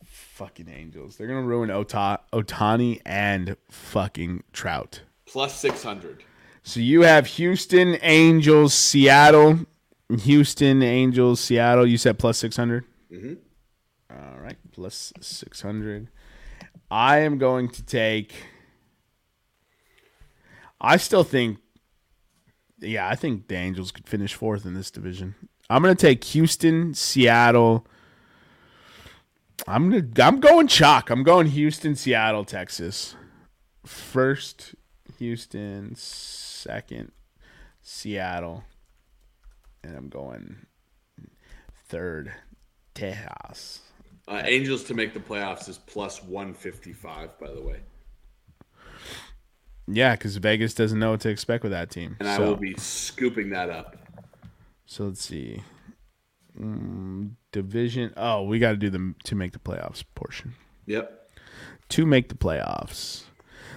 Fucking 0.05 0.69
Angels! 0.69 1.17
They're 1.17 1.27
gonna 1.27 1.43
ruin 1.43 1.73
Ota- 1.73 2.21
Ohtani 2.33 3.01
and 3.05 3.57
fucking 3.69 4.45
Trout. 4.53 5.03
Plus 5.27 5.59
six 5.59 5.83
hundred. 5.83 6.23
So 6.63 6.79
you 6.79 7.03
have 7.03 7.27
Houston 7.27 7.99
Angels, 8.01 8.75
Seattle, 8.75 9.67
Houston 10.19 10.83
Angels, 10.83 11.41
Seattle. 11.41 11.87
You 11.87 11.97
said 11.97 12.19
plus 12.19 12.39
six 12.39 12.57
hundred. 12.57 12.85
Mm-hmm. 13.11 13.35
All 14.11 14.41
right, 14.41 14.57
plus 14.73 15.13
six 15.21 15.63
hundred. 15.63 16.09
I 16.91 17.19
am 17.19 17.39
going 17.39 17.69
to 17.69 17.83
take. 17.83 18.35
I 20.81 20.97
still 20.97 21.25
think. 21.25 21.59
Yeah, 22.79 23.09
I 23.09 23.15
think 23.15 23.49
the 23.49 23.57
Angels 23.57 23.93
could 23.93 24.09
finish 24.09 24.35
fourth 24.35 24.65
in 24.65 24.75
this 24.75 24.91
division. 24.91 25.35
I'm 25.69 25.83
going 25.83 25.95
to 25.95 26.01
take 26.01 26.25
Houston, 26.25 26.95
Seattle. 26.95 27.87
I'm 29.69 29.91
gonna. 29.91 30.27
I'm 30.27 30.41
going 30.41 30.67
chalk. 30.67 31.11
I'm 31.11 31.23
going 31.23 31.47
Houston, 31.49 31.95
Seattle, 31.95 32.45
Texas. 32.45 33.15
First, 33.85 34.75
Houston. 35.19 35.95
Second, 35.95 37.13
Seattle 37.83 38.65
and 39.83 39.97
I'm 39.97 40.09
going 40.09 40.67
third, 41.89 42.33
Tejas. 42.95 43.81
Uh, 44.29 44.43
Angels 44.45 44.85
to 44.85 44.95
make 44.95 45.13
the 45.13 45.21
playoffs 45.21 45.69
is 45.69 45.79
plus 45.79 46.23
155, 46.23 47.39
by 47.39 47.51
the 47.51 47.61
way. 47.61 47.81
Yeah, 49.89 50.15
because 50.15 50.37
Vegas 50.37 50.75
doesn't 50.75 50.99
know 50.99 51.13
what 51.13 51.21
to 51.23 51.29
expect 51.29 51.65
with 51.65 51.73
that 51.73 51.91
team. 51.91 52.17
And 52.21 52.29
so. 52.29 52.35
I 52.35 52.39
will 52.39 52.57
be 52.57 52.75
scooping 52.77 53.51
that 53.51 53.71
up. 53.71 53.97
So 54.87 55.07
let's 55.07 55.25
see. 55.25 55.63
Mm, 56.59 57.33
division. 57.53 58.13
Oh, 58.17 58.43
we 58.43 58.59
got 58.59 58.71
to 58.71 58.77
do 58.77 58.91
the 58.91 59.15
to 59.25 59.35
make 59.35 59.53
the 59.53 59.59
playoffs 59.59 60.05
portion. 60.15 60.55
Yep. 60.87 61.31
To 61.91 62.07
make 62.07 62.29
the 62.29 62.35
playoffs. 62.35 63.25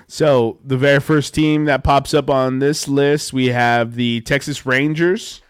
So 0.08 0.60
the 0.64 0.78
very 0.78 1.00
first 1.00 1.34
team 1.34 1.66
that 1.66 1.84
pops 1.84 2.14
up 2.14 2.30
on 2.30 2.60
this 2.60 2.88
list, 2.88 3.34
we 3.34 3.48
have 3.48 3.96
the 3.96 4.22
Texas 4.22 4.66
Rangers 4.66 5.43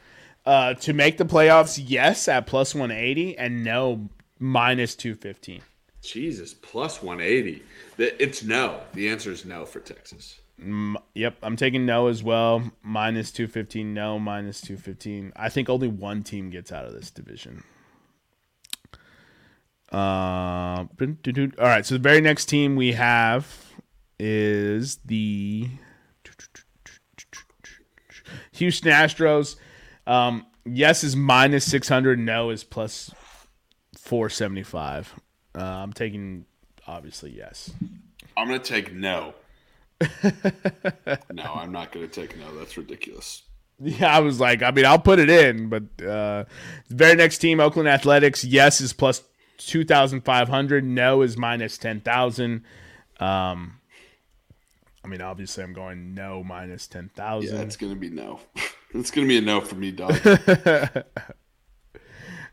Uh, 0.45 0.73
to 0.73 0.91
make 0.91 1.17
the 1.17 1.25
playoffs, 1.25 1.81
yes, 1.81 2.27
at 2.27 2.45
plus 2.45 2.75
180, 2.75 3.37
and 3.37 3.63
no, 3.63 4.09
minus 4.39 4.93
215. 4.95 5.61
Jesus, 6.01 6.53
plus 6.53 7.01
180. 7.01 7.63
It's 7.97 8.43
no. 8.43 8.81
The 8.93 9.07
answer 9.07 9.31
is 9.31 9.45
no 9.45 9.65
for 9.65 9.79
Texas. 9.79 10.41
Mm, 10.61 10.95
yep, 11.13 11.37
I'm 11.41 11.55
taking 11.55 11.85
no 11.85 12.07
as 12.07 12.21
well. 12.23 12.71
Minus 12.81 13.31
215, 13.31 13.93
no, 13.93 14.19
minus 14.19 14.59
215. 14.61 15.31
I 15.35 15.49
think 15.49 15.69
only 15.69 15.87
one 15.87 16.23
team 16.23 16.49
gets 16.49 16.71
out 16.71 16.85
of 16.85 16.93
this 16.93 17.09
division. 17.09 17.63
Uh, 19.91 20.85
all 20.85 20.87
right, 21.59 21.85
so 21.85 21.95
the 21.95 21.99
very 21.99 22.19
next 22.19 22.45
team 22.45 22.75
we 22.75 22.93
have 22.93 23.73
is 24.19 24.97
the 25.05 25.69
Houston 28.53 28.91
Astros. 28.91 29.55
Um, 30.05 30.45
yes 30.65 31.03
is 31.03 31.15
minus 31.15 31.65
600. 31.65 32.19
No 32.19 32.49
is 32.49 32.63
plus 32.63 33.11
475. 33.97 35.13
Uh, 35.55 35.61
I'm 35.61 35.93
taking, 35.93 36.45
obviously, 36.87 37.31
yes. 37.31 37.71
I'm 38.35 38.47
going 38.47 38.59
to 38.59 38.65
take 38.65 38.93
no. 38.93 39.33
no, 41.31 41.43
I'm 41.43 41.71
not 41.71 41.91
going 41.91 42.07
to 42.07 42.21
take 42.21 42.37
no. 42.37 42.55
That's 42.57 42.77
ridiculous. 42.77 43.43
Yeah, 43.79 44.15
I 44.15 44.19
was 44.19 44.39
like, 44.39 44.61
I 44.61 44.71
mean, 44.71 44.85
I'll 44.85 44.99
put 44.99 45.19
it 45.19 45.29
in, 45.29 45.69
but 45.69 45.83
uh, 45.99 46.45
the 46.89 46.95
very 46.95 47.15
next 47.15 47.39
team, 47.39 47.59
Oakland 47.59 47.89
Athletics, 47.89 48.43
yes 48.43 48.81
is 48.81 48.93
plus 48.93 49.23
2,500. 49.57 50.83
No 50.83 51.21
is 51.21 51.37
minus 51.37 51.77
10,000. 51.77 52.63
Um, 53.19 53.79
I 55.03 55.07
mean, 55.07 55.21
obviously, 55.21 55.63
I'm 55.63 55.73
going 55.73 56.13
no 56.13 56.43
minus 56.43 56.87
10,000. 56.87 57.55
Yeah, 57.55 57.61
it's 57.61 57.75
going 57.75 57.93
to 57.93 57.99
be 57.99 58.09
no. 58.09 58.39
It's 58.93 59.11
gonna 59.11 59.27
be 59.27 59.37
a 59.37 59.41
no 59.41 59.61
for 59.61 59.75
me, 59.75 59.91
dog. 59.91 60.15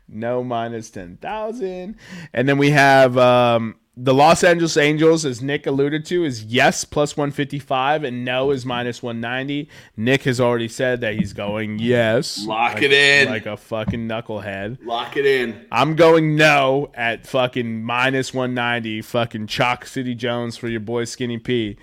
no 0.07 0.43
minus 0.43 0.89
ten 0.89 1.17
thousand, 1.17 1.97
and 2.33 2.49
then 2.49 2.57
we 2.57 2.71
have 2.71 3.17
um, 3.17 3.75
the 3.95 4.13
Los 4.13 4.43
Angeles 4.43 4.77
Angels, 4.77 5.25
as 5.25 5.41
Nick 5.41 5.67
alluded 5.67 6.05
to, 6.05 6.23
is 6.23 6.45
yes 6.45 6.83
plus 6.85 7.15
one 7.15 7.29
fifty 7.29 7.59
five, 7.59 8.03
and 8.03 8.25
no 8.25 8.49
is 8.49 8.65
minus 8.65 9.03
one 9.03 9.21
ninety. 9.21 9.69
Nick 9.95 10.23
has 10.23 10.39
already 10.39 10.67
said 10.67 11.01
that 11.01 11.15
he's 11.15 11.33
going 11.33 11.77
yes. 11.77 12.45
Lock 12.45 12.75
like, 12.75 12.83
it 12.83 12.93
in 12.93 13.29
like 13.29 13.45
a 13.45 13.57
fucking 13.57 14.07
knucklehead. 14.07 14.83
Lock 14.83 15.17
it 15.17 15.25
in. 15.25 15.67
I'm 15.71 15.95
going 15.95 16.35
no 16.35 16.91
at 16.95 17.27
fucking 17.27 17.83
minus 17.83 18.33
one 18.33 18.55
ninety. 18.55 19.01
Fucking 19.01 19.47
Chalk 19.47 19.85
City 19.85 20.15
Jones 20.15 20.57
for 20.57 20.67
your 20.67 20.79
boy 20.79 21.03
Skinny 21.03 21.37
P. 21.37 21.77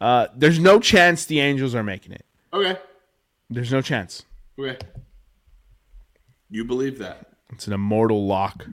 Uh, 0.00 0.26
there's 0.34 0.58
no 0.58 0.80
chance 0.80 1.26
the 1.26 1.40
Angels 1.40 1.74
are 1.74 1.84
making 1.84 2.12
it. 2.12 2.24
Okay. 2.52 2.76
There's 3.50 3.72
no 3.72 3.82
chance. 3.82 4.24
Okay. 4.58 4.78
You 6.48 6.64
believe 6.64 6.98
that? 6.98 7.26
It's 7.52 7.66
an 7.66 7.72
immortal 7.72 8.26
lock. 8.26 8.66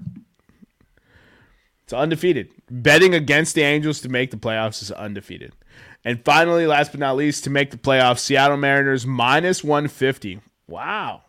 It's 1.83 1.93
undefeated. 1.93 2.49
Betting 2.69 3.15
against 3.15 3.55
the 3.55 3.63
Angels 3.63 4.01
to 4.01 4.09
make 4.09 4.31
the 4.31 4.37
playoffs 4.37 4.81
is 4.81 4.91
undefeated. 4.91 5.53
And 6.03 6.23
finally, 6.23 6.67
last 6.67 6.91
but 6.91 6.99
not 6.99 7.15
least, 7.15 7.43
to 7.45 7.49
make 7.49 7.71
the 7.71 7.77
playoffs, 7.77 8.19
Seattle 8.19 8.57
Mariners 8.57 9.05
minus 9.05 9.63
150. 9.63 10.41
Wow. 10.67 11.23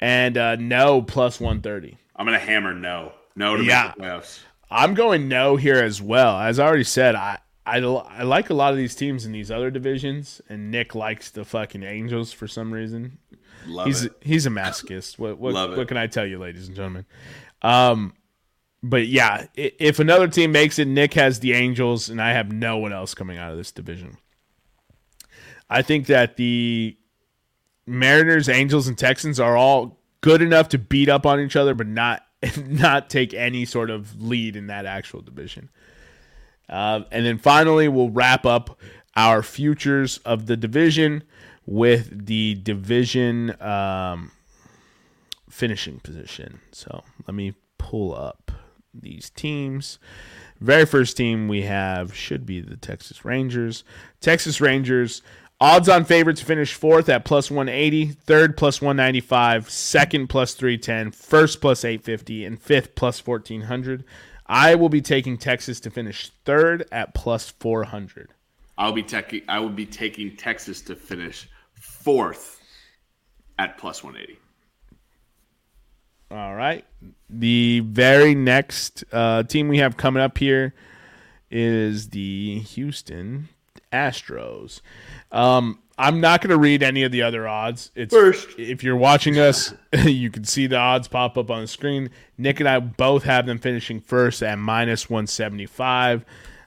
And 0.00 0.38
uh, 0.38 0.56
no 0.56 1.02
plus 1.02 1.38
130. 1.38 1.98
I'm 2.16 2.26
going 2.26 2.38
to 2.38 2.44
hammer 2.44 2.74
no. 2.74 3.12
No 3.36 3.56
to 3.56 3.64
yeah. 3.64 3.86
make 3.86 3.96
the 3.96 4.02
playoffs. 4.02 4.40
I'm 4.70 4.94
going 4.94 5.28
no 5.28 5.56
here 5.56 5.82
as 5.82 6.00
well. 6.00 6.38
As 6.38 6.58
I 6.58 6.66
already 6.66 6.84
said, 6.84 7.14
I, 7.14 7.38
I, 7.64 7.78
I 7.78 8.22
like 8.24 8.50
a 8.50 8.54
lot 8.54 8.72
of 8.72 8.76
these 8.76 8.94
teams 8.94 9.24
in 9.24 9.32
these 9.32 9.50
other 9.50 9.70
divisions, 9.70 10.40
and 10.48 10.70
Nick 10.70 10.94
likes 10.94 11.30
the 11.30 11.44
fucking 11.44 11.82
Angels 11.82 12.32
for 12.32 12.48
some 12.48 12.72
reason. 12.72 13.18
Love 13.66 13.86
he's 13.86 14.04
it. 14.04 14.12
he's 14.20 14.46
a 14.46 14.50
masochist. 14.50 15.18
What 15.18 15.38
what, 15.38 15.54
what 15.76 15.88
can 15.88 15.96
I 15.96 16.08
tell 16.08 16.26
you, 16.26 16.38
ladies 16.38 16.66
and 16.66 16.76
gentlemen? 16.76 17.06
Um, 17.62 18.14
but 18.82 19.06
yeah, 19.06 19.46
if 19.54 20.00
another 20.00 20.26
team 20.26 20.50
makes 20.50 20.78
it, 20.80 20.88
Nick 20.88 21.14
has 21.14 21.38
the 21.38 21.52
Angels, 21.52 22.08
and 22.08 22.20
I 22.20 22.32
have 22.32 22.50
no 22.50 22.78
one 22.78 22.92
else 22.92 23.14
coming 23.14 23.38
out 23.38 23.52
of 23.52 23.58
this 23.58 23.70
division. 23.70 24.16
I 25.70 25.82
think 25.82 26.06
that 26.06 26.36
the 26.36 26.96
Mariners, 27.86 28.48
Angels, 28.48 28.88
and 28.88 28.98
Texans 28.98 29.38
are 29.38 29.56
all 29.56 30.00
good 30.20 30.42
enough 30.42 30.68
to 30.70 30.78
beat 30.78 31.08
up 31.08 31.24
on 31.24 31.38
each 31.38 31.54
other, 31.54 31.74
but 31.74 31.86
not 31.86 32.26
not 32.66 33.08
take 33.08 33.32
any 33.34 33.64
sort 33.64 33.90
of 33.90 34.20
lead 34.20 34.56
in 34.56 34.66
that 34.66 34.84
actual 34.84 35.22
division. 35.22 35.70
Uh, 36.68 37.02
and 37.10 37.26
then 37.26 37.38
finally, 37.38 37.88
we'll 37.88 38.10
wrap 38.10 38.46
up 38.46 38.78
our 39.16 39.42
futures 39.42 40.18
of 40.18 40.46
the 40.46 40.56
division 40.56 41.22
with 41.66 42.26
the 42.26 42.54
division 42.62 43.60
um, 43.62 44.32
finishing 45.48 46.00
position. 46.00 46.60
So 46.72 47.04
let 47.26 47.34
me 47.34 47.54
pull 47.78 48.14
up 48.14 48.52
these 48.94 49.30
teams. 49.30 49.98
Very 50.60 50.86
first 50.86 51.16
team 51.16 51.48
we 51.48 51.62
have 51.62 52.14
should 52.14 52.46
be 52.46 52.60
the 52.60 52.76
Texas 52.76 53.24
Rangers. 53.24 53.84
Texas 54.20 54.60
Rangers, 54.60 55.22
odds 55.60 55.88
on 55.88 56.04
favorites 56.04 56.40
finish 56.40 56.74
fourth 56.74 57.08
at 57.08 57.24
plus 57.24 57.50
180, 57.50 58.06
third 58.06 58.56
plus 58.56 58.80
195, 58.80 59.70
second 59.70 60.28
plus 60.28 60.54
310, 60.54 61.10
first 61.10 61.60
plus 61.60 61.84
850, 61.84 62.44
and 62.44 62.60
fifth 62.60 62.94
plus 62.94 63.24
1400. 63.26 64.04
I 64.46 64.74
will 64.74 64.88
be 64.88 65.00
taking 65.00 65.36
Texas 65.38 65.80
to 65.80 65.90
finish 65.90 66.30
third 66.44 66.86
at 66.92 67.14
plus 67.14 67.50
400. 67.50 68.34
I'll 68.78 68.92
be 68.92 69.02
taking 69.02 69.42
I 69.48 69.60
will 69.60 69.68
be 69.68 69.86
taking 69.86 70.36
Texas 70.36 70.80
to 70.82 70.96
finish 70.96 71.48
fourth 71.74 72.60
at 73.58 73.78
plus 73.78 74.02
180. 74.02 74.38
All 76.30 76.54
right. 76.54 76.84
The 77.28 77.80
very 77.80 78.34
next 78.34 79.04
uh, 79.12 79.42
team 79.42 79.68
we 79.68 79.78
have 79.78 79.96
coming 79.96 80.22
up 80.22 80.38
here 80.38 80.74
is 81.50 82.08
the 82.08 82.60
Houston 82.60 83.50
Astros. 83.92 84.80
Um, 85.30 85.78
I'm 86.02 86.20
not 86.20 86.40
going 86.40 86.50
to 86.50 86.58
read 86.58 86.82
any 86.82 87.04
of 87.04 87.12
the 87.12 87.22
other 87.22 87.46
odds. 87.46 87.92
It's 87.94 88.12
First. 88.12 88.58
if 88.58 88.82
you're 88.82 88.96
watching 88.96 89.38
us, 89.38 89.72
you 90.04 90.30
can 90.30 90.42
see 90.42 90.66
the 90.66 90.76
odds 90.76 91.06
pop 91.06 91.38
up 91.38 91.48
on 91.48 91.60
the 91.60 91.68
screen. 91.68 92.10
Nick 92.36 92.58
and 92.58 92.68
I 92.68 92.80
both 92.80 93.22
have 93.22 93.46
them 93.46 93.58
finishing 93.58 94.00
first 94.00 94.42
at 94.42 94.58
minus 94.58 95.08
175. 95.08 96.24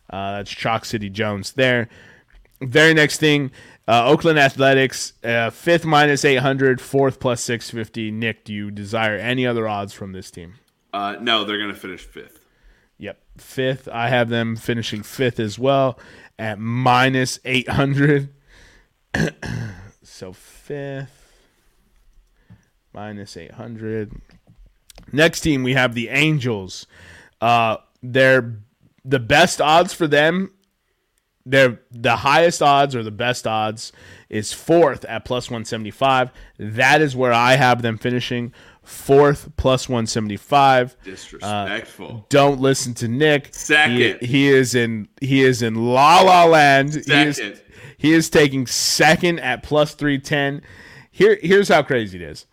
Uh, 0.09 0.38
that's 0.38 0.49
Chalk 0.49 0.86
City 0.86 1.09
Jones 1.09 1.51
there. 1.51 1.89
Very 2.61 2.93
next 2.93 3.17
thing, 3.19 3.51
uh, 3.89 4.07
Oakland 4.07 4.39
Athletics, 4.39 5.11
uh, 5.21 5.49
fifth 5.49 5.83
minus 5.83 6.23
800, 6.23 6.79
fourth 6.79 7.19
plus 7.19 7.41
650. 7.41 8.11
Nick, 8.11 8.45
do 8.45 8.53
you 8.53 8.71
desire 8.71 9.17
any 9.17 9.45
other 9.45 9.67
odds 9.67 9.91
from 9.91 10.13
this 10.13 10.31
team? 10.31 10.53
Uh, 10.93 11.17
no, 11.19 11.43
they're 11.43 11.57
going 11.57 11.73
to 11.73 11.75
finish 11.75 12.05
fifth. 12.05 12.39
Yep, 12.99 13.19
fifth. 13.38 13.89
I 13.89 14.07
have 14.07 14.29
them 14.29 14.55
finishing 14.55 15.03
fifth 15.03 15.41
as 15.41 15.59
well 15.59 15.99
at 16.39 16.57
minus 16.57 17.39
800. 17.43 18.29
So 20.03 20.34
fifth 20.34 21.26
minus 22.93 23.36
800. 23.38 24.13
Next 25.11 25.41
team 25.41 25.63
we 25.63 25.74
have 25.74 25.93
the 25.93 26.09
Angels. 26.09 26.88
Uh, 27.41 27.78
they're 28.01 28.59
the 29.03 29.20
best 29.20 29.61
odds 29.61 29.93
for 29.93 30.07
them. 30.07 30.51
They're 31.45 31.82
the 31.91 32.16
highest 32.18 32.63
odds 32.63 32.95
or 32.95 33.03
the 33.03 33.11
best 33.11 33.45
odds 33.45 33.91
is 34.30 34.51
fourth 34.51 35.05
at 35.05 35.26
plus 35.26 35.47
175. 35.47 36.32
That 36.57 37.01
is 37.01 37.16
where 37.16 37.34
I 37.34 37.55
have 37.55 37.84
them 37.84 37.99
finishing 37.99 38.51
fourth 38.82 39.49
plus 39.57 39.88
175. 39.88 40.97
Disrespectful. 41.03 42.07
Uh, 42.07 42.26
don't 42.30 42.59
listen 42.59 42.95
to 42.95 43.07
Nick. 43.07 43.53
Second. 43.53 44.22
He, 44.22 44.28
he, 44.28 44.47
is 44.47 44.74
in 44.74 45.07
he 45.22 45.41
is 45.41 45.61
in 45.61 45.76
la 45.76 46.22
la 46.22 46.45
land. 46.45 46.93
Second. 46.93 47.36
He 47.36 47.41
is, 47.43 47.61
he 47.97 48.13
is 48.13 48.30
taking 48.30 48.67
second 48.67 49.39
at 49.39 49.63
plus 49.63 49.93
310. 49.93 50.61
Here, 51.11 51.39
here's 51.41 51.69
how 51.69 51.84
crazy 51.84 52.17
it 52.17 52.23
is. 52.23 52.45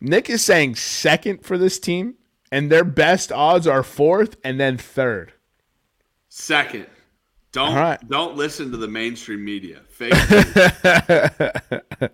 Nick 0.00 0.28
is 0.30 0.44
saying 0.44 0.76
second 0.76 1.44
for 1.44 1.58
this 1.58 1.78
team, 1.78 2.14
and 2.52 2.70
their 2.70 2.84
best 2.84 3.32
odds 3.32 3.66
are 3.66 3.82
fourth 3.82 4.36
and 4.44 4.60
then 4.60 4.76
third. 4.76 5.32
Second. 6.28 6.86
Don't 7.52 7.74
right. 7.74 7.98
don't 8.08 8.36
listen 8.36 8.70
to 8.72 8.76
the 8.76 8.88
mainstream 8.88 9.42
media. 9.42 9.80
Fake. 9.88 10.12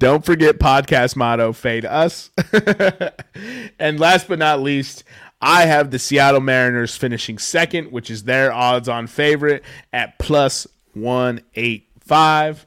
don't 0.00 0.24
forget 0.24 0.58
podcast 0.58 1.14
motto 1.14 1.52
fade 1.52 1.84
us. 1.84 2.32
and 3.78 4.00
last 4.00 4.26
but 4.26 4.40
not 4.40 4.60
least, 4.60 5.04
I 5.40 5.66
have 5.66 5.92
the 5.92 6.00
Seattle 6.00 6.40
Mariners 6.40 6.96
finishing 6.96 7.38
second, 7.38 7.92
which 7.92 8.10
is 8.10 8.24
their 8.24 8.52
odds 8.52 8.88
on 8.88 9.06
favorite 9.06 9.62
at 9.92 10.18
plus 10.18 10.66
185. 10.94 12.66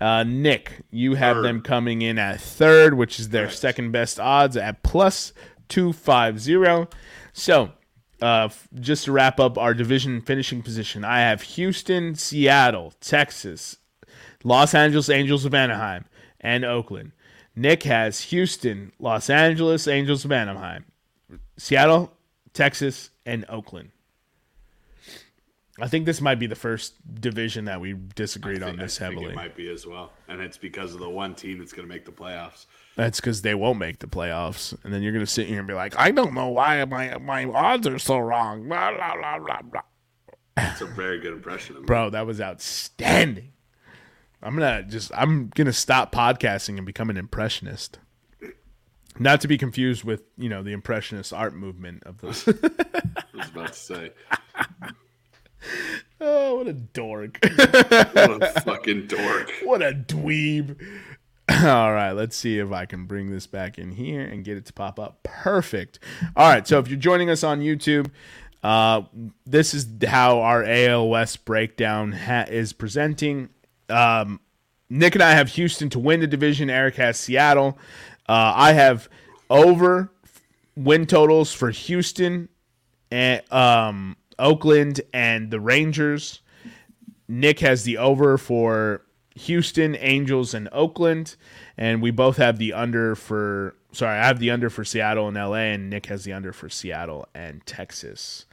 Uh, 0.00 0.24
Nick, 0.24 0.82
you 0.90 1.14
have 1.14 1.36
third. 1.36 1.44
them 1.44 1.60
coming 1.62 2.02
in 2.02 2.18
at 2.18 2.40
third, 2.40 2.94
which 2.94 3.20
is 3.20 3.28
their 3.28 3.48
second 3.48 3.92
best 3.92 4.18
odds 4.18 4.56
at 4.56 4.82
plus 4.82 5.32
250. 5.68 6.88
So, 7.32 7.70
uh, 8.20 8.48
just 8.74 9.04
to 9.04 9.12
wrap 9.12 9.38
up 9.38 9.56
our 9.56 9.74
division 9.74 10.20
finishing 10.20 10.62
position, 10.62 11.04
I 11.04 11.20
have 11.20 11.42
Houston, 11.42 12.14
Seattle, 12.14 12.94
Texas, 13.00 13.78
Los 14.44 14.74
Angeles 14.74 15.08
Angels 15.08 15.44
of 15.44 15.54
Anaheim, 15.54 16.04
and 16.40 16.64
Oakland. 16.64 17.12
Nick 17.54 17.82
has 17.84 18.22
Houston, 18.22 18.92
Los 18.98 19.28
Angeles, 19.30 19.86
Angels 19.86 20.24
of 20.24 20.32
Anaheim, 20.32 20.84
Seattle, 21.56 22.12
Texas, 22.52 23.10
and 23.26 23.44
Oakland. 23.48 23.90
I 25.82 25.88
think 25.88 26.06
this 26.06 26.20
might 26.20 26.38
be 26.38 26.46
the 26.46 26.54
first 26.54 26.94
division 27.20 27.64
that 27.64 27.80
we 27.80 27.94
disagreed 28.14 28.62
on 28.62 28.76
this 28.76 29.00
I 29.00 29.06
heavily. 29.06 29.24
Think 29.24 29.32
it 29.32 29.36
might 29.36 29.56
be 29.56 29.68
as 29.68 29.84
well, 29.84 30.12
and 30.28 30.40
it's 30.40 30.56
because 30.56 30.94
of 30.94 31.00
the 31.00 31.10
one 31.10 31.34
team 31.34 31.58
that's 31.58 31.72
going 31.72 31.88
to 31.88 31.92
make 31.92 32.04
the 32.04 32.12
playoffs. 32.12 32.66
That's 32.94 33.18
because 33.18 33.42
they 33.42 33.56
won't 33.56 33.80
make 33.80 33.98
the 33.98 34.06
playoffs, 34.06 34.76
and 34.84 34.94
then 34.94 35.02
you're 35.02 35.10
going 35.10 35.24
to 35.24 35.30
sit 35.30 35.48
here 35.48 35.58
and 35.58 35.66
be 35.66 35.74
like, 35.74 35.98
"I 35.98 36.12
don't 36.12 36.34
know 36.34 36.50
why 36.50 36.84
my 36.84 37.18
my 37.18 37.46
odds 37.46 37.88
are 37.88 37.98
so 37.98 38.18
wrong." 38.18 38.68
Blah, 38.68 38.92
blah, 38.92 39.16
blah, 39.16 39.38
blah, 39.40 39.62
blah. 39.62 39.80
That's 40.54 40.82
a 40.82 40.86
very 40.86 41.18
good 41.18 41.32
impression, 41.32 41.76
of. 41.76 41.84
Bro, 41.84 42.10
that 42.10 42.26
was 42.26 42.40
outstanding. 42.40 43.52
I'm 44.40 44.54
gonna 44.54 44.84
just 44.84 45.10
I'm 45.16 45.48
gonna 45.48 45.72
stop 45.72 46.12
podcasting 46.12 46.76
and 46.76 46.86
become 46.86 47.10
an 47.10 47.16
impressionist. 47.16 47.98
Not 49.18 49.40
to 49.40 49.48
be 49.48 49.58
confused 49.58 50.04
with 50.04 50.22
you 50.38 50.48
know 50.48 50.62
the 50.62 50.72
impressionist 50.72 51.32
art 51.32 51.56
movement 51.56 52.04
of 52.04 52.18
those. 52.18 52.46
I 52.48 52.52
was 53.34 53.48
about 53.48 53.72
to 53.72 53.78
say, 53.78 54.12
oh, 56.20 56.56
what 56.56 56.68
a 56.68 56.72
dork! 56.72 57.38
what 57.56 58.42
a 58.42 58.60
fucking 58.64 59.06
dork. 59.06 59.52
what 59.64 59.82
a 59.82 59.92
dweeb! 59.92 60.80
All 61.64 61.92
right, 61.92 62.12
let's 62.12 62.36
see 62.36 62.58
if 62.58 62.72
I 62.72 62.86
can 62.86 63.06
bring 63.06 63.30
this 63.30 63.46
back 63.46 63.78
in 63.78 63.92
here 63.92 64.22
and 64.22 64.44
get 64.44 64.56
it 64.56 64.66
to 64.66 64.72
pop 64.72 64.98
up. 64.98 65.22
Perfect. 65.22 65.98
All 66.36 66.48
right, 66.48 66.66
so 66.66 66.78
if 66.78 66.88
you're 66.88 66.98
joining 66.98 67.30
us 67.30 67.42
on 67.44 67.60
YouTube, 67.60 68.10
uh, 68.62 69.02
this 69.44 69.74
is 69.74 69.86
how 70.06 70.40
our 70.40 70.64
AL 70.64 71.08
West 71.08 71.44
breakdown 71.44 72.12
ha- 72.12 72.46
is 72.48 72.72
presenting. 72.72 73.48
Um, 73.88 74.40
Nick 74.88 75.14
and 75.14 75.22
I 75.22 75.32
have 75.32 75.48
Houston 75.50 75.88
to 75.90 75.98
win 75.98 76.20
the 76.20 76.26
division. 76.26 76.70
Eric 76.70 76.96
has 76.96 77.18
Seattle. 77.18 77.78
Uh, 78.28 78.52
I 78.54 78.72
have 78.72 79.08
over 79.50 80.10
win 80.76 81.06
totals 81.06 81.52
for 81.52 81.70
Houston 81.70 82.48
and 83.10 83.42
um, 83.52 84.16
Oakland 84.38 85.00
and 85.12 85.50
the 85.50 85.60
Rangers. 85.60 86.40
Nick 87.28 87.60
has 87.60 87.84
the 87.84 87.98
over 87.98 88.36
for 88.36 89.02
Houston, 89.34 89.96
Angels, 89.96 90.54
and 90.54 90.68
Oakland, 90.72 91.36
and 91.76 92.02
we 92.02 92.10
both 92.10 92.36
have 92.36 92.58
the 92.58 92.72
under 92.72 93.14
for. 93.14 93.74
Sorry, 93.92 94.18
I 94.18 94.26
have 94.26 94.38
the 94.38 94.50
under 94.50 94.70
for 94.70 94.84
Seattle 94.84 95.28
and 95.28 95.36
LA, 95.36 95.72
and 95.72 95.90
Nick 95.90 96.06
has 96.06 96.24
the 96.24 96.32
under 96.32 96.52
for 96.52 96.68
Seattle 96.68 97.26
and 97.34 97.64
Texas. 97.66 98.46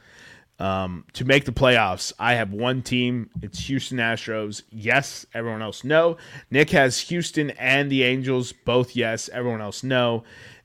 Um, 0.60 1.06
to 1.14 1.24
make 1.24 1.46
the 1.46 1.52
playoffs, 1.52 2.12
I 2.18 2.34
have 2.34 2.52
one 2.52 2.82
team. 2.82 3.30
It's 3.40 3.60
Houston 3.60 3.96
Astros. 3.96 4.62
Yes. 4.70 5.24
Everyone 5.32 5.62
else, 5.62 5.84
no. 5.84 6.18
Nick 6.50 6.68
has 6.70 7.00
Houston 7.00 7.50
and 7.52 7.90
the 7.90 8.02
Angels. 8.02 8.52
Both 8.52 8.94
yes. 8.94 9.30
Everyone 9.32 9.62
else, 9.62 9.82
no. 9.82 10.22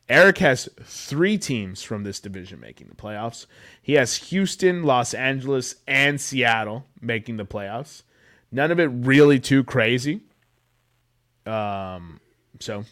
Eric 0.08 0.38
has 0.38 0.70
three 0.84 1.38
teams 1.38 1.82
from 1.82 2.04
this 2.04 2.20
division 2.20 2.60
making 2.60 2.88
the 2.88 2.96
playoffs. 2.96 3.48
He 3.82 3.94
has 3.94 4.16
Houston, 4.30 4.84
Los 4.84 5.14
Angeles, 5.14 5.76
and 5.88 6.22
Seattle 6.22 6.86
making 7.02 7.38
the 7.38 7.46
playoffs. 7.46 8.04
None 8.52 8.72
of 8.72 8.80
it 8.80 8.86
really 8.86 9.40
too 9.40 9.64
crazy. 9.64 10.22
Um, 11.48 12.20
so 12.60 12.86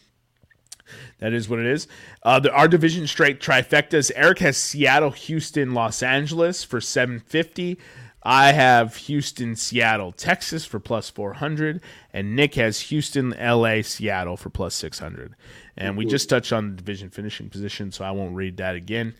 that 1.20 1.34
is 1.34 1.47
what 1.47 1.59
it 1.59 1.66
is. 1.66 1.88
Uh, 2.24 2.39
the, 2.39 2.51
our 2.51 2.68
division 2.68 3.07
straight 3.07 3.39
trifectas. 3.39 4.11
Eric 4.16 4.39
has 4.39 4.57
Seattle, 4.57 5.11
Houston, 5.11 5.74
Los 5.74 6.01
Angeles 6.01 6.64
for 6.64 6.82
750. 6.82 7.78
I 8.24 8.53
have 8.53 8.95
Houston, 8.95 9.55
Seattle, 9.55 10.14
Texas 10.14 10.66
for 10.66 10.80
plus 10.80 11.09
400. 11.09 11.82
And 12.11 12.36
Nick 12.36 12.55
has 12.55 12.82
Houston, 12.82 13.32
LA, 13.39 13.82
Seattle 13.82 14.38
for 14.38 14.49
plus 14.49 14.76
600. 14.76 15.36
And 15.76 15.97
we 15.97 16.05
just 16.05 16.30
touched 16.30 16.53
on 16.53 16.71
the 16.71 16.76
division 16.76 17.09
finishing 17.09 17.49
position, 17.49 17.91
so 17.91 18.05
I 18.05 18.11
won't 18.11 18.36
read 18.36 18.57
that 18.57 18.76
again. 18.76 19.15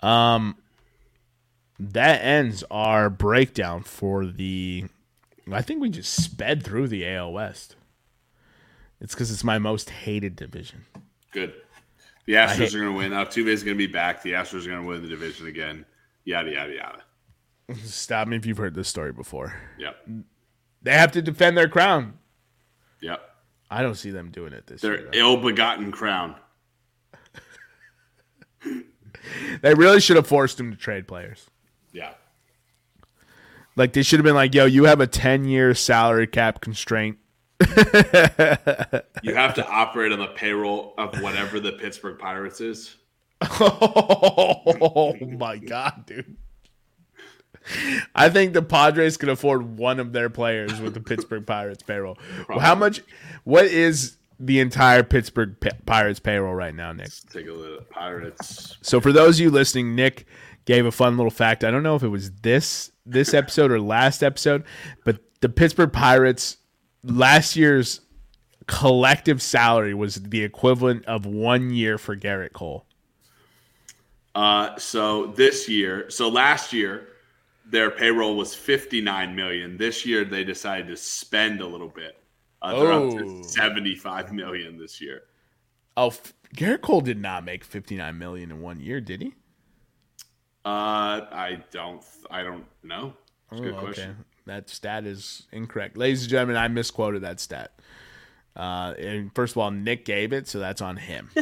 Um, 0.00 0.56
that 1.78 2.22
ends 2.22 2.64
our 2.70 3.08
breakdown 3.10 3.82
for 3.82 4.26
the. 4.26 4.84
I 5.50 5.62
think 5.62 5.80
we 5.80 5.90
just 5.90 6.12
sped 6.12 6.62
through 6.62 6.88
the 6.88 7.08
AL 7.08 7.32
West. 7.32 7.76
It's 9.00 9.14
because 9.14 9.30
it's 9.30 9.44
my 9.44 9.58
most 9.58 9.90
hated 9.90 10.36
division. 10.36 10.84
Good. 11.32 11.54
The 12.26 12.34
Astros 12.34 12.74
are 12.74 12.80
going 12.80 12.92
to 12.92 12.98
win. 12.98 13.12
Altuve's 13.12 13.62
going 13.62 13.76
to 13.76 13.78
be 13.78 13.86
back. 13.86 14.22
The 14.22 14.32
Astros 14.32 14.66
are 14.66 14.70
going 14.70 14.82
to 14.82 14.86
win 14.86 15.02
the 15.02 15.08
division 15.08 15.46
again. 15.46 15.86
Yada 16.24 16.50
yada 16.50 16.74
yada. 16.74 17.02
Stop 17.84 18.28
me 18.28 18.36
if 18.36 18.46
you've 18.46 18.58
heard 18.58 18.74
this 18.74 18.88
story 18.88 19.12
before. 19.12 19.54
Yep. 19.78 20.08
They 20.82 20.92
have 20.92 21.12
to 21.12 21.22
defend 21.22 21.56
their 21.56 21.68
crown. 21.68 22.18
Yep. 23.00 23.20
I 23.70 23.82
don't 23.82 23.96
see 23.96 24.10
them 24.10 24.30
doing 24.30 24.52
it 24.52 24.66
this 24.66 24.80
Their 24.80 25.00
year. 25.00 25.10
Their 25.10 25.20
ill-begotten 25.20 25.92
crown. 25.92 26.36
They 29.60 29.74
really 29.74 30.00
should 30.00 30.16
have 30.16 30.26
forced 30.26 30.60
him 30.60 30.70
to 30.70 30.76
trade 30.76 31.08
players. 31.08 31.46
Yeah. 31.92 32.12
Like 33.74 33.92
they 33.92 34.02
should 34.02 34.18
have 34.20 34.24
been 34.24 34.34
like, 34.34 34.54
"Yo, 34.54 34.64
you 34.66 34.84
have 34.84 35.00
a 35.00 35.06
ten-year 35.06 35.74
salary 35.74 36.26
cap 36.26 36.60
constraint." 36.60 37.18
You 37.60 39.34
have 39.34 39.54
to 39.54 39.66
operate 39.68 40.12
on 40.12 40.18
the 40.18 40.32
payroll 40.34 40.94
of 40.96 41.20
whatever 41.20 41.58
the 41.58 41.72
Pittsburgh 41.72 42.18
Pirates 42.18 42.60
is. 42.60 42.96
oh 43.42 45.14
my 45.20 45.58
god, 45.58 46.04
dude! 46.06 46.36
I 48.14 48.28
think 48.28 48.52
the 48.52 48.62
Padres 48.62 49.16
could 49.16 49.28
afford 49.28 49.78
one 49.78 50.00
of 50.00 50.12
their 50.12 50.30
players 50.30 50.80
with 50.80 50.94
the 50.94 51.00
Pittsburgh 51.06 51.46
Pirates 51.46 51.82
payroll. 51.82 52.18
Well, 52.48 52.58
how 52.58 52.74
much? 52.74 53.02
What 53.44 53.66
is 53.66 54.16
the 54.38 54.60
entire 54.60 55.02
Pittsburgh 55.02 55.58
P- 55.60 55.70
Pirates 55.86 56.20
payroll 56.20 56.54
right 56.54 56.74
now, 56.74 56.92
Nick? 56.92 57.06
Let's 57.06 57.24
take 57.24 57.46
a 57.48 57.52
look 57.52 57.80
at 57.82 57.90
Pirates. 57.90 58.76
So 58.82 59.00
for 59.00 59.12
those 59.12 59.36
of 59.36 59.44
you 59.44 59.50
listening, 59.50 59.94
Nick 59.94 60.26
gave 60.64 60.86
a 60.86 60.92
fun 60.92 61.16
little 61.16 61.30
fact. 61.30 61.64
I 61.64 61.70
don't 61.70 61.82
know 61.82 61.96
if 61.96 62.02
it 62.02 62.08
was 62.08 62.30
this 62.42 62.90
this 63.04 63.34
episode 63.34 63.70
or 63.70 63.80
last 63.80 64.22
episode, 64.22 64.64
but 65.04 65.20
the 65.40 65.48
Pittsburgh 65.48 65.92
Pirates 65.92 66.58
last 67.02 67.56
year's 67.56 68.00
collective 68.66 69.40
salary 69.40 69.94
was 69.94 70.16
the 70.16 70.42
equivalent 70.42 71.04
of 71.06 71.24
one 71.24 71.70
year 71.70 71.98
for 71.98 72.16
Gerrit 72.16 72.52
Cole. 72.52 72.84
Uh, 74.34 74.76
so 74.76 75.28
this 75.28 75.68
year, 75.68 76.10
so 76.10 76.28
last 76.28 76.72
year, 76.72 77.08
their 77.68 77.90
payroll 77.90 78.36
was 78.36 78.54
59 78.54 79.34
million. 79.34 79.76
This 79.76 80.06
year, 80.06 80.24
they 80.24 80.44
decided 80.44 80.86
to 80.88 80.96
spend 80.96 81.60
a 81.60 81.66
little 81.66 81.88
bit. 81.88 82.16
Uh, 82.62 82.78
they're 82.78 82.92
up 82.92 83.02
Oh. 83.02 83.18
to 83.18 83.44
75 83.44 84.32
million 84.32 84.78
this 84.78 85.00
year. 85.00 85.22
Oh, 85.96 86.08
f- 86.08 86.32
Gerrit 86.54 86.80
Cole 86.82 87.00
did 87.00 87.18
not 87.20 87.44
make 87.44 87.64
59 87.64 88.16
million 88.18 88.50
in 88.50 88.60
one 88.60 88.80
year, 88.80 89.00
did 89.00 89.20
he? 89.22 89.34
Uh, 90.64 91.26
I 91.32 91.62
don't, 91.70 92.02
I 92.30 92.42
don't 92.42 92.64
know. 92.82 93.14
That's 93.50 93.60
a 93.60 93.64
good 93.64 93.74
Oh, 93.74 93.80
question. 93.80 94.24
That 94.46 94.68
stat 94.68 95.04
is 95.06 95.46
incorrect. 95.52 95.96
Ladies 95.96 96.22
and 96.22 96.30
gentlemen, 96.30 96.56
I 96.56 96.68
misquoted 96.68 97.22
that 97.22 97.40
stat. 97.40 97.72
Uh, 98.54 98.94
and 98.98 99.34
first 99.34 99.52
of 99.54 99.58
all, 99.58 99.70
Nick 99.70 100.04
gave 100.04 100.32
it, 100.32 100.48
so 100.48 100.58
that's 100.58 100.80
on 100.80 100.96
him. 100.96 101.30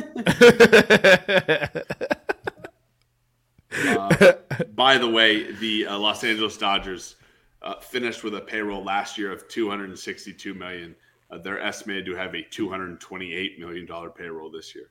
By 4.74 4.98
the 4.98 5.08
way, 5.08 5.52
the 5.52 5.86
uh, 5.86 5.98
Los 5.98 6.22
Angeles 6.24 6.56
Dodgers 6.56 7.16
uh, 7.62 7.80
finished 7.80 8.22
with 8.22 8.34
a 8.34 8.40
payroll 8.40 8.84
last 8.84 9.18
year 9.18 9.32
of 9.32 9.48
262 9.48 10.54
million. 10.54 10.94
Uh, 11.30 11.38
they're 11.38 11.60
estimated 11.60 12.06
to 12.06 12.14
have 12.14 12.34
a 12.34 12.42
228 12.42 13.58
million 13.58 13.86
dollar 13.86 14.10
payroll 14.10 14.50
this 14.50 14.74
year. 14.74 14.90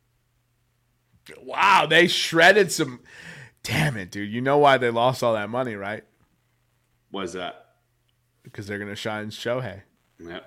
Wow, 1.42 1.86
they 1.86 2.08
shredded 2.08 2.72
some. 2.72 3.02
Damn 3.64 3.96
it, 3.96 4.12
dude. 4.12 4.32
You 4.32 4.42
know 4.42 4.58
why 4.58 4.78
they 4.78 4.90
lost 4.90 5.24
all 5.24 5.36
that 5.36 5.50
money, 5.50 5.76
right? 5.76 6.04
What 7.12 7.26
is 7.26 7.34
that? 7.34 7.76
Because 8.44 8.68
they're 8.68 8.80
going 8.80 8.90
to 8.90 8.96
shine 8.96 9.30
Shohei. 9.30 9.84
Yeah. 10.20 10.40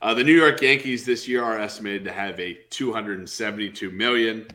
Uh, 0.00 0.14
the 0.14 0.22
New 0.22 0.36
York 0.36 0.60
Yankees 0.60 1.04
this 1.04 1.26
year 1.26 1.42
are 1.42 1.58
estimated 1.58 2.04
to 2.04 2.12
have 2.12 2.38
a 2.38 2.54
272 2.70 3.90
million. 3.90 4.46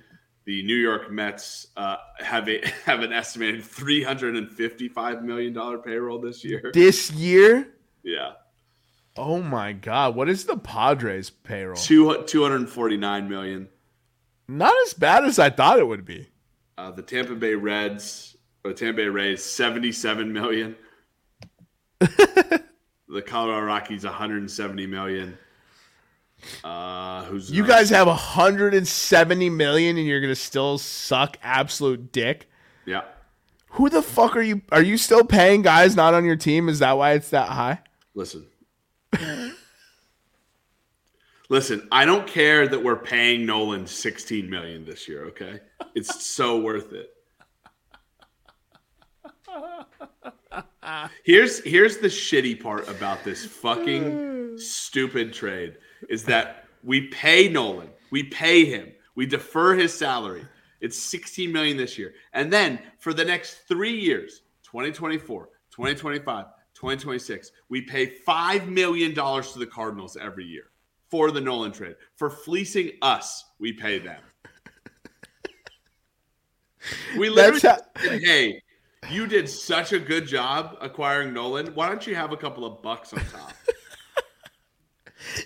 The 0.46 0.64
New 0.64 0.76
York 0.76 1.12
Mets 1.12 1.68
uh, 1.78 1.98
have 2.18 2.50
a 2.50 2.66
have 2.86 3.02
an 3.02 3.14
estimated 3.14 3.64
355 3.64 5.24
million 5.24 5.54
dollar 5.54 5.78
payroll 5.78 6.20
this 6.20 6.44
year. 6.44 6.72
This 6.74 7.12
year? 7.12 7.74
Yeah, 8.04 8.32
Oh 9.18 9.42
my 9.42 9.74
God. 9.74 10.16
What 10.16 10.30
is 10.30 10.46
the 10.46 10.58
Padres 10.58 11.30
payroll? 11.30 11.76
two 11.76 12.24
249 12.24 13.30
million. 13.30 13.68
Not 14.48 14.74
as 14.86 14.94
bad 14.94 15.24
as 15.26 15.40
I 15.40 15.50
thought 15.50 15.80
it 15.80 15.88
would 15.88 16.06
be. 16.06 16.30
Uh, 16.78 16.92
the 16.92 17.02
Tampa 17.02 17.36
Bay 17.36 17.56
Reds 17.56 18.36
or 18.64 18.72
the 18.72 18.78
Tampa 18.78 18.98
Bay 18.98 19.08
Rays 19.08 19.44
77 19.44 20.32
million. 20.32 20.76
the 22.00 23.22
Colorado 23.26 23.66
Rockies 23.66 24.04
170 24.04 24.88
million. 24.88 25.38
Uh, 26.64 27.24
who's 27.26 27.52
You 27.52 27.66
guys 27.66 27.90
have 27.90 28.08
170 28.08 29.50
million 29.50 29.98
and 29.98 30.06
you're 30.08 30.22
going 30.22 30.32
to 30.32 30.36
still 30.36 30.78
suck 30.78 31.38
absolute 31.42 32.12
dick. 32.12 32.50
Yeah. 32.86 33.04
Who 33.72 33.90
the 33.90 34.02
fuck 34.02 34.36
are 34.36 34.42
you? 34.42 34.62
Are 34.72 34.82
you 34.82 34.98
still 34.98 35.24
paying 35.24 35.62
guys 35.62 35.96
not 35.96 36.14
on 36.14 36.26
your 36.26 36.36
team? 36.36 36.68
Is 36.68 36.80
that 36.80 36.98
why 36.98 37.14
it's 37.14 37.30
that 37.30 37.50
high? 37.50 37.80
Listen. 38.14 38.48
Listen, 41.50 41.88
I 41.92 42.06
don't 42.06 42.26
care 42.28 42.68
that 42.68 42.82
we're 42.82 42.96
paying 42.96 43.46
Nolan 43.46 43.86
16 43.86 44.50
million 44.50 44.86
this 44.86 45.08
year, 45.08 45.26
okay? 45.26 45.60
It's 45.96 46.26
so 46.26 46.60
worth 46.62 46.94
it. 46.94 47.10
Here's 51.24 51.64
here's 51.64 51.98
the 51.98 52.08
shitty 52.08 52.62
part 52.62 52.88
about 52.90 53.24
this 53.24 53.46
fucking 53.46 54.58
stupid 54.58 55.34
trade 55.34 55.78
is 56.10 56.24
that 56.26 56.66
we 56.84 57.08
pay 57.08 57.48
Nolan. 57.48 57.90
We 58.12 58.24
pay 58.24 58.66
him. 58.66 58.92
We 59.16 59.26
defer 59.26 59.76
his 59.76 59.94
salary. 59.94 60.46
It's 60.80 60.98
16 60.98 61.52
million 61.52 61.78
this 61.78 61.98
year. 61.98 62.14
And 62.34 62.52
then 62.52 62.80
for 63.00 63.14
the 63.14 63.24
next 63.24 63.68
3 63.68 63.92
years, 63.92 64.42
2024, 64.64 65.50
2025, 65.70 66.46
2026, 66.74 67.52
we 67.70 67.82
pay 67.82 68.08
5 68.08 68.68
million 68.68 69.14
dollars 69.14 69.54
to 69.54 69.60
the 69.60 69.68
Cardinals 69.68 70.18
every 70.18 70.46
year 70.46 70.72
for 71.10 71.30
the 71.30 71.42
Nolan 71.42 71.72
trade. 71.72 71.96
For 72.16 72.30
fleecing 72.30 72.92
us, 73.02 73.46
we 73.60 73.74
pay 73.74 74.00
them. 74.00 74.22
We 77.18 77.30
literally 77.30 77.60
That's 77.60 77.84
said, 78.02 78.22
hey, 78.22 78.62
you 79.12 79.28
did 79.28 79.48
such 79.50 79.94
a 79.94 80.00
good 80.00 80.26
job 80.26 80.78
acquiring 80.82 81.34
Nolan. 81.34 81.68
Why 81.76 81.90
don't 81.90 82.06
you 82.08 82.16
have 82.16 82.32
a 82.32 82.38
couple 82.38 82.66
of 82.66 82.82
bucks 82.82 83.14
on 83.14 83.20
top? 83.26 83.54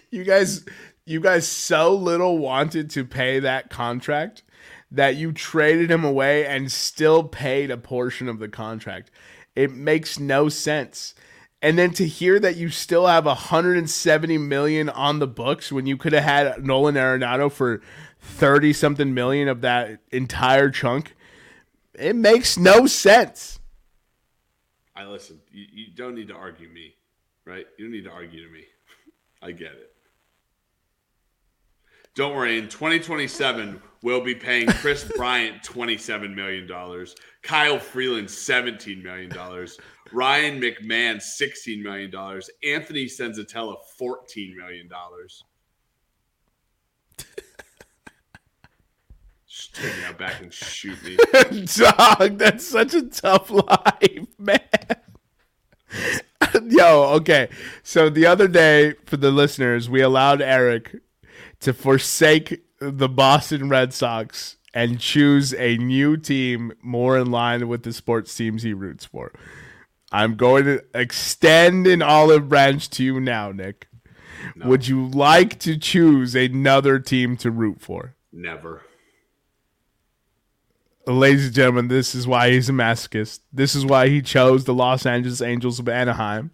You 0.10 0.24
guys, 0.24 0.66
you 1.06 1.20
guys 1.20 1.48
so 1.48 1.94
little 1.94 2.38
wanted 2.38 2.90
to 2.92 3.06
pay 3.06 3.40
that 3.40 3.70
contract 3.70 4.44
that 4.92 5.16
you 5.16 5.32
traded 5.32 5.92
him 5.92 6.04
away 6.04 6.46
and 6.46 6.72
still 6.72 7.24
paid 7.24 7.70
a 7.70 7.78
portion 7.78 8.30
of 8.30 8.40
the 8.40 8.48
contract. 8.48 9.12
It 9.56 9.72
makes 9.74 10.20
no 10.20 10.50
sense. 10.50 11.14
And 11.62 11.78
then 11.78 11.92
to 11.94 12.08
hear 12.08 12.40
that 12.40 12.58
you 12.58 12.70
still 12.70 13.08
have 13.08 13.26
170 13.26 14.38
million 14.38 14.90
on 14.90 15.20
the 15.20 15.28
books 15.28 15.72
when 15.72 15.86
you 15.86 15.98
could 15.98 16.14
have 16.14 16.24
had 16.24 16.66
Nolan 16.66 16.96
Arenado 16.96 17.52
for 17.52 17.82
30 18.20 18.74
something 18.74 19.14
million 19.14 19.48
of 19.48 19.62
that 19.62 20.00
entire 20.12 20.70
chunk, 20.70 21.16
it 21.94 22.16
makes 22.16 22.58
no 22.58 22.86
sense. 22.86 23.60
I 24.96 25.06
listen. 25.06 25.40
You, 25.52 25.66
you 25.72 25.86
don't 25.96 26.16
need 26.16 26.28
to 26.28 26.36
argue 26.36 26.70
me, 26.70 26.96
right? 27.46 27.66
You 27.78 27.86
don't 27.86 27.92
need 27.92 28.06
to 28.06 28.12
argue 28.12 28.46
to 28.46 28.52
me. 28.52 28.66
I 29.42 29.52
get 29.52 29.72
it. 29.72 29.96
Don't 32.16 32.34
worry. 32.34 32.58
In 32.58 32.70
2027, 32.70 33.82
we'll 34.02 34.24
be 34.24 34.36
paying 34.36 34.68
Kris 34.68 35.04
Bryant 35.18 35.62
27 35.64 36.34
million 36.34 36.66
dollars, 36.66 37.16
Kyle 37.44 37.78
Freeland 37.78 38.30
17 38.30 39.04
million 39.04 39.30
dollars, 39.30 39.78
Ryan 40.14 40.62
McMahon 40.62 41.22
16 41.22 41.84
million 41.84 42.10
dollars, 42.10 42.50
Anthony 42.64 43.06
Senzatela 43.06 43.76
14 43.98 44.56
million 44.58 44.88
dollars. 44.88 45.44
Just 49.48 49.76
take 49.76 49.98
me 49.98 50.04
out 50.06 50.18
back 50.18 50.42
and 50.42 50.54
shoot 50.54 50.98
me. 51.04 51.18
Dog, 51.76 52.38
that's 52.38 52.66
such 52.66 52.94
a 52.94 53.04
tough 53.04 53.50
life, 53.50 54.28
man. 54.40 54.60
Yo, 56.76 57.04
okay. 57.16 57.50
So 57.84 58.10
the 58.10 58.26
other 58.26 58.48
day, 58.48 58.96
for 59.06 59.18
the 59.18 59.32
listeners, 59.32 59.90
we 59.90 60.02
allowed 60.02 60.42
Eric 60.42 60.96
to 61.62 61.74
forsake 61.74 62.64
the 62.80 63.08
Boston 63.08 63.70
Red 63.70 63.94
Sox 63.94 64.58
and 64.74 65.00
choose 65.00 65.54
a 65.54 65.78
new 65.78 66.18
team 66.18 66.74
more 66.82 67.18
in 67.18 67.32
line 67.32 67.68
with 67.68 67.84
the 67.84 67.94
sports 67.94 68.36
teams 68.36 68.64
he 68.64 68.74
roots 68.74 69.06
for. 69.06 69.32
I'm 70.12 70.36
going 70.36 70.66
to 70.66 70.84
extend 70.94 71.88
an 71.88 72.02
olive 72.02 72.50
branch 72.50 72.90
to 72.92 73.04
you 73.04 73.20
now, 73.20 73.52
Nick. 73.52 73.88
Would 74.64 74.88
you 74.88 75.08
like 75.08 75.60
to 75.60 75.78
choose 75.78 76.36
another 76.36 77.00
team 77.00 77.36
to 77.38 77.50
root 77.50 77.82
for? 77.82 78.16
Never. 78.32 78.84
Ladies 81.08 81.48
and 81.48 81.56
gentlemen, 81.56 81.88
this 81.88 82.14
is 82.14 82.28
why 82.28 82.52
he's 82.52 82.70
a 82.70 82.74
masochist. 82.74 83.40
This 83.52 83.76
is 83.76 83.86
why 83.86 84.10
he 84.10 84.22
chose 84.22 84.66
the 84.66 84.74
Los 84.74 85.06
Angeles 85.06 85.42
Angels 85.42 85.80
of 85.80 85.88
Anaheim 85.88 86.52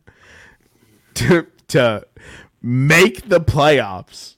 to 1.16 1.47
to 1.70 2.05
make 2.62 3.28
the 3.28 3.39
playoffs. 3.39 4.36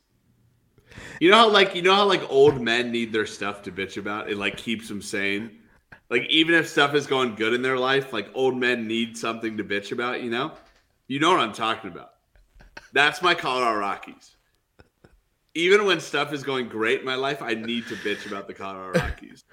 You 1.19 1.31
know 1.31 1.37
how 1.37 1.49
like 1.49 1.75
you 1.75 1.81
know 1.81 1.95
how 1.95 2.05
like 2.05 2.29
old 2.29 2.61
men 2.61 2.91
need 2.91 3.13
their 3.13 3.25
stuff 3.25 3.61
to 3.63 3.71
bitch 3.71 3.97
about? 3.97 4.29
It 4.29 4.37
like 4.37 4.57
keeps 4.57 4.87
them 4.87 5.01
sane. 5.01 5.59
Like 6.09 6.29
even 6.29 6.53
if 6.53 6.67
stuff 6.67 6.93
is 6.93 7.07
going 7.07 7.35
good 7.35 7.53
in 7.53 7.61
their 7.61 7.77
life, 7.77 8.13
like 8.13 8.29
old 8.33 8.55
men 8.57 8.87
need 8.87 9.17
something 9.17 9.57
to 9.57 9.63
bitch 9.63 9.91
about, 9.91 10.21
you 10.21 10.29
know? 10.29 10.51
You 11.07 11.19
know 11.19 11.31
what 11.31 11.39
I'm 11.39 11.53
talking 11.53 11.91
about. 11.91 12.11
That's 12.91 13.21
my 13.21 13.33
Colorado 13.33 13.79
Rockies. 13.79 14.35
Even 15.55 15.85
when 15.85 15.99
stuff 15.99 16.33
is 16.33 16.43
going 16.43 16.67
great 16.67 16.99
in 16.99 17.05
my 17.05 17.15
life, 17.15 17.41
I 17.41 17.53
need 17.53 17.87
to 17.87 17.95
bitch 17.95 18.27
about 18.27 18.47
the 18.47 18.53
Colorado 18.53 18.99
Rockies. 19.05 19.43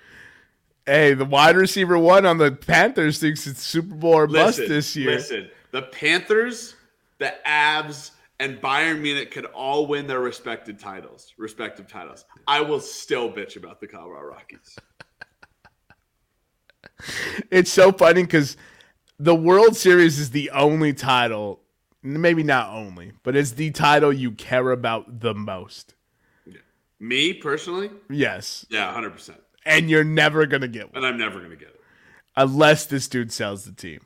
Hey, 0.87 1.15
the 1.15 1.25
wide 1.25 1.57
receiver 1.57 1.99
one 1.99 2.27
on 2.27 2.39
the 2.39 2.53
Panthers 2.53 3.19
thinks 3.19 3.47
it's 3.47 3.63
Super 3.63 3.95
Bowl 3.95 4.15
or 4.15 4.27
bust 4.27 4.59
this 4.59 4.97
year. 4.97 5.13
Listen, 5.13 5.51
the 5.71 5.83
Panthers, 5.83 6.75
the 7.21 7.33
Avs, 7.47 8.11
and 8.41 8.61
Bayern 8.61 9.01
Munich 9.01 9.31
could 9.31 9.45
all 9.47 9.87
win 9.87 10.07
their 10.09 10.21
respective 10.21 10.79
titles, 10.79 11.33
respective 11.39 11.87
titles. 11.87 12.25
I 12.49 12.61
will 12.63 12.81
still 12.81 13.31
bitch 13.33 13.57
about 13.57 13.81
the 13.81 13.87
Colorado 13.87 14.27
Rockies. 14.27 14.77
It's 17.51 17.71
so 17.71 17.93
funny 17.93 18.23
because 18.23 18.57
the 19.19 19.35
World 19.35 19.77
Series 19.77 20.19
is 20.19 20.31
the 20.31 20.51
only 20.51 20.93
title, 20.93 21.61
maybe 22.03 22.43
not 22.43 22.71
only, 22.75 23.13
but 23.23 23.37
it's 23.37 23.53
the 23.53 23.71
title 23.71 24.13
you 24.13 24.33
care 24.33 24.71
about 24.71 25.21
the 25.21 25.35
most. 25.35 25.95
Me 26.99 27.33
personally, 27.33 27.91
Yes. 28.11 28.67
yeah, 28.69 28.93
hundred 28.93 29.11
percent, 29.11 29.41
And 29.65 29.89
you're 29.89 30.05
never 30.05 30.45
going 30.47 30.61
to 30.61 30.69
get 30.69 30.93
one 30.93 30.97
and 30.97 31.07
I'm 31.07 31.17
never 31.19 31.41
gonna 31.41 31.57
get 31.57 31.69
it. 31.69 31.81
unless 32.37 32.85
this 32.87 33.09
dude 33.09 33.33
sells 33.33 33.65
the 33.65 33.73
team. 33.73 34.01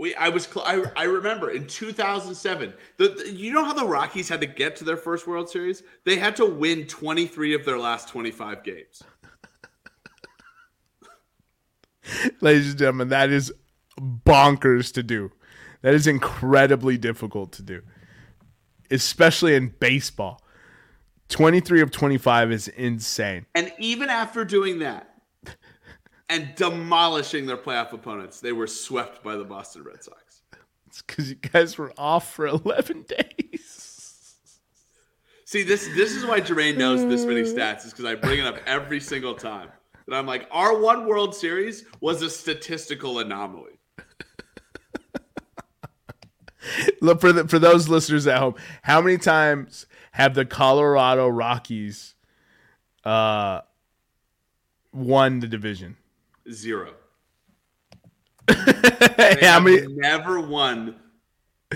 We, 0.00 0.14
I 0.14 0.30
was, 0.30 0.44
cl- 0.46 0.64
I, 0.66 1.02
I 1.02 1.04
remember 1.04 1.50
in 1.50 1.66
2007. 1.66 2.72
The, 2.96 3.08
the- 3.08 3.30
you 3.32 3.52
know 3.52 3.62
how 3.62 3.74
the 3.74 3.84
Rockies 3.84 4.30
had 4.30 4.40
to 4.40 4.46
get 4.46 4.74
to 4.76 4.84
their 4.84 4.96
first 4.96 5.26
World 5.26 5.50
Series? 5.50 5.82
They 6.04 6.16
had 6.16 6.36
to 6.36 6.46
win 6.46 6.86
23 6.86 7.54
of 7.54 7.66
their 7.66 7.78
last 7.78 8.08
25 8.08 8.64
games. 8.64 9.02
Ladies 12.40 12.70
and 12.70 12.78
gentlemen, 12.78 13.10
that 13.10 13.28
is 13.28 13.52
bonkers 14.00 14.90
to 14.94 15.02
do. 15.02 15.32
That 15.82 15.92
is 15.92 16.06
incredibly 16.06 16.96
difficult 16.96 17.52
to 17.52 17.62
do, 17.62 17.82
especially 18.90 19.54
in 19.54 19.74
baseball. 19.80 20.40
23 21.28 21.82
of 21.82 21.90
25 21.90 22.52
is 22.52 22.68
insane. 22.68 23.44
And 23.54 23.70
even 23.78 24.08
after 24.08 24.46
doing 24.46 24.78
that 24.78 25.09
and 26.30 26.54
demolishing 26.54 27.44
their 27.44 27.56
playoff 27.56 27.92
opponents, 27.92 28.40
they 28.40 28.52
were 28.52 28.68
swept 28.68 29.22
by 29.22 29.36
the 29.36 29.44
Boston 29.44 29.82
Red 29.82 30.02
Sox. 30.02 30.42
It's 30.86 31.02
because 31.02 31.28
you 31.28 31.34
guys 31.34 31.76
were 31.76 31.92
off 31.98 32.32
for 32.32 32.46
11 32.46 33.02
days. 33.08 34.36
See, 35.44 35.64
this 35.64 35.88
this 35.96 36.14
is 36.14 36.24
why 36.24 36.40
Jermaine 36.40 36.76
knows 36.76 37.04
this 37.04 37.24
many 37.24 37.42
stats, 37.42 37.84
is 37.84 37.92
because 37.92 38.04
I 38.04 38.14
bring 38.14 38.38
it 38.38 38.46
up 38.46 38.58
every 38.66 39.00
single 39.00 39.34
time. 39.34 39.68
That 40.06 40.14
I'm 40.14 40.26
like, 40.26 40.46
our 40.52 40.78
one 40.78 41.06
World 41.06 41.34
Series 41.34 41.84
was 42.00 42.22
a 42.22 42.30
statistical 42.30 43.18
anomaly. 43.18 43.80
Look 47.00 47.20
for 47.20 47.32
the, 47.32 47.48
for 47.48 47.58
those 47.58 47.88
listeners 47.88 48.28
at 48.28 48.38
home, 48.38 48.54
how 48.82 49.00
many 49.00 49.18
times 49.18 49.86
have 50.12 50.34
the 50.34 50.44
Colorado 50.44 51.26
Rockies 51.26 52.14
uh, 53.04 53.62
won 54.92 55.40
the 55.40 55.48
division? 55.48 55.96
Zero. 56.52 56.94
How 58.48 58.54
have 59.40 59.62
many? 59.64 59.86
never 59.88 60.40
won 60.40 60.96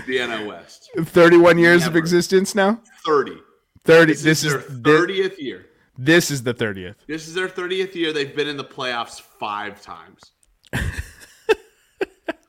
the 0.07 0.17
NL 0.17 0.47
West. 0.47 0.89
31 0.99 1.57
years 1.57 1.87
of 1.87 1.95
existence 1.95 2.53
now. 2.55 2.81
30. 3.05 3.37
30. 3.85 4.11
This, 4.13 4.21
This, 4.23 4.43
is 4.43 4.53
is, 4.53 4.81
their 4.81 4.97
thi- 5.07 5.13
30th 5.21 5.37
year. 5.37 5.65
this 5.97 6.31
is 6.31 6.43
the 6.43 6.53
30th. 6.53 6.95
This 7.07 7.27
is 7.27 7.33
their 7.33 7.47
30th 7.47 7.95
year. 7.95 8.11
They've 8.11 8.35
been 8.35 8.47
in 8.47 8.57
the 8.57 8.63
playoffs 8.65 9.21
five 9.21 9.81
times. 9.81 10.21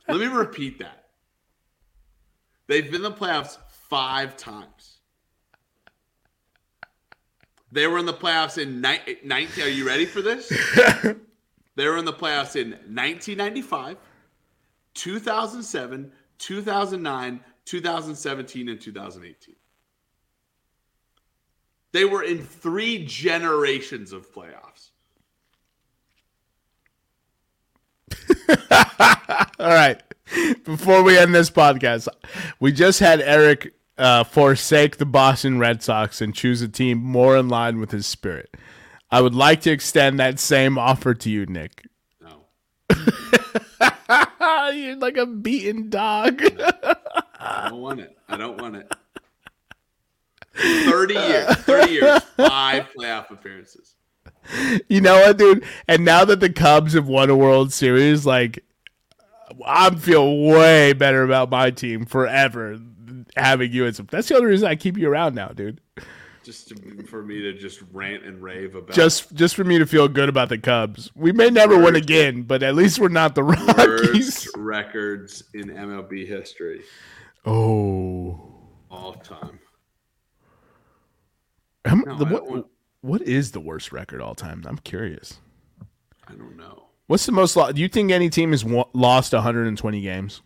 Let 0.09 0.19
me 0.19 0.25
repeat 0.25 0.79
that. 0.79 1.05
They've 2.67 2.85
been 2.85 2.95
in 2.95 3.01
the 3.03 3.11
playoffs 3.11 3.57
five 3.89 4.35
times. 4.35 4.97
They 7.71 7.85
were 7.87 7.97
in 7.97 8.05
the 8.05 8.13
playoffs 8.13 8.57
in 8.61 8.81
ni- 8.81 9.17
19. 9.23 9.63
Are 9.63 9.67
you 9.67 9.85
ready 9.87 10.05
for 10.05 10.21
this? 10.21 10.51
they 11.77 11.87
were 11.87 11.97
in 11.97 12.05
the 12.05 12.13
playoffs 12.13 12.55
in 12.55 12.71
1995, 12.71 13.97
2007, 14.95 16.11
2009, 16.39 17.39
2017, 17.65 18.69
and 18.69 18.81
2018. 18.81 19.55
They 21.91 22.03
were 22.03 22.23
in 22.23 22.39
three 22.43 23.05
generations 23.05 24.11
of 24.11 24.27
playoffs. 24.33 24.89
All 29.59 29.67
right. 29.67 30.01
Before 30.63 31.03
we 31.03 31.15
end 31.15 31.35
this 31.35 31.51
podcast, 31.51 32.07
we 32.59 32.71
just 32.71 32.99
had 32.99 33.21
Eric 33.21 33.75
uh, 33.99 34.23
forsake 34.23 34.97
the 34.97 35.05
Boston 35.05 35.59
Red 35.59 35.83
Sox 35.83 36.21
and 36.21 36.33
choose 36.33 36.63
a 36.63 36.67
team 36.67 36.97
more 36.97 37.37
in 37.37 37.49
line 37.49 37.79
with 37.79 37.91
his 37.91 38.07
spirit. 38.07 38.57
I 39.09 39.21
would 39.21 39.35
like 39.35 39.61
to 39.61 39.71
extend 39.71 40.19
that 40.19 40.39
same 40.39 40.77
offer 40.77 41.13
to 41.13 41.29
you, 41.29 41.45
Nick. 41.45 41.85
No. 42.21 42.45
You're 44.71 44.97
like 44.97 45.17
a 45.17 45.25
beaten 45.25 45.89
dog. 45.89 46.41
I 47.39 47.69
don't 47.69 47.81
want 47.81 48.01
it. 48.01 48.17
I 48.27 48.37
don't 48.37 48.59
want 48.61 48.75
it. 48.75 48.93
30 50.55 51.13
years. 51.13 51.55
30 51.55 51.91
years. 51.91 52.21
Five 52.35 52.89
playoff 52.97 53.29
appearances. 53.31 53.95
You 54.89 55.01
know 55.01 55.19
what, 55.19 55.37
dude? 55.37 55.63
And 55.87 56.03
now 56.05 56.25
that 56.25 56.39
the 56.39 56.49
Cubs 56.49 56.93
have 56.93 57.07
won 57.07 57.29
a 57.29 57.35
World 57.35 57.71
Series, 57.73 58.25
like 58.25 58.63
I'm 59.65 59.97
feel 59.97 60.37
way 60.43 60.93
better 60.93 61.23
about 61.23 61.49
my 61.49 61.71
team 61.71 62.05
forever 62.05 62.77
having 63.35 63.71
you 63.71 63.85
as 63.85 63.99
a, 63.99 64.03
that's 64.03 64.27
the 64.29 64.35
only 64.35 64.47
reason 64.47 64.67
I 64.67 64.75
keep 64.75 64.97
you 64.97 65.09
around 65.09 65.35
now, 65.35 65.49
dude. 65.49 65.81
Just 66.47 66.69
to, 66.69 67.03
for 67.03 67.21
me 67.21 67.41
to 67.41 67.51
just 67.51 67.81
rant 67.91 68.23
and 68.23 68.41
rave 68.41 68.75
about 68.75 68.95
just 68.95 69.33
just 69.33 69.53
for 69.53 69.65
me 69.65 69.79
to 69.79 69.85
feel 69.85 70.07
good 70.07 70.29
about 70.29 70.47
the 70.47 70.57
Cubs. 70.57 71.11
We 71.13 71.33
may 71.33 71.49
never 71.49 71.75
worst, 71.75 71.83
win 71.83 71.95
again, 71.97 72.43
but 72.43 72.63
at 72.63 72.73
least 72.73 72.99
we're 72.99 73.09
not 73.09 73.35
the 73.35 73.43
Rockies. 73.43 74.47
records 74.55 75.43
in 75.53 75.67
MLB 75.67 76.25
history. 76.25 76.83
Oh, 77.45 78.39
all 78.89 79.15
time. 79.15 79.59
No, 81.85 82.17
the, 82.17 82.23
what, 82.23 82.47
want... 82.47 82.67
what 83.01 83.21
is 83.23 83.51
the 83.51 83.59
worst 83.59 83.91
record 83.91 84.21
all 84.21 84.33
time? 84.33 84.63
I'm 84.65 84.77
curious. 84.77 85.41
I 86.29 86.31
don't 86.31 86.55
know. 86.55 86.85
What's 87.07 87.25
the 87.25 87.33
most? 87.33 87.57
Lo- 87.57 87.73
do 87.73 87.81
you 87.81 87.89
think 87.89 88.09
any 88.09 88.29
team 88.29 88.51
has 88.51 88.63
w- 88.63 88.85
lost 88.93 89.33
120 89.33 89.99
games? 89.99 90.41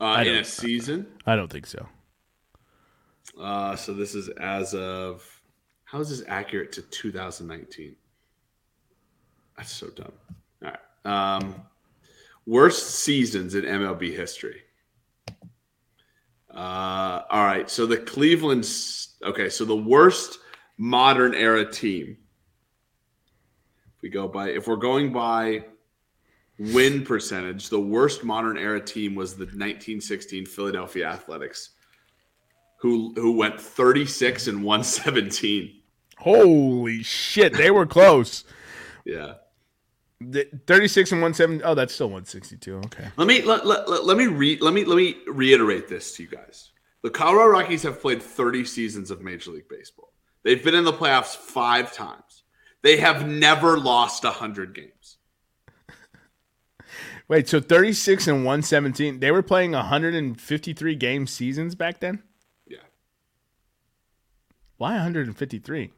Uh, 0.00 0.22
in 0.24 0.36
a 0.36 0.44
season? 0.44 1.08
I 1.26 1.34
don't 1.34 1.50
think 1.50 1.66
so. 1.66 1.88
Uh, 3.42 3.74
so 3.74 3.92
this 3.92 4.14
is 4.14 4.28
as 4.28 4.72
of 4.72 5.28
how 5.84 6.00
is 6.00 6.08
this 6.08 6.22
accurate 6.28 6.70
to 6.72 6.82
2019? 6.82 7.96
That's 9.56 9.72
so 9.72 9.88
dumb. 9.88 10.12
All 10.64 10.70
right. 10.70 11.36
Um, 11.36 11.54
worst 12.46 13.00
seasons 13.00 13.54
in 13.54 13.64
MLB 13.64 14.14
history. 14.16 14.62
Uh, 16.54 17.22
all 17.30 17.44
right. 17.44 17.68
So 17.68 17.84
the 17.84 17.96
Cleveland. 17.96 18.68
Okay. 19.24 19.48
So 19.48 19.64
the 19.64 19.76
worst 19.76 20.38
modern 20.78 21.34
era 21.34 21.70
team. 21.70 22.16
If 23.96 24.02
we 24.02 24.08
go 24.08 24.28
by, 24.28 24.50
if 24.50 24.68
we're 24.68 24.76
going 24.76 25.12
by 25.12 25.64
win 26.58 27.04
percentage, 27.04 27.68
the 27.68 27.80
worst 27.80 28.24
modern 28.24 28.56
era 28.56 28.80
team 28.80 29.14
was 29.14 29.34
the 29.34 29.44
1916 29.44 30.46
Philadelphia 30.46 31.08
Athletics, 31.08 31.70
who 32.82 33.12
who 33.14 33.36
went 33.36 33.60
36 33.60 34.48
and 34.48 34.64
117. 34.64 35.72
Holy 36.18 37.02
shit, 37.02 37.54
they 37.54 37.70
were 37.70 37.86
close. 37.86 38.44
yeah. 39.04 39.34
36 40.68 41.10
and 41.10 41.20
170. 41.20 41.64
Oh, 41.64 41.74
that's 41.74 41.92
still 41.92 42.06
162. 42.06 42.76
Okay. 42.76 43.08
Let 43.16 43.26
me 43.26 43.42
let, 43.42 43.66
let, 43.66 43.88
let, 43.88 44.04
let 44.04 44.16
me 44.16 44.26
re, 44.26 44.56
let 44.60 44.72
me 44.74 44.84
let 44.84 44.96
me 44.96 45.16
reiterate 45.26 45.88
this 45.88 46.14
to 46.16 46.22
you 46.22 46.28
guys. 46.28 46.70
The 47.02 47.10
Colorado 47.10 47.50
Rockies 47.50 47.82
have 47.82 48.00
played 48.00 48.22
30 48.22 48.64
seasons 48.64 49.10
of 49.10 49.20
Major 49.20 49.50
League 49.50 49.68
Baseball. 49.68 50.12
They've 50.44 50.62
been 50.62 50.76
in 50.76 50.84
the 50.84 50.92
playoffs 50.92 51.36
5 51.36 51.92
times. 51.92 52.44
They 52.82 52.98
have 52.98 53.26
never 53.26 53.78
lost 53.78 54.22
100 54.22 54.74
games. 54.74 55.18
Wait, 57.26 57.48
so 57.48 57.60
36 57.60 58.28
and 58.28 58.44
117. 58.44 59.18
They 59.18 59.30
were 59.32 59.42
playing 59.42 59.72
153 59.72 60.94
game 60.94 61.26
seasons 61.26 61.74
back 61.74 61.98
then? 62.00 62.22
Why 64.82 64.94
153? 64.94 65.92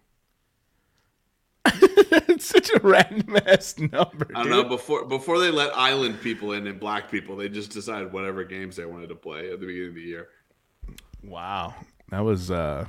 it's 1.64 2.44
such 2.44 2.68
a 2.68 2.80
random 2.82 3.38
ass 3.46 3.78
number. 3.78 4.28
I 4.34 4.42
don't 4.42 4.42
dude. 4.42 4.50
know. 4.50 4.64
Before 4.64 5.06
before 5.06 5.38
they 5.38 5.50
let 5.50 5.74
island 5.74 6.20
people 6.20 6.52
in 6.52 6.66
and 6.66 6.78
black 6.78 7.10
people, 7.10 7.34
they 7.34 7.48
just 7.48 7.70
decided 7.70 8.12
whatever 8.12 8.44
games 8.44 8.76
they 8.76 8.84
wanted 8.84 9.08
to 9.08 9.14
play 9.14 9.50
at 9.50 9.58
the 9.58 9.66
beginning 9.66 9.88
of 9.88 9.94
the 9.94 10.02
year. 10.02 10.28
Wow, 11.22 11.74
that 12.10 12.20
was 12.20 12.50
uh, 12.50 12.84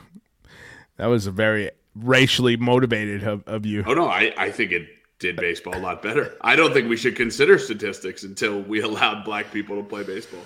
that 0.98 1.06
was 1.06 1.28
a 1.28 1.32
very 1.32 1.72
racially 1.96 2.58
motivated 2.58 3.24
of, 3.24 3.48
of 3.48 3.66
you. 3.66 3.86
Oh 3.88 3.94
no, 3.94 4.10
I 4.10 4.34
I 4.38 4.52
think 4.52 4.74
it 4.74 4.90
did 5.20 5.38
baseball 5.38 5.78
a 5.78 5.80
lot 5.80 6.04
better. 6.04 6.36
I 6.42 6.58
don't 6.58 6.74
think 6.74 6.90
we 6.90 6.98
should 6.98 7.16
consider 7.16 7.58
statistics 7.58 8.24
until 8.24 8.62
we 8.62 8.82
allowed 8.90 9.24
black 9.24 9.50
people 9.54 9.78
to 9.78 9.84
play 9.88 10.04
baseball. 10.04 10.42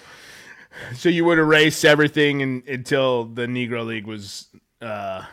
So 0.93 1.09
you 1.09 1.25
would 1.25 1.39
erase 1.39 1.83
everything 1.83 2.41
in, 2.41 2.61
until 2.67 3.25
the 3.25 3.47
Negro 3.47 3.83
League 3.83 4.05
was 4.05 4.45
uh, 4.79 5.23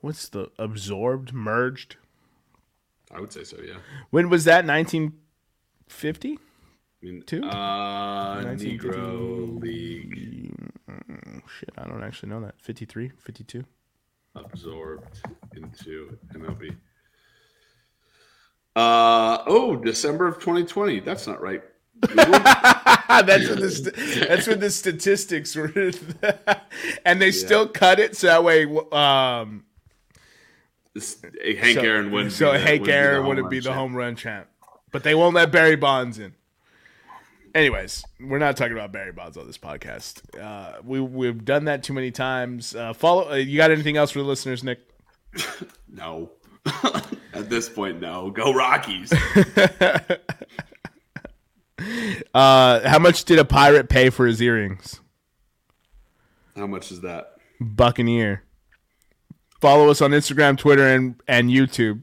what's 0.00 0.28
the 0.28 0.50
absorbed, 0.58 1.32
merged? 1.32 1.96
I 3.10 3.20
would 3.20 3.32
say 3.32 3.44
so. 3.44 3.56
Yeah. 3.64 3.78
When 4.10 4.28
was 4.28 4.44
that? 4.44 4.64
Nineteen 4.64 5.14
fifty. 5.88 6.38
Two? 7.26 7.44
Uh, 7.44 8.42
Negro 8.42 9.60
League. 9.60 10.52
Mm, 10.90 11.42
shit, 11.46 11.70
I 11.78 11.84
don't 11.86 12.02
actually 12.02 12.30
know 12.30 12.40
that. 12.40 12.60
53, 12.60 13.12
52? 13.16 13.64
Absorbed 14.34 15.20
into 15.54 16.18
MLB. 16.34 16.74
Uh 18.74 19.42
oh, 19.46 19.76
December 19.76 20.26
of 20.26 20.36
2020. 20.36 21.00
That's 21.00 21.26
not 21.26 21.40
right. 21.40 21.62
that's 22.00 23.48
when 23.48 23.60
the 23.60 24.24
that's 24.28 24.46
when 24.46 24.60
the 24.60 24.70
statistics 24.70 25.56
were, 25.56 25.72
and 27.04 27.20
they 27.20 27.26
yeah. 27.26 27.32
still 27.32 27.66
cut 27.66 27.98
it 27.98 28.16
so 28.16 28.28
that 28.28 28.44
way. 28.44 28.64
Um, 28.92 29.64
this, 30.98 31.22
Hank 31.58 31.78
so, 31.78 31.82
Aaron 31.82 32.10
wouldn't. 32.10 32.32
So 32.32 32.52
Hank 32.52 32.88
Aaron 32.88 33.26
wouldn't 33.26 33.50
be 33.50 33.60
the 33.60 33.72
home 33.72 33.94
run 33.94 34.16
champ, 34.16 34.48
but 34.90 35.02
they 35.02 35.14
won't 35.14 35.34
let 35.34 35.52
Barry 35.52 35.76
Bonds 35.76 36.18
in. 36.18 36.34
Anyways, 37.54 38.04
we're 38.20 38.38
not 38.38 38.56
talking 38.56 38.72
about 38.72 38.92
Barry 38.92 39.12
Bonds 39.12 39.36
on 39.36 39.46
this 39.46 39.58
podcast. 39.58 40.22
Uh, 40.38 40.80
we 40.84 41.00
we've 41.00 41.44
done 41.44 41.66
that 41.66 41.82
too 41.82 41.92
many 41.92 42.10
times. 42.10 42.74
Uh, 42.74 42.92
follow. 42.92 43.30
Uh, 43.30 43.34
you 43.34 43.56
got 43.56 43.70
anything 43.70 43.96
else 43.96 44.10
for 44.10 44.18
the 44.18 44.24
listeners, 44.24 44.64
Nick? 44.64 44.80
no. 45.88 46.30
At 47.32 47.48
this 47.48 47.68
point, 47.68 48.00
no. 48.00 48.30
Go 48.30 48.52
Rockies. 48.52 49.12
uh, 52.34 52.88
how 52.88 52.98
much 52.98 53.24
did 53.24 53.38
a 53.38 53.44
pirate 53.44 53.88
pay 53.88 54.10
for 54.10 54.26
his 54.26 54.42
earrings? 54.42 55.00
How 56.56 56.66
much 56.66 56.90
is 56.90 57.02
that? 57.02 57.36
Buccaneer. 57.60 58.42
Follow 59.60 59.88
us 59.88 60.00
on 60.00 60.12
Instagram, 60.12 60.56
Twitter, 60.56 60.86
and, 60.86 61.20
and 61.26 61.50
YouTube 61.50 62.02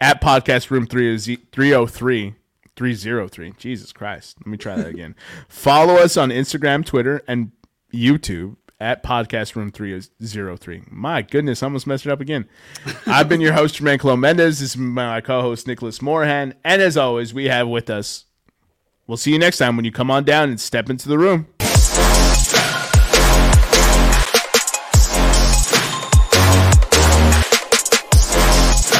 at 0.00 0.20
Podcast 0.20 0.70
Room 0.70 0.86
303. 0.86 2.34
303. 2.76 3.52
Jesus 3.56 3.92
Christ. 3.92 4.36
Let 4.40 4.46
me 4.46 4.56
try 4.56 4.76
that 4.76 4.86
again. 4.86 5.14
Follow 5.48 5.94
us 5.96 6.16
on 6.16 6.30
Instagram, 6.30 6.84
Twitter, 6.84 7.22
and 7.28 7.52
YouTube 7.92 8.56
at 8.80 9.02
Podcast 9.02 9.54
Room 9.54 9.70
303. 9.70 10.82
My 10.90 11.22
goodness, 11.22 11.62
I 11.62 11.66
almost 11.66 11.86
messed 11.86 12.06
it 12.06 12.12
up 12.12 12.20
again. 12.20 12.48
I've 13.06 13.28
been 13.28 13.40
your 13.40 13.52
host, 13.52 13.76
Jermaine 13.76 14.00
Colo 14.00 14.16
Mendez. 14.16 14.60
This 14.60 14.70
is 14.70 14.76
my 14.76 15.20
co 15.20 15.42
host, 15.42 15.66
Nicholas 15.66 16.00
Moorhan. 16.00 16.54
And 16.64 16.82
as 16.82 16.96
always, 16.96 17.32
we 17.32 17.46
have 17.46 17.68
with 17.68 17.88
us, 17.88 18.24
we'll 19.06 19.16
see 19.16 19.32
you 19.32 19.38
next 19.38 19.58
time 19.58 19.76
when 19.76 19.84
you 19.84 19.92
come 19.92 20.10
on 20.10 20.24
down 20.24 20.48
and 20.48 20.60
step 20.60 20.90
into 20.90 21.08
the 21.08 21.18
room. 21.18 21.46